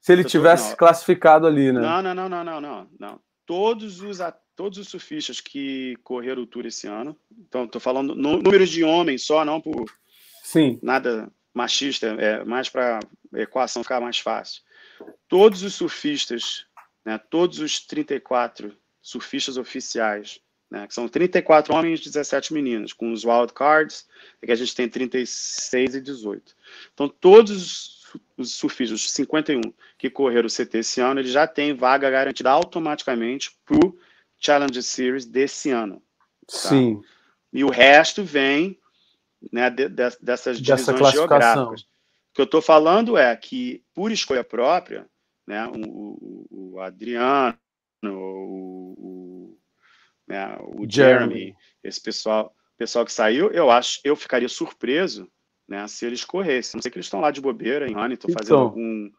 [0.01, 1.79] se ele tivesse tô, classificado ali, né?
[1.79, 3.19] Não, não, não, não, não, não, não.
[3.45, 4.19] Todos os
[4.55, 9.25] todos os surfistas que correram o tour esse ano, então tô falando números de homens
[9.25, 9.85] só, não por
[10.43, 10.79] Sim.
[10.81, 12.99] nada machista, é mais para
[13.33, 14.61] equação ficar mais fácil.
[15.27, 16.65] Todos os surfistas,
[17.03, 20.39] né, todos os 34 surfistas oficiais,
[20.71, 24.07] né, que são 34 homens e 17 meninas, com os wild cards,
[24.41, 26.55] é que a gente tem 36 e 18.
[26.93, 28.01] Então, todos
[28.37, 29.61] os surfistas, os 51
[29.97, 33.99] que correram o CT esse ano, eles já têm vaga garantida automaticamente para o
[34.39, 36.01] Challenger Series desse ano.
[36.47, 36.69] Tá?
[36.69, 37.01] Sim.
[37.51, 38.79] E o resto vem
[39.51, 41.81] né, de, de, dessas divisões geográficas.
[41.81, 45.05] O que eu estou falando é que, por escolha própria,
[45.45, 47.57] né, o, o, o Adriano,
[48.11, 49.57] o, o,
[50.27, 55.29] né, o Jeremy, Jeremy, esse pessoal, pessoal que saiu, eu acho, eu ficaria surpreso,
[55.67, 56.77] né, se eles corressem.
[56.77, 59.09] Não sei que eles estão lá de bobeira em Huntington então, fazendo algum.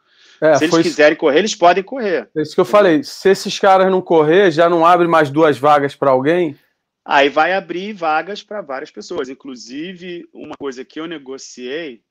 [0.40, 2.28] É, se eles quiserem correr, eles podem correr.
[2.36, 3.02] É isso que eu falei.
[3.02, 6.58] Se esses caras não correr, já não abre mais duas vagas para alguém?
[7.04, 9.28] Aí vai abrir vagas para várias pessoas.
[9.28, 12.02] Inclusive, uma coisa que eu negociei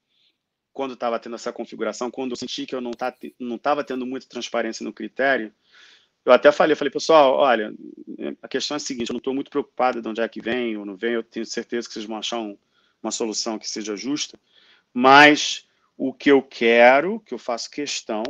[0.72, 4.28] quando estava tendo essa configuração, quando eu senti que eu não tá, estava tendo muita
[4.28, 5.54] transparência no critério,
[6.26, 7.74] eu até falei, eu falei, pessoal, olha,
[8.42, 10.78] a questão é a seguinte, eu não estou muito preocupado de onde é que vem
[10.78, 12.58] ou não vem, eu tenho certeza que vocês vão achar um,
[13.02, 14.40] uma solução que seja justa,
[14.94, 15.68] mas
[15.98, 18.24] o que eu quero, que eu faço questão,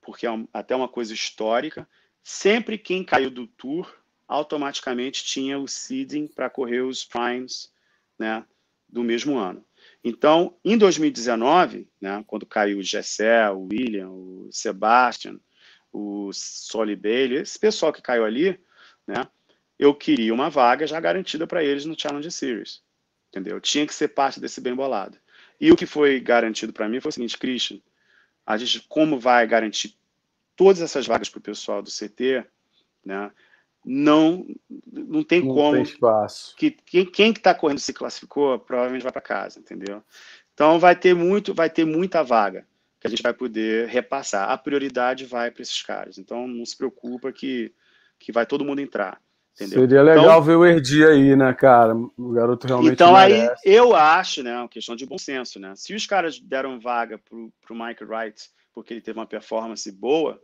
[0.00, 1.88] porque é um, até uma coisa histórica,
[2.22, 3.92] sempre quem caiu do Tour
[4.28, 7.72] automaticamente tinha o seeding para correr os primes
[8.18, 8.44] né,
[8.88, 9.64] do mesmo ano.
[10.02, 15.38] Então, em 2019, né, quando caiu o Gessé, o William, o Sebastian,
[15.94, 18.58] o Soli Bailey, esse pessoal que caiu ali,
[19.06, 19.24] né?
[19.78, 22.82] eu queria uma vaga já garantida para eles no Challenge Series.
[23.30, 23.60] Entendeu?
[23.60, 25.16] Tinha que ser parte desse bem bolado.
[25.60, 27.78] E o que foi garantido para mim foi o seguinte, Christian,
[28.44, 29.96] a gente como vai garantir
[30.56, 32.44] todas essas vagas para o pessoal do CT,
[33.04, 33.30] né?
[33.84, 34.46] Não,
[34.90, 35.74] não tem não como.
[35.74, 36.56] Tem espaço.
[36.56, 40.02] Que quem, quem que está correndo se classificou provavelmente vai para casa, entendeu?
[40.54, 42.66] Então vai ter muito, vai ter muita vaga
[43.04, 44.48] que a gente vai poder repassar.
[44.50, 46.16] A prioridade vai para esses caras.
[46.16, 47.70] Então não se preocupa que
[48.18, 49.20] que vai todo mundo entrar.
[49.54, 49.80] Entendeu?
[49.80, 51.94] Seria legal então, ver o Erdi aí, né, cara?
[51.94, 52.94] O garoto realmente.
[52.94, 53.68] Então, merece.
[53.68, 55.74] aí eu acho, né, uma questão de bom senso, né?
[55.76, 60.40] Se os caras deram vaga pro, pro Mike Wright porque ele teve uma performance boa,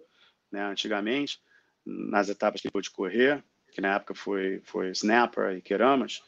[0.53, 1.41] né, antigamente,
[1.85, 3.43] nas etapas que ele pôde correr,
[3.73, 6.23] que na época foi, foi Snapper e Keramas,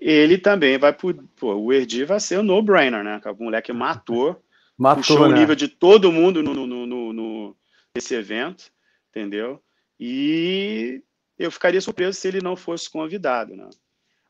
[0.00, 1.14] ele também vai por.
[1.36, 3.20] Pô, o Erdi vai ser o no-brainer, né?
[3.24, 4.42] O moleque matou,
[4.78, 5.34] matou puxou né?
[5.34, 7.56] o nível de todo mundo no, no, no, no,
[7.94, 8.70] nesse evento,
[9.10, 9.60] entendeu?
[9.98, 11.02] E
[11.38, 13.68] eu ficaria surpreso se ele não fosse convidado, né?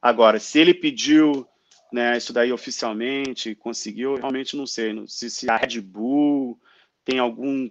[0.00, 1.46] Agora, se ele pediu
[1.92, 4.94] né, isso daí oficialmente, conseguiu, realmente não sei.
[5.06, 6.58] Se, se a Red Bull
[7.04, 7.68] tem algum,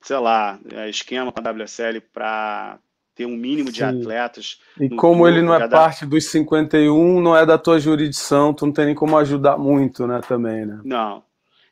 [0.00, 2.78] sei lá, é, esquema com a WSL para
[3.14, 3.84] ter um mínimo de Sim.
[3.84, 4.60] atletas.
[4.78, 8.72] E como ele não é parte dos 51, não é da tua jurisdição, tu não
[8.72, 10.80] tem nem como ajudar muito, né, também, né?
[10.84, 11.25] Não.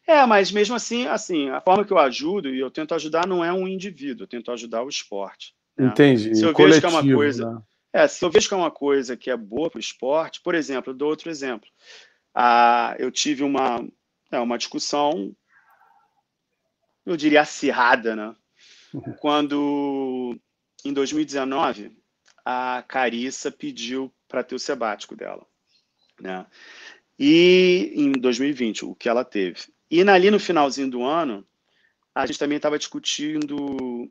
[0.06, 3.44] É, mas mesmo assim, assim, a forma que eu ajudo e eu tento ajudar não
[3.44, 5.55] é um indivíduo, eu tento ajudar o esporte.
[5.76, 5.86] Né?
[5.86, 6.35] Entendi.
[6.35, 7.62] Se eu vejo que é uma coisa, né?
[7.93, 10.55] é, se eu vejo que é uma coisa que é boa para o esporte, por
[10.55, 11.68] exemplo, eu dou outro exemplo.
[12.35, 13.86] Ah, eu tive uma,
[14.31, 15.35] é, uma discussão,
[17.06, 18.35] eu diria acirrada, né?
[19.20, 20.39] Quando
[20.85, 21.97] em 2019
[22.44, 25.47] a Carissa pediu para ter o sebático dela,
[26.20, 26.47] né?
[27.18, 29.73] E em 2020 o que ela teve.
[29.90, 31.47] E ali no finalzinho do ano
[32.15, 34.11] a gente também estava discutindo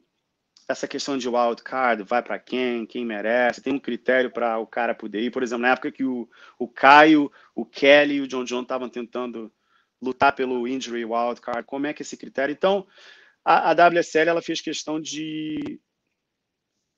[0.68, 4.68] essa questão de wild card, vai para quem, quem merece, tem um critério para o
[4.68, 5.32] cara poder ir.
[5.32, 8.90] Por exemplo, na época que o, o Caio, o Kelly e o John John estavam
[8.90, 9.52] tentando
[10.02, 12.52] lutar pelo injury wild card, como é que é esse critério?
[12.52, 12.86] Então,
[13.44, 15.80] a, a WSL ela fez questão de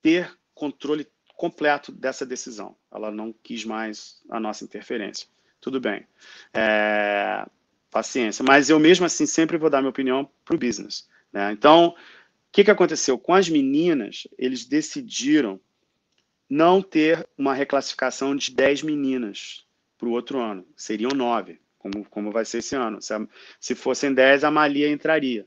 [0.02, 2.76] ter controle completo dessa decisão.
[2.92, 5.28] Ela não quis mais a nossa interferência.
[5.60, 6.08] Tudo bem.
[6.54, 7.46] É,
[7.96, 8.44] paciência.
[8.46, 11.08] Mas eu mesmo assim sempre vou dar minha opinião para o business.
[11.32, 11.52] Né?
[11.52, 11.96] Então,
[12.56, 13.20] que, que aconteceu?
[13.20, 15.60] Com as meninas, eles decidiram
[16.50, 19.66] não ter uma reclassificação de 10 meninas
[19.98, 20.66] para o outro ano.
[20.74, 23.02] Seriam 9, como, como vai ser esse ano.
[23.02, 23.28] Se, a,
[23.60, 25.46] se fossem 10, a Malia entraria.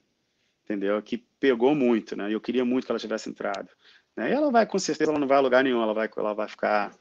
[0.65, 1.01] Entendeu?
[1.01, 2.29] Que pegou muito, né?
[2.31, 3.71] Eu queria muito que ela tivesse entrado.
[4.15, 4.29] Né?
[4.29, 5.83] E ela vai, com certeza, ela não vai a lugar nenhum.
[5.83, 6.95] Ela vai, ela vai ficar.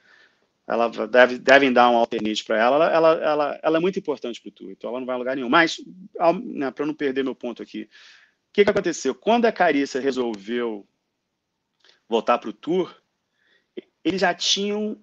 [0.68, 2.76] Ela deve, devem dar um alternate para ela.
[2.76, 3.60] Ela, ela, ela.
[3.64, 5.50] ela é muito importante para o tour, então ela não vai a lugar nenhum.
[5.50, 5.82] Mas,
[6.44, 7.90] né, para não perder meu ponto aqui,
[8.58, 9.14] que, que aconteceu?
[9.14, 10.88] Quando a Carissa resolveu
[12.10, 13.00] voltar para o tour,
[14.04, 15.00] eles já tinham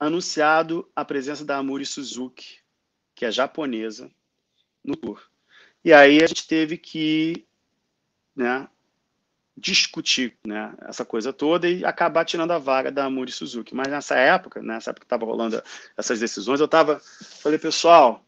[0.00, 2.58] anunciado a presença da Amuri Suzuki,
[3.14, 4.10] que é japonesa,
[4.82, 5.24] no tour.
[5.84, 7.46] E aí a gente teve que
[8.34, 8.68] né,
[9.62, 13.74] discutir né, essa coisa toda e acabar tirando a vaga da Amuri Suzuki.
[13.74, 15.62] Mas nessa época, nessa época que estava rolando
[15.96, 17.00] essas decisões, eu estava,
[17.40, 18.24] falei, pessoal,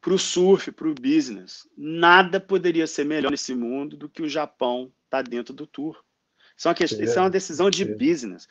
[0.00, 1.68] para o surf, para o business.
[1.76, 6.02] Nada poderia ser melhor nesse mundo do que o Japão estar tá dentro do tour.
[6.56, 8.48] Isso é, uma questão, isso é uma decisão de business.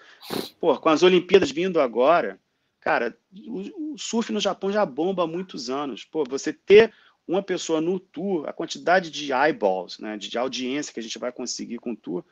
[0.60, 2.38] Pô, com as Olimpíadas vindo agora,
[2.82, 3.18] cara,
[3.48, 6.04] o, o surf no Japão já bomba há muitos anos.
[6.04, 6.92] Pô, você ter
[7.28, 11.18] uma pessoa no tour, a quantidade de eyeballs, né, de, de audiência que a gente
[11.18, 12.24] vai conseguir com o tour,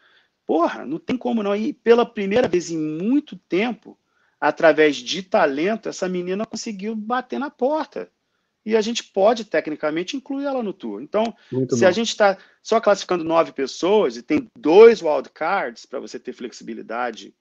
[0.46, 1.56] porra, não tem como não.
[1.56, 3.98] E pela primeira vez em muito tempo,
[4.40, 8.12] através de talento, essa menina conseguiu bater na porta
[8.66, 11.02] e a gente pode, tecnicamente, incluir ela no tour.
[11.02, 11.88] Então, Muito se bom.
[11.88, 17.34] a gente está só classificando nove pessoas e tem dois wildcards para você ter flexibilidade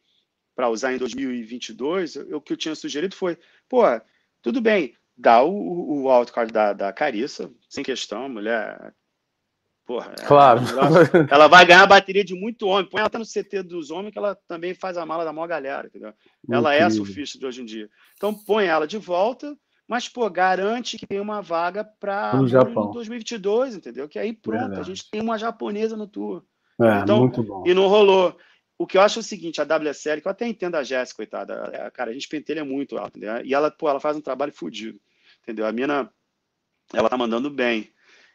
[0.55, 3.83] para usar em 2022, o que eu tinha sugerido foi, pô,
[4.43, 8.95] tudo bem, dá o, o wildcard da, da Carissa, sem questão, mulher.
[9.87, 10.61] Porra, claro.
[10.61, 12.89] Ela, ela, vai ganhar a bateria de muito homem.
[12.89, 15.89] Põe ela no CT dos homens, que ela também faz a mala da maior galera,
[15.89, 16.13] entendeu?
[16.49, 17.89] Ela é a surfista de hoje em dia.
[18.15, 19.57] Então, põe ela de volta
[19.91, 24.09] mas, pô, garante que tem uma vaga para o Japão 2022, entendeu?
[24.09, 24.81] Que aí pronto, Verdade.
[24.81, 26.45] a gente tem uma japonesa no tour.
[26.81, 27.65] É, então, muito bom.
[27.67, 28.39] E não rolou.
[28.79, 31.17] O que eu acho é o seguinte, a WSL, que eu até entendo a Jéssica,
[31.17, 33.45] coitada, é, cara, a gente pentelha muito ela, entendeu?
[33.45, 34.97] E ela, pô, ela faz um trabalho fodido,
[35.51, 35.67] entendeu?
[35.67, 36.11] A mina,
[36.93, 37.93] ela tá mandando bem.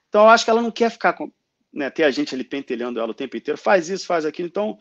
[0.09, 1.31] Então, eu acho que ela não quer ficar com,
[1.73, 4.47] né, ter a gente ali pentelhando ela o tempo inteiro, faz isso, faz aquilo.
[4.47, 4.77] Então,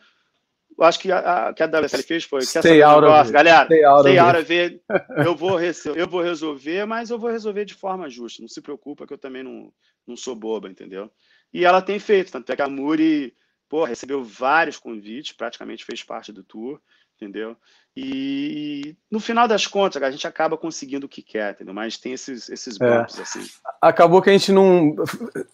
[0.77, 3.83] eu acho que a, que a WSL fez foi que stay essa negócio, galera, stay
[3.85, 4.81] out, stay out it.
[5.25, 5.57] Eu vou,
[5.95, 8.41] eu vou resolver, mas eu vou resolver de forma justa.
[8.41, 9.71] Não se preocupa que eu também não,
[10.05, 11.09] não sou boba, entendeu?
[11.53, 13.33] E ela tem feito, tanto é que a Muri
[13.69, 16.79] pô, recebeu vários convites, praticamente fez parte do tour,
[17.15, 17.57] entendeu?
[17.97, 21.73] E no final das contas, a gente acaba conseguindo o que quer, entendeu?
[21.73, 23.21] Mas tem esses, esses bumps, é.
[23.21, 23.45] assim.
[23.81, 24.95] Acabou que a gente não.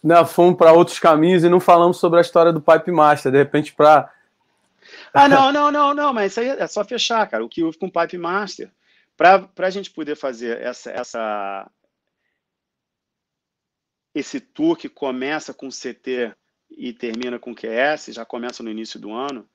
[0.03, 3.31] Né, fomos para outros caminhos e não falamos sobre a história do Pipe Master.
[3.31, 4.11] De repente, para.
[5.13, 7.45] Ah, não, não, não, não, mas isso aí é só fechar, cara.
[7.45, 8.71] O que houve com o Pipe Master.
[9.15, 11.69] Para a gente poder fazer essa, essa,
[14.15, 16.33] esse tour que começa com CT
[16.71, 19.47] e termina com QS, já começa no início do ano,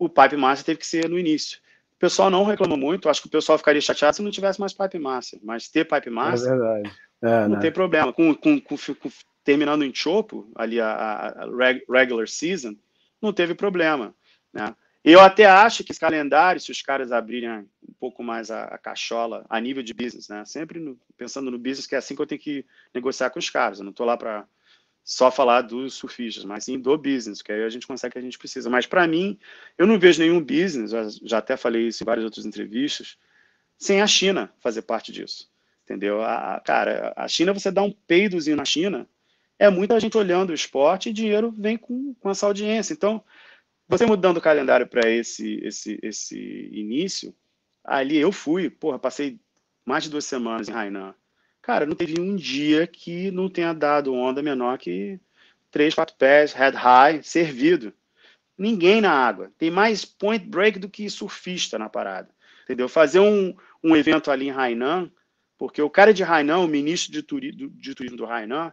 [0.00, 1.58] o Pipe Master teve que ser no início.
[1.94, 4.72] O pessoal não reclamou muito, acho que o pessoal ficaria chateado se não tivesse mais
[4.72, 6.82] Pipe Master, mas ter Pipe é Master é
[7.22, 7.60] é, não né?
[7.60, 8.10] tem problema.
[8.10, 9.10] Com, com, com, com,
[9.44, 11.46] terminando em Chopo, ali a, a,
[11.92, 12.74] regular season,
[13.20, 14.14] não teve problema.
[14.50, 14.74] Né?
[15.04, 18.78] Eu até acho que esse calendário, se os caras abrirem um pouco mais a, a
[18.78, 20.42] cachola a nível de business, né?
[20.46, 22.64] Sempre no, pensando no business, que é assim que eu tenho que
[22.94, 23.78] negociar com os caras.
[23.78, 24.46] Eu não estou lá para
[25.02, 28.18] só falar dos surfistas, mas sim do business, que aí a gente consegue o que
[28.18, 28.70] a gente precisa.
[28.70, 29.38] Mas para mim,
[29.76, 33.16] eu não vejo nenhum business, já até falei isso em várias outras entrevistas,
[33.78, 35.50] sem a China fazer parte disso.
[35.84, 36.22] Entendeu?
[36.22, 39.08] A, cara, a China, você dá um peidozinho na China,
[39.58, 42.92] é muita gente olhando o esporte e dinheiro vem com, com essa audiência.
[42.92, 43.22] Então,
[43.88, 46.38] você mudando o calendário para esse, esse, esse
[46.72, 47.34] início,
[47.82, 49.40] ali eu fui, porra, passei
[49.84, 51.14] mais de duas semanas em Hainan.
[51.62, 55.20] Cara, não teve um dia que não tenha dado onda menor que
[55.70, 57.92] três, quatro pés, head high, servido.
[58.56, 59.50] Ninguém na água.
[59.56, 62.28] Tem mais point break do que surfista na parada.
[62.64, 62.88] Entendeu?
[62.88, 65.10] Fazer um, um evento ali em Hainan,
[65.56, 68.72] porque o cara de Hainan, o ministro de, turi, de turismo do Hainan,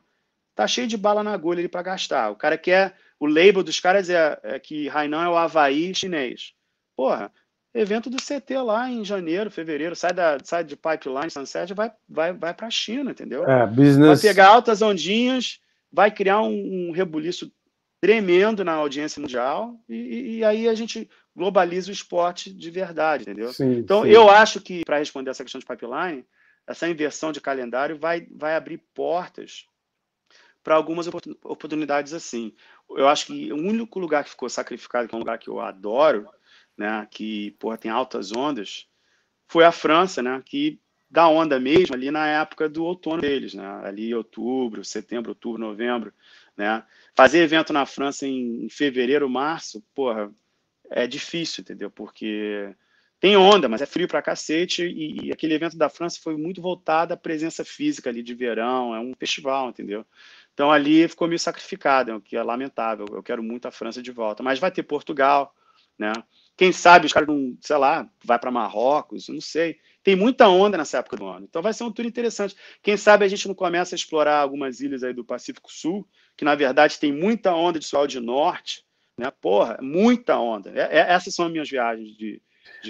[0.55, 2.31] tá cheio de bala na agulha ali para gastar.
[2.31, 6.53] O cara quer o label dos caras é, é que Hainan é o Havaí chinês.
[6.95, 7.31] Porra,
[7.77, 12.33] evento do CT lá em janeiro, fevereiro, sai, da, sai de Pipeline, Sunset, vai, vai,
[12.33, 13.45] vai para a China, entendeu?
[13.45, 14.21] É, business...
[14.21, 15.59] Vai pegar altas ondinhas,
[15.91, 17.51] vai criar um, um rebuliço
[17.99, 23.51] tremendo na audiência mundial e, e, aí a gente globaliza o esporte de verdade, entendeu?
[23.51, 24.09] Sim, então, sim.
[24.09, 26.25] eu acho que, para responder essa questão de pipeline,
[26.67, 29.65] essa inversão de calendário vai, vai abrir portas
[30.63, 32.53] para algumas oportunidades assim.
[32.89, 35.61] Eu acho que o único lugar que ficou sacrificado, que é um lugar que eu
[35.61, 36.27] adoro,
[36.77, 38.87] né, que porra, tem altas ondas,
[39.47, 40.79] foi a França, né, que
[41.09, 46.13] dá onda mesmo ali na época do outono deles, né, ali outubro, setembro, outubro, novembro,
[46.55, 46.83] né.
[47.15, 50.31] Fazer evento na França em fevereiro, março, porra,
[50.89, 51.89] é difícil, entendeu?
[51.89, 52.73] Porque
[53.19, 56.61] tem onda, mas é frio pra cacete, e, e, aquele evento da França foi muito
[56.61, 60.05] voltado à presença física ali de verão, é um festival, entendeu?
[60.53, 63.05] Então ali ficou meio sacrificado, o que é lamentável.
[63.11, 65.55] Eu quero muito a França de volta, mas vai ter Portugal,
[65.97, 66.13] né?
[66.57, 69.77] Quem sabe os caras não, sei lá, vai para Marrocos, não sei.
[70.03, 71.45] Tem muita onda nessa época do ano.
[71.47, 72.55] Então vai ser um tour interessante.
[72.81, 76.43] Quem sabe a gente não começa a explorar algumas ilhas aí do Pacífico Sul, que
[76.43, 78.83] na verdade tem muita onda de sol de norte,
[79.19, 79.31] né?
[79.39, 80.71] Porra, muita onda.
[80.73, 82.41] É, é, essas são as minhas viagens de,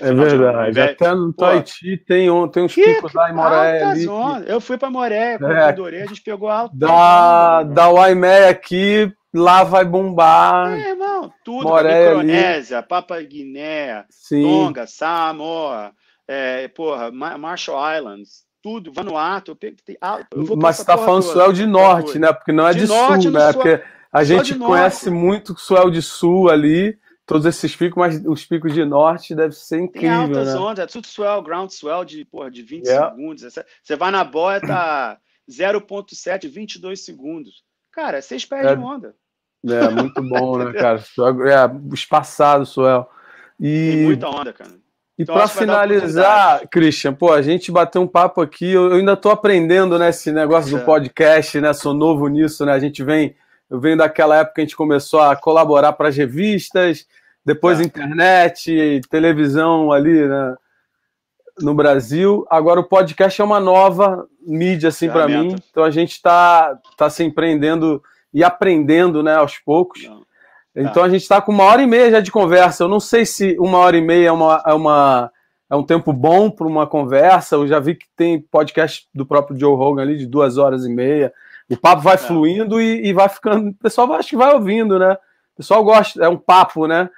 [0.02, 0.80] é verdade.
[0.80, 3.84] Até no Tahiti tem, tem uns picos lá em Moré.
[3.84, 4.52] Ali, que...
[4.52, 6.76] Eu fui para Moré, é, adorei, a gente pegou alto.
[6.76, 10.74] Da, da Waimé aqui, lá vai bombar.
[10.74, 11.74] É, irmão, tudo.
[11.74, 14.44] Micronésia, Papa Guiné, Sim.
[14.44, 15.92] Tonga, Samoa,
[16.28, 19.58] é, porra, Marshall Islands, tudo, Vanuatu.
[19.62, 22.34] Eu, eu Mas você tá falando toda, Suel de Norte, né?
[22.34, 23.54] Porque não é de, de norte, Sul, né?
[23.54, 26.98] Porque a gente conhece muito Suel de Sul ali
[27.28, 30.10] todos esses picos, mas os picos de norte deve ser incrível.
[30.10, 30.60] Tem altas né?
[30.60, 33.10] ondas, é tudo swell, ground swell de, porra, de 20 yeah.
[33.10, 33.44] segundos.
[33.84, 35.18] Você vai na boia, tá
[35.50, 37.67] 0,7, 22 segundos.
[37.98, 39.16] Cara, seis pés é, onda.
[39.68, 41.00] É, muito bom, né, cara?
[41.00, 43.10] É, espaçado, swell.
[43.60, 43.92] E...
[43.92, 44.70] Tem muita onda, cara.
[45.18, 49.32] E então, para finalizar, Christian, pô, a gente bateu um papo aqui, eu, ainda estou
[49.32, 50.86] aprendendo né, negócio do é.
[50.86, 51.74] podcast, né?
[51.74, 52.74] Sou novo nisso, né?
[52.74, 53.36] A gente vem
[53.68, 57.08] eu venho daquela época que a gente começou a colaborar para as revistas,
[57.44, 57.84] depois é.
[57.84, 60.56] internet, televisão ali né,
[61.60, 62.46] no Brasil.
[62.50, 65.56] Agora o podcast é uma nova mídia assim para mim.
[65.70, 68.02] Então a gente está tá se empreendendo
[68.34, 70.04] e aprendendo, né, aos poucos.
[70.04, 70.26] Não.
[70.76, 72.84] Então a gente está com uma hora e meia já de conversa.
[72.84, 75.32] Eu não sei se uma hora e meia é uma, é uma
[75.70, 77.56] é um tempo bom para uma conversa.
[77.56, 80.90] Eu já vi que tem podcast do próprio Joe Rogan ali de duas horas e
[80.90, 81.34] meia.
[81.70, 82.18] O papo vai é.
[82.18, 83.70] fluindo e, e, vai ficando.
[83.70, 85.14] O pessoal acho que vai ouvindo, né?
[85.54, 87.10] O pessoal gosta, é um papo, né?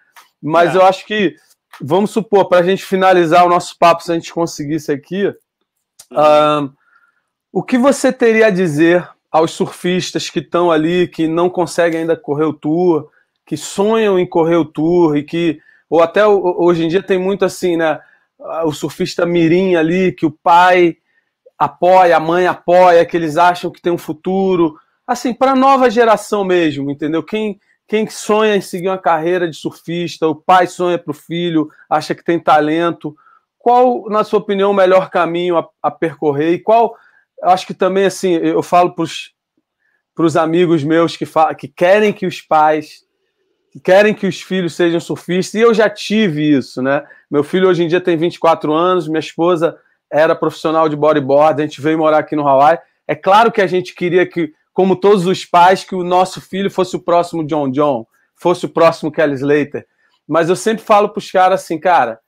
[0.41, 0.77] Mas é.
[0.77, 1.35] eu acho que,
[1.81, 5.25] vamos supor, para a gente finalizar o nosso papo, se a gente conseguisse aqui,
[6.11, 6.63] uhum.
[6.63, 6.73] um,
[7.51, 12.15] o que você teria a dizer aos surfistas que estão ali, que não conseguem ainda
[12.15, 13.09] correr o tour,
[13.45, 17.45] que sonham em correr o tour e que, ou até hoje em dia tem muito
[17.45, 17.99] assim, né?
[18.63, 20.97] O surfista mirim ali, que o pai
[21.57, 24.75] apoia, a mãe apoia, que eles acham que tem um futuro.
[25.05, 27.21] Assim, para a nova geração mesmo, entendeu?
[27.23, 31.69] Quem, quem sonha em seguir uma carreira de surfista, o pai sonha para o filho,
[31.89, 33.17] acha que tem talento.
[33.57, 36.53] Qual, na sua opinião, o melhor caminho a, a percorrer?
[36.53, 36.95] E qual,
[37.43, 39.03] acho que também, assim, eu falo para
[40.23, 41.25] os amigos meus que,
[41.57, 43.07] que querem que os pais
[43.71, 47.05] que querem que os filhos sejam surfistas, e eu já tive isso, né?
[47.29, 49.77] Meu filho hoje em dia tem 24 anos, minha esposa
[50.11, 52.79] era profissional de bodyboard, a gente veio morar aqui no Hawaii.
[53.07, 56.69] É claro que a gente queria que, como todos os pais, que o nosso filho
[56.71, 58.05] fosse o próximo John John,
[58.35, 59.85] fosse o próximo Kelly Slater.
[60.27, 62.19] Mas eu sempre falo para os caras assim, cara,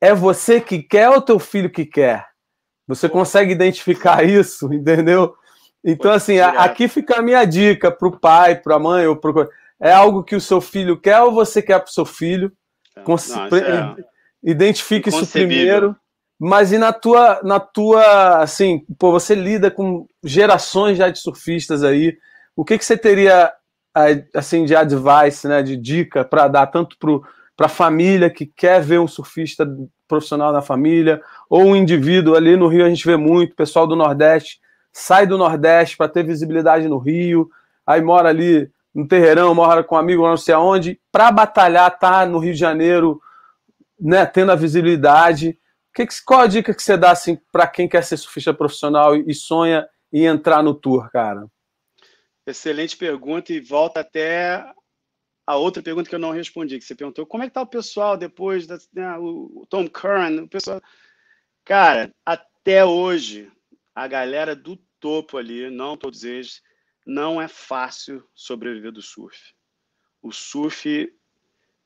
[0.00, 2.26] é você que quer ou teu filho que quer?
[2.86, 5.34] Você consegue identificar isso, entendeu?
[5.84, 9.48] Então, assim, aqui fica a minha dica para o pai, para a mãe, ou pro...
[9.80, 12.52] é algo que o seu filho quer ou você quer para o seu filho?
[13.50, 13.96] Não, é...
[14.42, 15.96] Identifique isso primeiro.
[16.38, 21.82] Mas e na tua, na tua, assim, pô, você lida com gerações já de surfistas
[21.82, 22.16] aí.
[22.54, 23.52] O que, que você teria,
[24.34, 26.96] assim, de advice, né, de dica para dar tanto
[27.56, 29.66] para a família que quer ver um surfista
[30.06, 33.96] profissional na família, ou um indivíduo ali no Rio a gente vê muito, pessoal do
[33.96, 34.60] Nordeste
[34.98, 37.50] sai do Nordeste para ter visibilidade no Rio,
[37.86, 42.24] aí mora ali no Terreirão, mora com um amigo não sei aonde, para batalhar, tá
[42.24, 43.20] no Rio de Janeiro,
[44.00, 45.58] né, tendo a visibilidade
[46.04, 49.32] que, qual a dica que você dá assim, para quem quer ser surfista profissional e
[49.32, 51.46] sonha em entrar no tour, cara?
[52.46, 54.62] Excelente pergunta e volta até
[55.46, 57.66] a outra pergunta que eu não respondi, que você perguntou, como é que tá o
[57.66, 60.82] pessoal depois da né, o Tom Curran, o pessoal,
[61.64, 63.50] cara, até hoje
[63.94, 66.62] a galera do topo ali, não todos eles,
[67.06, 69.54] não é fácil sobreviver do surf.
[70.20, 71.10] O surf,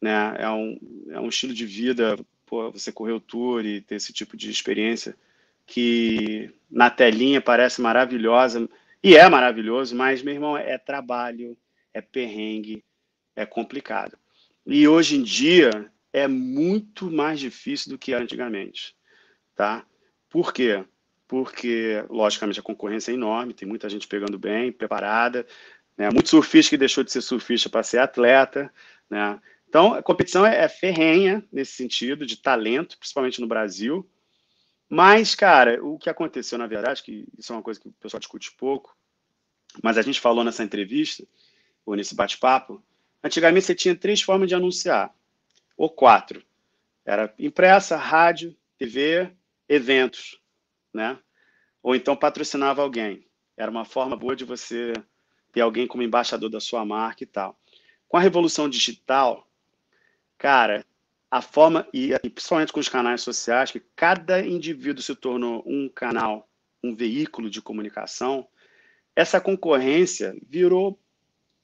[0.01, 0.79] né, é um,
[1.11, 2.17] é um estilo de vida
[2.73, 5.17] você correr o tour e ter esse tipo de experiência
[5.67, 8.69] que na telinha parece maravilhosa,
[9.03, 11.57] e é maravilhoso, mas, meu irmão, é trabalho,
[11.95, 12.85] é perrengue,
[13.35, 14.19] é complicado.
[14.67, 18.95] E hoje em dia é muito mais difícil do que antigamente,
[19.55, 19.87] tá?
[20.29, 20.85] Por quê?
[21.27, 25.47] Porque, logicamente, a concorrência é enorme, tem muita gente pegando bem, preparada,
[25.97, 26.11] né?
[26.11, 28.73] muito surfista que deixou de ser surfista para ser atleta,
[29.09, 29.41] né?
[29.71, 34.05] Então, a competição é, é ferrenha nesse sentido, de talento, principalmente no Brasil.
[34.89, 38.19] Mas, cara, o que aconteceu, na verdade, que isso é uma coisa que o pessoal
[38.19, 38.97] discute pouco,
[39.81, 41.25] mas a gente falou nessa entrevista,
[41.87, 42.83] ou nesse bate-papo,
[43.23, 45.15] antigamente você tinha três formas de anunciar,
[45.77, 46.45] ou quatro.
[47.05, 49.31] Era impressa, rádio, TV,
[49.69, 50.41] eventos,
[50.93, 51.17] né?
[51.81, 53.25] Ou então patrocinava alguém.
[53.57, 54.93] Era uma forma boa de você
[55.53, 57.57] ter alguém como embaixador da sua marca e tal.
[58.09, 59.47] Com a revolução digital,
[60.41, 60.87] Cara,
[61.31, 65.87] a forma, e, e principalmente com os canais sociais, que cada indivíduo se tornou um
[65.87, 66.49] canal,
[66.83, 68.49] um veículo de comunicação,
[69.15, 70.99] essa concorrência virou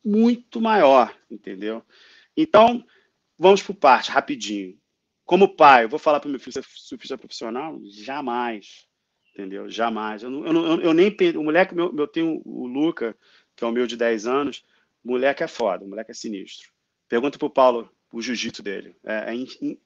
[0.04, 1.82] muito maior, entendeu?
[2.36, 2.84] Então,
[3.38, 4.78] vamos por parte, rapidinho.
[5.24, 7.80] Como pai, eu vou falar para o meu filho ser surfista profissional?
[7.86, 8.86] Jamais,
[9.32, 9.70] entendeu?
[9.70, 10.22] Jamais.
[10.22, 13.16] Eu, eu, eu, nem o moleque, meu, eu tenho o Luca,
[13.56, 14.62] que é o meu de 10 anos,
[15.02, 16.70] o moleque é foda, o moleque é sinistro.
[17.08, 18.96] Pergunta pro Paulo, o jiu-jitsu dele.
[19.04, 19.76] É, é, o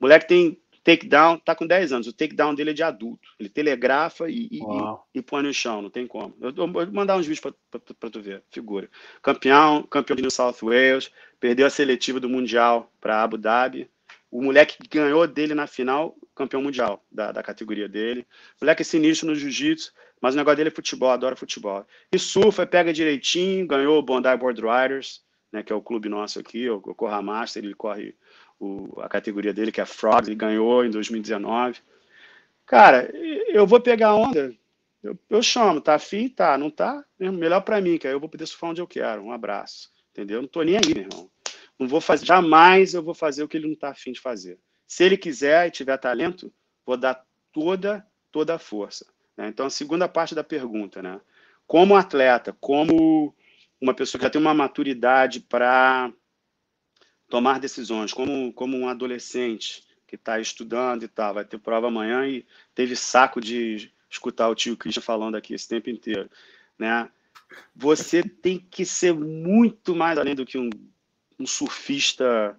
[0.00, 3.28] moleque tem takedown, tá com 10 anos, o takedown dele é de adulto.
[3.38, 4.60] Ele telegrafa e, e,
[5.14, 6.34] e, põe no chão, não tem como.
[6.40, 8.88] Eu, eu vou mandar uns vídeos para tu ver, figura.
[9.22, 13.90] Campeão, campeão de New South Wales, perdeu a seletiva do Mundial para Abu Dhabi.
[14.30, 18.26] O moleque ganhou dele na final, campeão mundial da, da categoria dele.
[18.60, 19.92] O moleque é sinistro no jiu-jitsu,
[20.22, 21.86] mas o negócio dele é futebol, adora futebol.
[22.10, 25.22] E surfa, pega direitinho, ganhou o Bondi Board Riders
[25.52, 28.14] né, que é o clube nosso aqui, o, Corra Master, ele corre
[28.58, 31.80] o, a categoria dele, que é Frogs, ele ganhou em 2019.
[32.64, 33.10] Cara,
[33.48, 34.54] eu vou pegar onda,
[35.02, 36.28] eu, eu chamo, tá afim?
[36.28, 37.04] Tá, não tá?
[37.18, 39.22] Melhor para mim, que aí eu vou poder surfar onde eu quero.
[39.22, 40.40] Um abraço, entendeu?
[40.40, 41.30] Não tô nem aí, meu irmão.
[41.78, 44.58] Não vou fazer, jamais eu vou fazer o que ele não tá afim de fazer.
[44.86, 46.52] Se ele quiser e tiver talento,
[46.86, 49.06] vou dar toda, toda a força.
[49.36, 49.48] Né?
[49.48, 51.20] Então, a segunda parte da pergunta, né?
[51.66, 53.34] Como atleta, como
[53.82, 56.12] uma pessoa que já tem uma maturidade para
[57.28, 62.28] tomar decisões, como, como um adolescente que está estudando e tal, vai ter prova amanhã
[62.28, 66.30] e teve saco de escutar o tio Christian falando aqui esse tempo inteiro,
[66.78, 67.10] né?
[67.74, 70.70] Você tem que ser muito mais além do que um,
[71.38, 72.56] um surfista,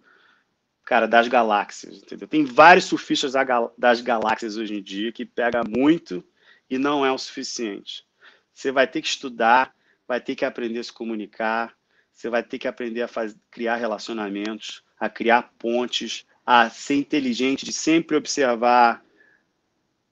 [0.83, 2.27] cara, das galáxias, entendeu?
[2.27, 3.33] Tem vários surfistas
[3.77, 6.23] das galáxias hoje em dia que pega muito
[6.69, 8.05] e não é o suficiente.
[8.53, 9.73] Você vai ter que estudar,
[10.07, 11.73] vai ter que aprender a se comunicar,
[12.11, 17.65] você vai ter que aprender a fazer, criar relacionamentos, a criar pontes, a ser inteligente,
[17.65, 19.03] de sempre observar,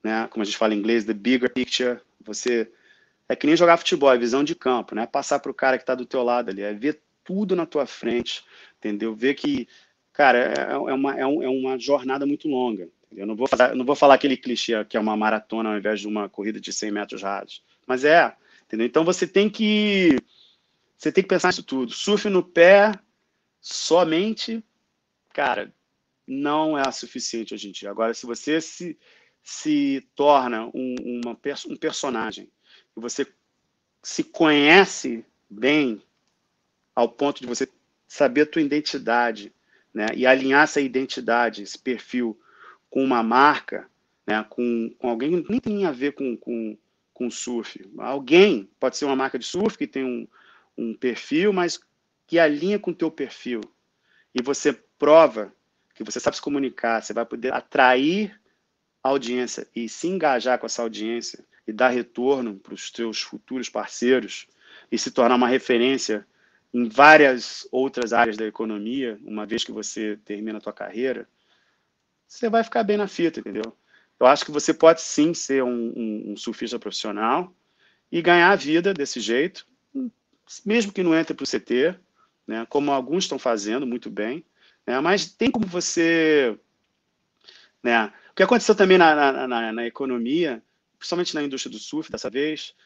[0.02, 2.00] né, como a gente fala em inglês, the bigger picture.
[2.24, 2.70] Você
[3.28, 5.06] é que nem jogar futebol, é visão de campo, né?
[5.06, 7.86] Passar para o cara que está do teu lado ali, é ver tudo na tua
[7.86, 8.44] frente,
[8.78, 9.14] entendeu?
[9.14, 9.68] Ver que,
[10.12, 12.88] cara, é, é uma, é, um, é uma jornada muito longa.
[13.14, 16.00] Eu não vou, falar, não vou falar aquele clichê que é uma maratona ao invés
[16.00, 18.34] de uma corrida de 100 metros rasos, mas é,
[18.72, 18.86] entendeu?
[18.86, 20.16] Então você tem que
[20.96, 21.92] você tem que pensar nisso tudo.
[21.92, 22.92] Surf no pé
[23.60, 24.64] somente,
[25.34, 25.74] cara,
[26.26, 27.90] não é suficiente hoje em dia.
[27.90, 28.96] Agora, se você se,
[29.42, 31.38] se torna um, uma,
[31.68, 32.48] um personagem
[32.96, 33.26] e você
[34.02, 36.00] se conhece bem
[36.94, 37.68] ao ponto de você
[38.08, 39.52] saber a tua identidade,
[39.92, 42.38] né, e alinhar essa identidade, esse perfil
[42.88, 43.90] com uma marca,
[44.26, 46.76] né, com, com alguém que nem tem a ver com, com,
[47.12, 47.80] com surf.
[47.98, 50.26] Alguém, pode ser uma marca de surf que tem um,
[50.76, 51.80] um perfil, mas
[52.26, 53.60] que alinha com o teu perfil.
[54.34, 55.52] E você prova
[55.94, 58.40] que você sabe se comunicar, você vai poder atrair
[59.02, 63.68] a audiência e se engajar com essa audiência e dar retorno para os teus futuros
[63.68, 64.46] parceiros
[64.90, 66.26] e se tornar uma referência
[66.72, 71.28] em várias outras áreas da economia, uma vez que você termina a tua carreira,
[72.26, 73.76] você vai ficar bem na fita, entendeu?
[74.22, 77.52] Eu acho que você pode sim ser um, um, um surfista profissional
[78.10, 79.66] e ganhar a vida desse jeito,
[80.64, 81.98] mesmo que não entre para o CT,
[82.46, 84.44] né, como alguns estão fazendo muito bem,
[84.86, 86.56] né, mas tem como você...
[87.82, 90.62] Né, o que aconteceu também na, na, na, na economia,
[91.00, 92.76] principalmente na indústria do surf dessa vez,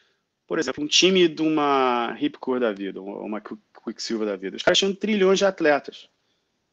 [0.47, 3.43] por exemplo, um time de uma Ripcore da vida, uma
[3.85, 6.09] Quicksilver da vida, os caras tinham trilhões de atletas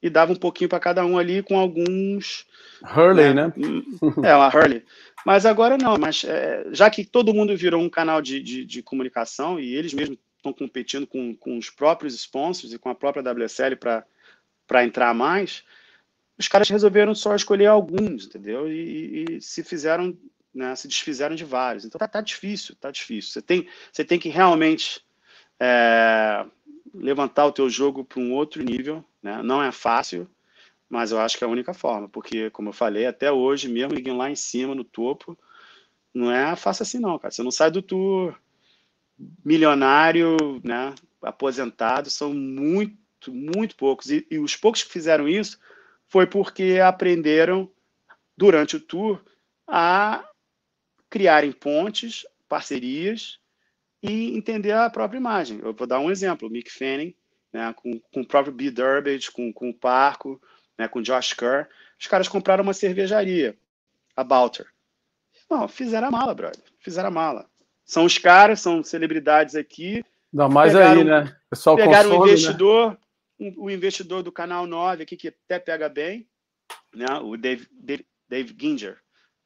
[0.05, 2.45] e dava um pouquinho para cada um ali com alguns.
[2.83, 3.47] Hurley, né?
[3.47, 3.53] né?
[4.23, 4.85] É, uma Hurley.
[5.25, 8.83] Mas agora não, mas é, já que todo mundo virou um canal de, de, de
[8.83, 13.23] comunicação e eles mesmos estão competindo com, com os próprios sponsors e com a própria
[13.33, 15.65] WSL para entrar mais,
[16.39, 18.71] os caras resolveram só escolher alguns, entendeu?
[18.71, 20.15] E, e se fizeram,
[20.55, 21.87] né, se desfizeram de vários.
[21.87, 23.33] Então tá, tá difícil, tá difícil.
[23.33, 25.01] Você tem, você tem que realmente
[25.59, 26.45] é,
[26.95, 29.43] levantar o teu jogo para um outro nível, né?
[29.43, 30.29] Não é fácil,
[30.89, 33.95] mas eu acho que é a única forma, porque, como eu falei, até hoje, mesmo
[33.95, 35.37] ninguém lá em cima, no topo,
[36.13, 37.33] não é fácil assim não, cara.
[37.33, 38.39] Você não sai do tour
[39.45, 44.11] milionário, né, aposentado, são muito, muito poucos.
[44.11, 45.59] E, e os poucos que fizeram isso
[46.07, 47.71] foi porque aprenderam,
[48.37, 49.21] durante o tour,
[49.67, 50.25] a
[51.09, 53.39] criarem pontes, parcerias,
[54.05, 55.61] e entender a própria imagem.
[55.63, 57.15] Eu vou dar um exemplo, o Mick Fanning,
[57.51, 58.71] né, com, com o próprio B.
[58.71, 60.41] Durbage, com, com o Parco,
[60.79, 61.67] né, com o Josh Kerr,
[61.99, 63.57] os caras compraram uma cervejaria,
[64.15, 64.67] a Balter.
[65.51, 67.49] Não, fizeram a mala, brother, fizeram a mala.
[67.85, 70.05] São os caras, são celebridades aqui.
[70.31, 71.37] Não, mais pegaram, aí, né?
[71.47, 72.99] O pessoal pegaram consome, um investidor, né?
[73.41, 76.29] um, o investidor do canal 9 aqui, que até pega bem,
[76.95, 77.07] né?
[77.23, 78.99] o Dave, Dave, Dave Ginger.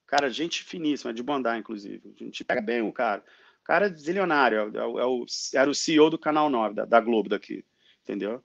[0.07, 2.15] Cara, gente finíssima, de bondar, inclusive.
[2.19, 3.23] A gente pega bem o cara
[3.69, 7.29] cara é zilionário, é, é o, era o CEO do Canal 9, da, da, Globo
[7.29, 7.63] daqui,
[8.03, 8.37] entendeu?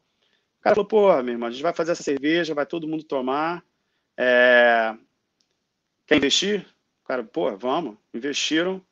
[0.60, 3.06] O cara falou, porra, meu irmão, a gente vai fazer essa cerveja, vai todo mundo
[3.06, 3.64] tomar,
[4.18, 4.94] é...
[6.06, 6.68] quer investir?
[7.02, 8.86] O cara, porra, vamos, investiram,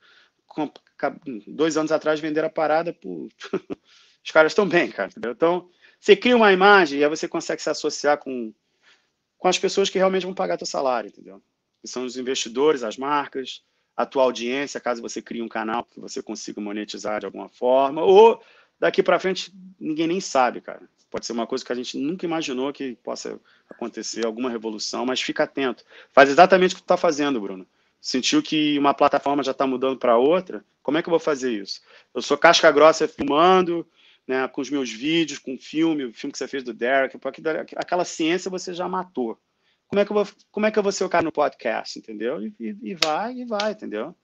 [1.46, 3.28] dois anos atrás venderam a parada, pô...
[4.24, 5.34] os caras estão bem, cara, entendeu?
[5.34, 8.54] Então, você cria uma imagem e aí você consegue se associar com,
[9.38, 11.44] com as pessoas que realmente vão pagar teu salário, entendeu?
[11.82, 13.66] Que são os investidores, as marcas,
[13.96, 18.02] a tua audiência, caso você crie um canal que você consiga monetizar de alguma forma,
[18.02, 18.42] ou
[18.80, 20.82] daqui para frente ninguém nem sabe, cara.
[21.10, 23.38] Pode ser uma coisa que a gente nunca imaginou que possa
[23.70, 25.84] acontecer, alguma revolução, mas fica atento.
[26.14, 27.68] Faz exatamente o que tu está fazendo, Bruno.
[28.00, 30.64] Sentiu que uma plataforma já está mudando para outra?
[30.82, 31.82] Como é que eu vou fazer isso?
[32.16, 33.86] Eu sou casca grossa filmando,
[34.26, 37.18] né, com os meus vídeos, com o filme, o filme que você fez do Derek,
[37.76, 39.38] aquela ciência você já matou
[39.92, 42.00] como é que eu vou, como é que eu vou ser o cara no podcast,
[42.00, 42.42] entendeu?
[42.42, 44.16] E, e, e vai, e vai, entendeu?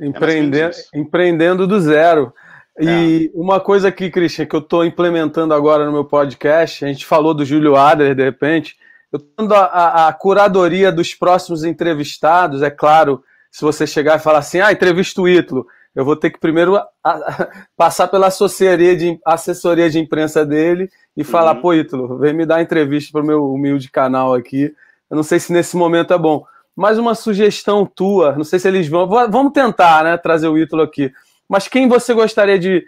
[0.00, 2.32] Empreendendo, é empreendendo do zero.
[2.80, 3.38] E é.
[3.38, 7.34] uma coisa aqui, Christian, que eu estou implementando agora no meu podcast, a gente falou
[7.34, 8.78] do Júlio Adler, de repente,
[9.12, 14.22] eu estou a, a, a, curadoria dos próximos entrevistados, é claro, se você chegar e
[14.22, 15.66] falar assim, ah, entrevista o Ítalo,
[15.98, 16.88] eu vou ter que primeiro a,
[17.76, 21.60] passar pela assessoria de, assessoria de imprensa dele e falar, uhum.
[21.60, 24.72] pô, Ítalo, vem me dar entrevista para o meu humilde canal aqui.
[25.10, 26.44] Eu não sei se nesse momento é bom.
[26.76, 29.08] Mas uma sugestão tua, não sei se eles vão.
[29.08, 30.16] Vamos tentar, né?
[30.16, 31.12] Trazer o Ítalo aqui.
[31.48, 32.84] Mas quem você gostaria de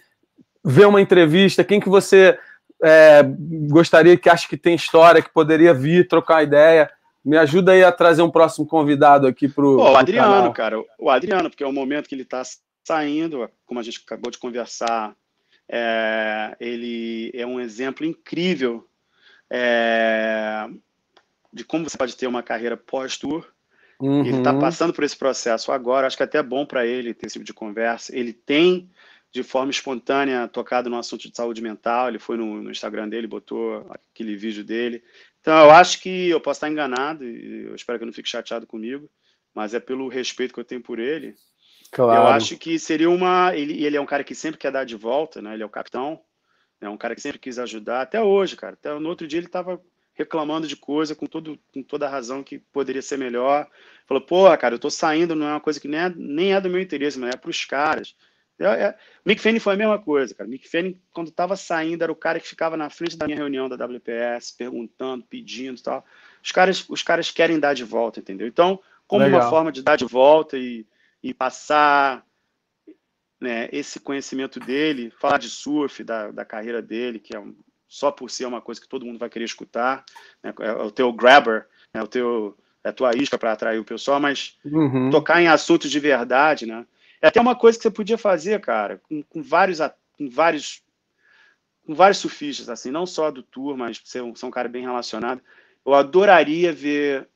[0.65, 1.65] ver uma entrevista?
[1.65, 2.39] Quem que você
[2.81, 3.24] é,
[3.69, 6.89] gostaria que acha que tem história, que poderia vir trocar ideia?
[7.24, 9.78] Me ajuda aí a trazer um próximo convidado aqui para o.
[9.78, 10.53] O Adriano, canal.
[10.53, 10.77] cara.
[10.97, 12.43] O Adriano, porque é o momento que ele está
[12.85, 15.16] saindo, como a gente acabou de conversar
[15.73, 18.85] é, ele é um exemplo incrível
[19.48, 20.69] é,
[21.52, 23.43] de como você pode ter uma carreira pós-tour.
[23.43, 23.51] Tá
[24.01, 24.24] uhum.
[24.24, 27.27] Ele está passando por esse processo agora, acho que é até bom para ele ter
[27.27, 28.16] esse tipo de conversa.
[28.16, 28.90] Ele tem
[29.32, 32.09] de forma espontânea tocado no assunto de saúde mental.
[32.09, 35.05] Ele foi no, no, Instagram dele, botou aquele vídeo dele.
[35.40, 38.28] Então, eu acho que eu posso estar enganado, e eu espero que eu não fique
[38.28, 39.09] chateado comigo,
[39.55, 41.35] mas é pelo respeito que eu tenho por ele.
[41.90, 42.22] Claro.
[42.22, 43.54] Eu acho que seria uma.
[43.54, 45.54] Ele, ele é um cara que sempre quer dar de volta, né?
[45.54, 46.20] Ele é o capitão,
[46.80, 48.74] é um cara que sempre quis ajudar, até hoje, cara.
[48.74, 49.80] Até no outro dia ele estava
[50.14, 53.66] reclamando de coisa com, todo, com toda a razão que poderia ser melhor.
[54.06, 56.60] Falou, porra, cara, eu tô saindo, não é uma coisa que nem é, nem é
[56.60, 58.14] do meu interesse, mas é para os caras.
[58.58, 58.98] É, é...
[59.24, 60.48] Mick Fanning foi a mesma coisa, cara.
[60.48, 63.68] Mick Fanning, quando estava saindo, era o cara que ficava na frente da minha reunião
[63.68, 66.04] da WPS, perguntando, pedindo e tal.
[66.42, 68.46] Os caras, os caras querem dar de volta, entendeu?
[68.46, 69.40] Então, como Legal.
[69.40, 70.86] uma forma de dar de volta e,
[71.22, 72.24] e passar
[73.40, 77.56] né, esse conhecimento dele, falar de surf, da, da carreira dele, que é um,
[77.88, 80.05] só por ser uma coisa que todo mundo vai querer escutar,
[80.42, 83.84] né, é o teu grabber, é o teu, é a tua isca para atrair o
[83.84, 85.10] pessoal, mas uhum.
[85.10, 86.86] tocar em assuntos de verdade, né?
[87.22, 89.78] É até uma coisa que você podia fazer, cara, com, com vários,
[90.12, 90.82] com vários,
[91.84, 95.42] com vários surfistas, assim, não só do tour, mas um, ser um cara bem relacionado.
[95.84, 97.28] Eu adoraria ver,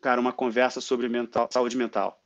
[0.00, 2.23] cara, uma conversa sobre mental, saúde mental.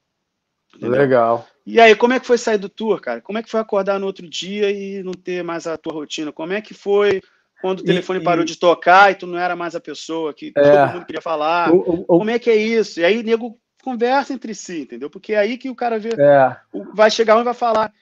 [0.75, 1.01] Entendeu?
[1.01, 1.47] Legal.
[1.67, 3.21] E aí, como é que foi sair do tour, cara?
[3.21, 6.33] Como é que foi acordar no outro dia e não ter mais a tua rotina?
[6.33, 7.21] Como é que foi
[7.61, 8.47] quando o telefone e, parou e...
[8.47, 10.63] de tocar e tu não era mais a pessoa que é.
[10.63, 11.73] todo mundo queria falar?
[11.73, 13.01] O, o, como é que é isso?
[13.01, 15.11] E aí, nego conversa entre si, entendeu?
[15.11, 16.57] Porque é aí que o cara vê, é.
[16.95, 17.93] vai chegar um e vai falar,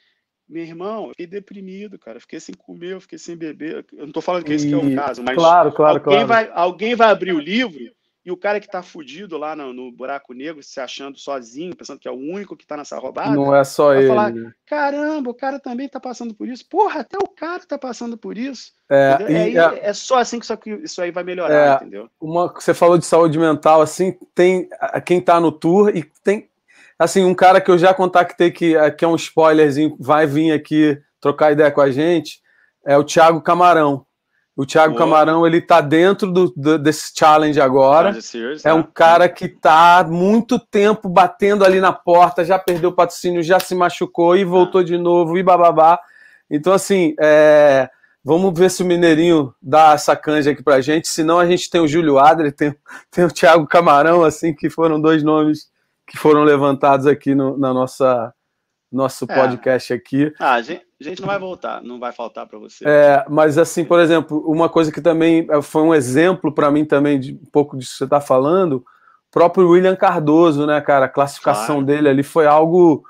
[0.48, 3.84] meu irmão, eu fiquei deprimido, cara, fiquei sem comer, eu fiquei sem beber.
[3.92, 6.28] Eu não tô falando que esse que é o caso, mas claro, claro, alguém, claro.
[6.28, 7.90] Vai, alguém vai abrir o livro
[8.26, 12.00] e o cara que tá fudido lá no, no, buraco negro, se achando sozinho, pensando
[12.00, 13.30] que é o único que tá nessa roubada.
[13.30, 14.08] Não é só ele.
[14.08, 14.52] Falar, né?
[14.66, 16.68] Caramba, o cara também tá passando por isso.
[16.68, 18.72] Porra, até o cara tá passando por isso.
[18.90, 22.10] É, e, é, é, só assim que isso, aí vai melhorar, é, entendeu?
[22.20, 24.68] Uma, você falou de saúde mental, assim, tem
[25.04, 26.48] quem tá no tour e tem.
[26.98, 31.00] Assim, um cara que eu já contactei, que, que é um spoilerzinho, vai vir aqui
[31.20, 32.40] trocar ideia com a gente,
[32.86, 34.05] é o Thiago Camarão.
[34.56, 35.04] O Thiago Boa.
[35.04, 38.18] Camarão, ele tá dentro do, do desse challenge agora.
[38.22, 38.88] Series, é um né?
[38.94, 43.74] cara que tá muito tempo batendo ali na porta, já perdeu o patrocínio, já se
[43.74, 44.84] machucou e voltou ah.
[44.84, 46.00] de novo e bababá.
[46.50, 47.90] Então, assim, é,
[48.24, 51.06] vamos ver se o Mineirinho dá essa canja aqui pra gente.
[51.06, 52.74] Senão a gente tem o Júlio Adler, tem,
[53.10, 55.68] tem o Thiago Camarão, assim, que foram dois nomes
[56.06, 58.32] que foram levantados aqui no, na nossa
[58.90, 59.34] nosso é.
[59.34, 60.32] podcast aqui.
[60.38, 62.84] Ah, a gente, a gente não vai voltar, não vai faltar para você.
[62.86, 66.84] É, mas assim, por exemplo, uma coisa que também é, foi um exemplo para mim
[66.84, 68.84] também de um pouco disso que você está falando,
[69.36, 71.04] próprio William Cardoso, né, cara?
[71.04, 71.84] A classificação claro.
[71.84, 73.04] dele ali foi algo.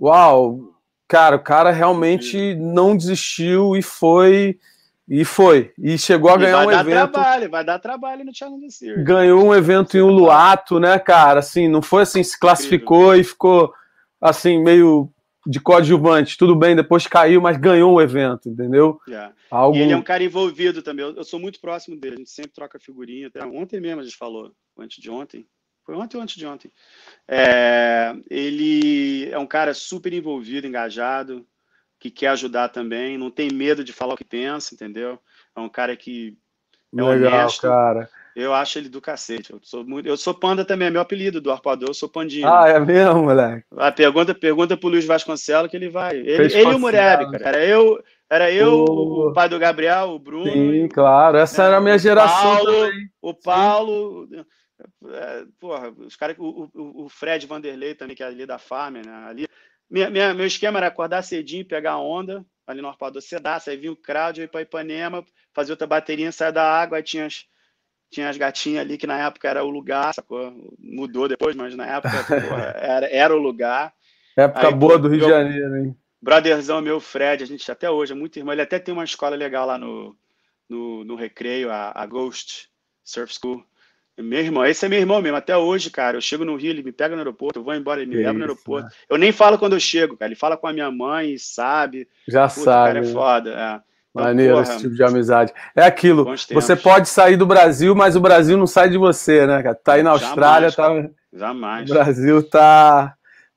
[0.00, 0.58] Uau!
[1.06, 4.58] Cara, o cara realmente não desistiu e foi.
[5.08, 5.72] E foi.
[5.78, 6.84] E chegou a ganhar um evento.
[6.84, 9.04] Vai dar trabalho, vai dar trabalho no Challenge Series.
[9.04, 11.38] Ganhou um evento em Uluato, né, cara?
[11.38, 13.20] Assim, não foi assim, se classificou Incrível.
[13.20, 13.74] e ficou
[14.22, 15.12] assim, meio
[15.44, 19.00] de coadjuvante, tudo bem, depois caiu, mas ganhou o evento, entendeu?
[19.08, 19.30] Yeah.
[19.30, 19.34] É.
[19.50, 19.76] Algo...
[19.76, 21.04] E ele é um cara envolvido também.
[21.04, 23.26] Eu, eu, sou muito próximo dele, a gente sempre troca figurinha.
[23.26, 25.46] Até ontem mesmo a gente falou, antes de ontem.
[25.84, 26.70] Foi ontem ou antes de ontem.
[27.26, 31.44] É, ele é um cara super envolvido, engajado,
[31.98, 35.18] que quer ajudar também, não tem medo de falar o que pensa, entendeu?
[35.56, 36.38] É um cara que
[36.96, 37.62] é Legal, honesto.
[37.62, 38.08] cara.
[38.34, 39.52] Eu acho ele do cacete.
[39.52, 42.48] Eu sou, muito, eu sou panda também, é meu apelido do arpoador, eu sou pandinha.
[42.48, 43.64] Ah, é mesmo, moleque?
[43.76, 46.16] A pergunta, pergunta pro Luiz Vasconcelos que ele vai.
[46.16, 47.48] Ele, ele e o Mureb, cara.
[47.48, 49.28] Era eu, era eu o...
[49.28, 50.50] o pai do Gabriel, o Bruno.
[50.50, 51.36] Sim, claro.
[51.36, 51.68] Essa né?
[51.68, 53.10] era a minha geração Paulo, também.
[53.20, 54.28] O Paulo.
[55.06, 59.06] É, porra, os caras, o, o, o, Fred Vanderlei também, que é ali da Farmer,
[59.06, 59.12] né?
[59.28, 59.46] Ali.
[59.88, 63.76] Minha, minha, meu esquema era acordar cedinho, pegar a onda, ali no arpoador sedaço, aí
[63.76, 65.22] vinha o crowd, ir para Ipanema,
[65.52, 67.44] fazer outra bateria, sair da água, aí tinha as
[68.12, 70.54] tinha as gatinhas ali, que na época era o lugar, sacou?
[70.78, 73.92] Mudou depois, mas na época porra, era, era o lugar.
[74.36, 75.96] Época Aí, boa do Rio de Janeiro, hein?
[76.20, 78.52] Brotherzão meu, Fred, a gente até hoje é muito irmão.
[78.52, 80.14] Ele até tem uma escola legal lá no,
[80.68, 82.68] no, no Recreio, a, a Ghost
[83.02, 83.64] Surf School.
[84.18, 85.38] Meu irmão, esse é meu irmão mesmo.
[85.38, 88.02] Até hoje, cara, eu chego no Rio, ele me pega no aeroporto, eu vou embora,
[88.02, 88.88] ele me leva no aeroporto.
[88.88, 88.94] Né?
[89.08, 90.28] Eu nem falo quando eu chego, cara.
[90.28, 92.06] Ele fala com a minha mãe, sabe.
[92.28, 92.82] Já Puta, sabe.
[92.82, 93.12] O cara é né?
[93.12, 93.50] foda.
[93.58, 93.91] É.
[94.14, 95.52] Maneiro esse tipo de amizade.
[95.74, 96.24] É aquilo.
[96.52, 99.74] Você pode sair do Brasil, mas o Brasil não sai de você, né, cara?
[99.74, 101.10] Tá aí na Austrália, Jamais, tá.
[101.32, 101.90] Jamais.
[101.90, 103.14] O Brasil tá.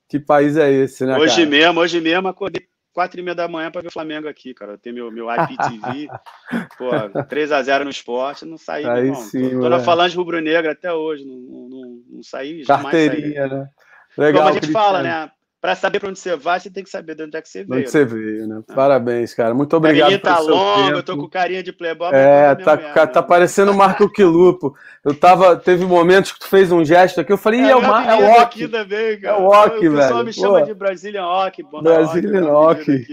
[0.08, 1.18] Que país é esse, né?
[1.18, 1.50] Hoje cara?
[1.50, 2.66] mesmo, hoje mesmo, acordei
[2.96, 4.72] quatro e meia da manhã para ver o Flamengo aqui, cara.
[4.72, 6.08] Eu tenho meu, meu IPTV,
[6.78, 6.90] pô,
[7.24, 9.14] 3x0 no esporte, não saí, Aí.
[9.16, 13.48] Sim, tô, tô na falange rubro-negra até hoje, não, não, não, não saí, jamais Carteirinha,
[13.48, 13.58] saí.
[13.58, 13.68] né?
[14.16, 15.30] Legal, Como a gente fala, né?
[15.66, 17.64] Para saber para onde você vai, você tem que saber de onde é que você
[17.64, 17.80] veio.
[17.80, 18.04] Onde você né?
[18.04, 18.62] veio, né?
[18.68, 18.72] Ah.
[18.72, 19.52] Parabéns, cara.
[19.52, 20.14] Muito obrigado.
[20.14, 22.10] A tá longa, eu tô com carinha de playboy.
[22.12, 23.26] É, tá, mulher, tá né?
[23.26, 24.76] parecendo o Marco Quilupo.
[25.04, 27.82] Eu tava, teve momentos que tu fez um gesto aqui, eu falei, é, é, o,
[27.82, 28.68] Mar, é o Ok.
[28.68, 29.36] Também, cara.
[29.36, 29.92] É o Ok, velho.
[29.92, 30.66] O pessoal me chama Pô.
[30.66, 31.64] de Brazilian Ok.
[31.82, 33.04] Brazilian Ok.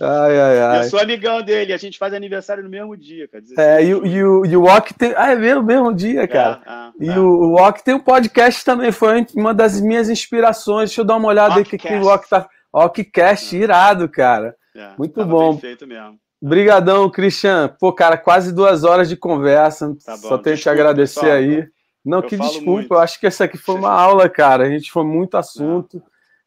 [0.00, 0.78] Ai, ai, ai.
[0.78, 3.44] Eu sou amigão dele, a gente faz aniversário no mesmo dia, cara.
[3.58, 5.12] É, e, e, o, e o Walk tem.
[5.14, 6.62] Ah, é mesmo, mesmo dia, cara.
[6.66, 7.18] É, é, e é.
[7.18, 10.88] O, o Walk tem um podcast também, foi uma das minhas inspirações.
[10.88, 12.48] Deixa eu dar uma olhada aí que, que o Walk tá.
[12.72, 13.58] Walkcast, é.
[13.58, 14.54] irado, cara.
[14.74, 15.52] É, Muito bom.
[15.52, 16.18] Perfeito mesmo.
[16.40, 17.74] Brigadão, Christian.
[17.78, 19.94] Pô, cara, quase duas horas de conversa.
[20.04, 21.36] Tá Só tenho que te agradecer pessoal.
[21.36, 21.68] aí.
[22.02, 22.94] Não, eu que desculpa, muito.
[22.94, 24.64] eu acho que essa aqui foi uma aula, cara.
[24.64, 26.02] A gente foi muito assunto.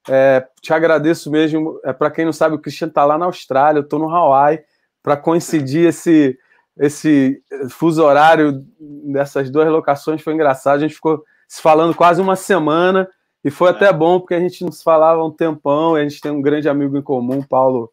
[0.10, 1.80] É, te agradeço mesmo.
[1.84, 4.60] É, Para quem não sabe, o Christian está lá na Austrália, eu estou no Hawaii,
[5.02, 6.38] para coincidir esse,
[6.78, 10.78] esse fuso horário dessas duas locações foi engraçado.
[10.78, 13.08] A gente ficou se falando quase uma semana
[13.44, 13.72] e foi é.
[13.72, 15.98] até bom, porque a gente não se falava há um tempão.
[15.98, 17.92] E a gente tem um grande amigo em comum, Paulo.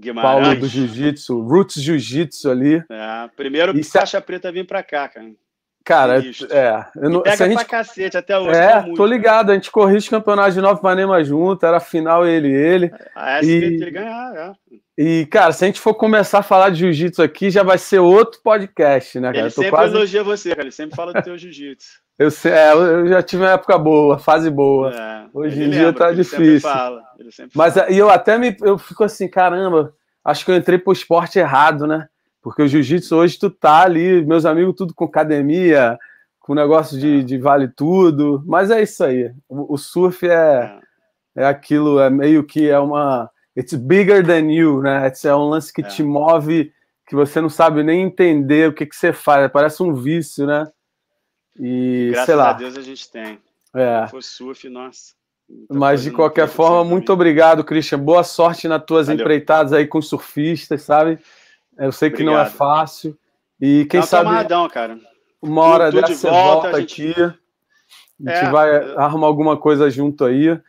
[0.00, 0.44] Guimarães.
[0.44, 2.76] Paulo do Jiu-Jitsu, Roots Jiu-Jitsu ali.
[2.88, 5.26] É, primeiro e faixa preta vir para cá, cara.
[5.88, 6.84] Cara, é.
[6.96, 8.60] Eu não, pega gente, pra cacete até hoje.
[8.60, 9.50] É, tô ligado.
[9.50, 12.92] A gente corria os campeonatos de Nova Panema junto, era final ele e ele.
[13.16, 14.52] A SBT e, ele ganhar, é.
[14.98, 18.00] E, cara, se a gente for começar a falar de jiu-jitsu aqui, já vai ser
[18.00, 19.44] outro podcast, né, cara?
[19.44, 19.94] Ele sempre quase...
[19.94, 20.62] elogia você, cara.
[20.64, 21.88] Ele sempre fala do teu jiu-jitsu.
[22.18, 24.94] eu, sei, é, eu já tive uma época boa, fase boa.
[24.94, 26.60] É, Hoje em dia tá difícil.
[26.60, 27.02] Fala,
[27.54, 27.90] Mas fala.
[27.90, 31.86] e eu até me eu fico assim, caramba, acho que eu entrei pro esporte errado,
[31.86, 32.08] né?
[32.42, 35.98] Porque o jiu-jitsu hoje tu tá ali, meus amigos tudo com academia,
[36.40, 37.22] com negócio de, é.
[37.22, 39.30] de vale tudo, mas é isso aí.
[39.48, 40.80] O, o surf é,
[41.36, 45.12] é, é aquilo, é meio que é uma it's bigger than you, né?
[45.24, 45.84] É um lance que é.
[45.84, 46.72] te move,
[47.06, 50.66] que você não sabe nem entender o que, que você faz, parece um vício, né?
[51.58, 52.50] E Graças sei lá.
[52.50, 53.38] a Deus a gente tem.
[53.74, 54.06] É.
[54.06, 55.18] Se for surf, nossa.
[55.70, 57.98] Mas de qualquer forma, muito obrigado, Christian.
[57.98, 59.20] Boa sorte nas tuas Valeu.
[59.20, 61.18] empreitadas aí com surfistas, sabe?
[61.78, 62.34] Eu sei que Obrigado.
[62.34, 63.16] não é fácil.
[63.60, 64.28] E quem não, sabe.
[64.28, 64.98] Amarradão, cara.
[65.40, 67.10] Uma hora dessa de volta, volta gente...
[67.12, 67.20] aqui.
[67.22, 68.94] A gente é, vai é...
[68.96, 70.60] arrumar alguma coisa junto aí.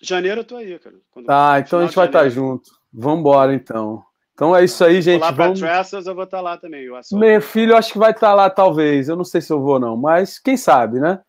[0.00, 0.96] Janeiro eu tô aí, cara.
[1.10, 1.28] Quando...
[1.28, 2.70] Ah, então a gente vai estar tá junto.
[2.92, 4.02] Vamos embora, então.
[4.34, 5.20] Então é isso aí, gente.
[5.20, 5.60] Vou lá Vamos...
[5.60, 6.88] Trestles, eu vou estar tá lá também.
[7.12, 9.08] Meu filho, acho que vai estar tá lá, talvez.
[9.08, 9.96] Eu não sei se eu vou, não.
[9.96, 11.20] Mas quem sabe, né?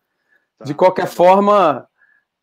[0.58, 0.64] Tá.
[0.64, 1.86] De qualquer forma,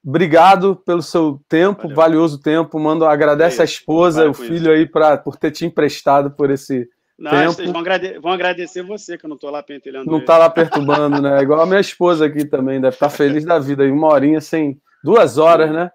[0.04, 1.96] Obrigado pelo seu tempo, Valeu.
[1.96, 2.80] valioso tempo.
[2.80, 4.70] Mando, agradece é a esposa, o filho isso.
[4.72, 7.54] aí pra, por ter te emprestado por esse não, tempo.
[7.54, 10.10] Vocês vão, agrade vão agradecer você, que eu não estou lá pentelhando.
[10.10, 11.40] Não está lá perturbando, né?
[11.42, 13.84] Igual a minha esposa aqui também, deve estar tá feliz da vida.
[13.84, 14.82] Uma horinha sem.
[15.04, 15.92] Duas horas, né?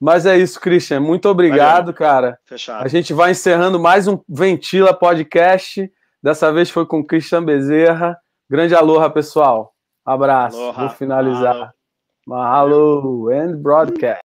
[0.00, 1.00] Mas é isso, Christian.
[1.00, 1.94] Muito obrigado, Valeu.
[1.94, 2.38] cara.
[2.44, 2.84] Fechado.
[2.84, 5.90] A gente vai encerrando mais um Ventila Podcast.
[6.22, 8.18] Dessa vez foi com Christian Bezerra.
[8.48, 9.72] Grande aloha, pessoal.
[10.04, 10.56] Abraço.
[10.58, 10.80] Aloha.
[10.80, 11.54] Vou finalizar.
[11.54, 11.81] Mahalo.
[12.28, 14.20] Mahalo and broadcast.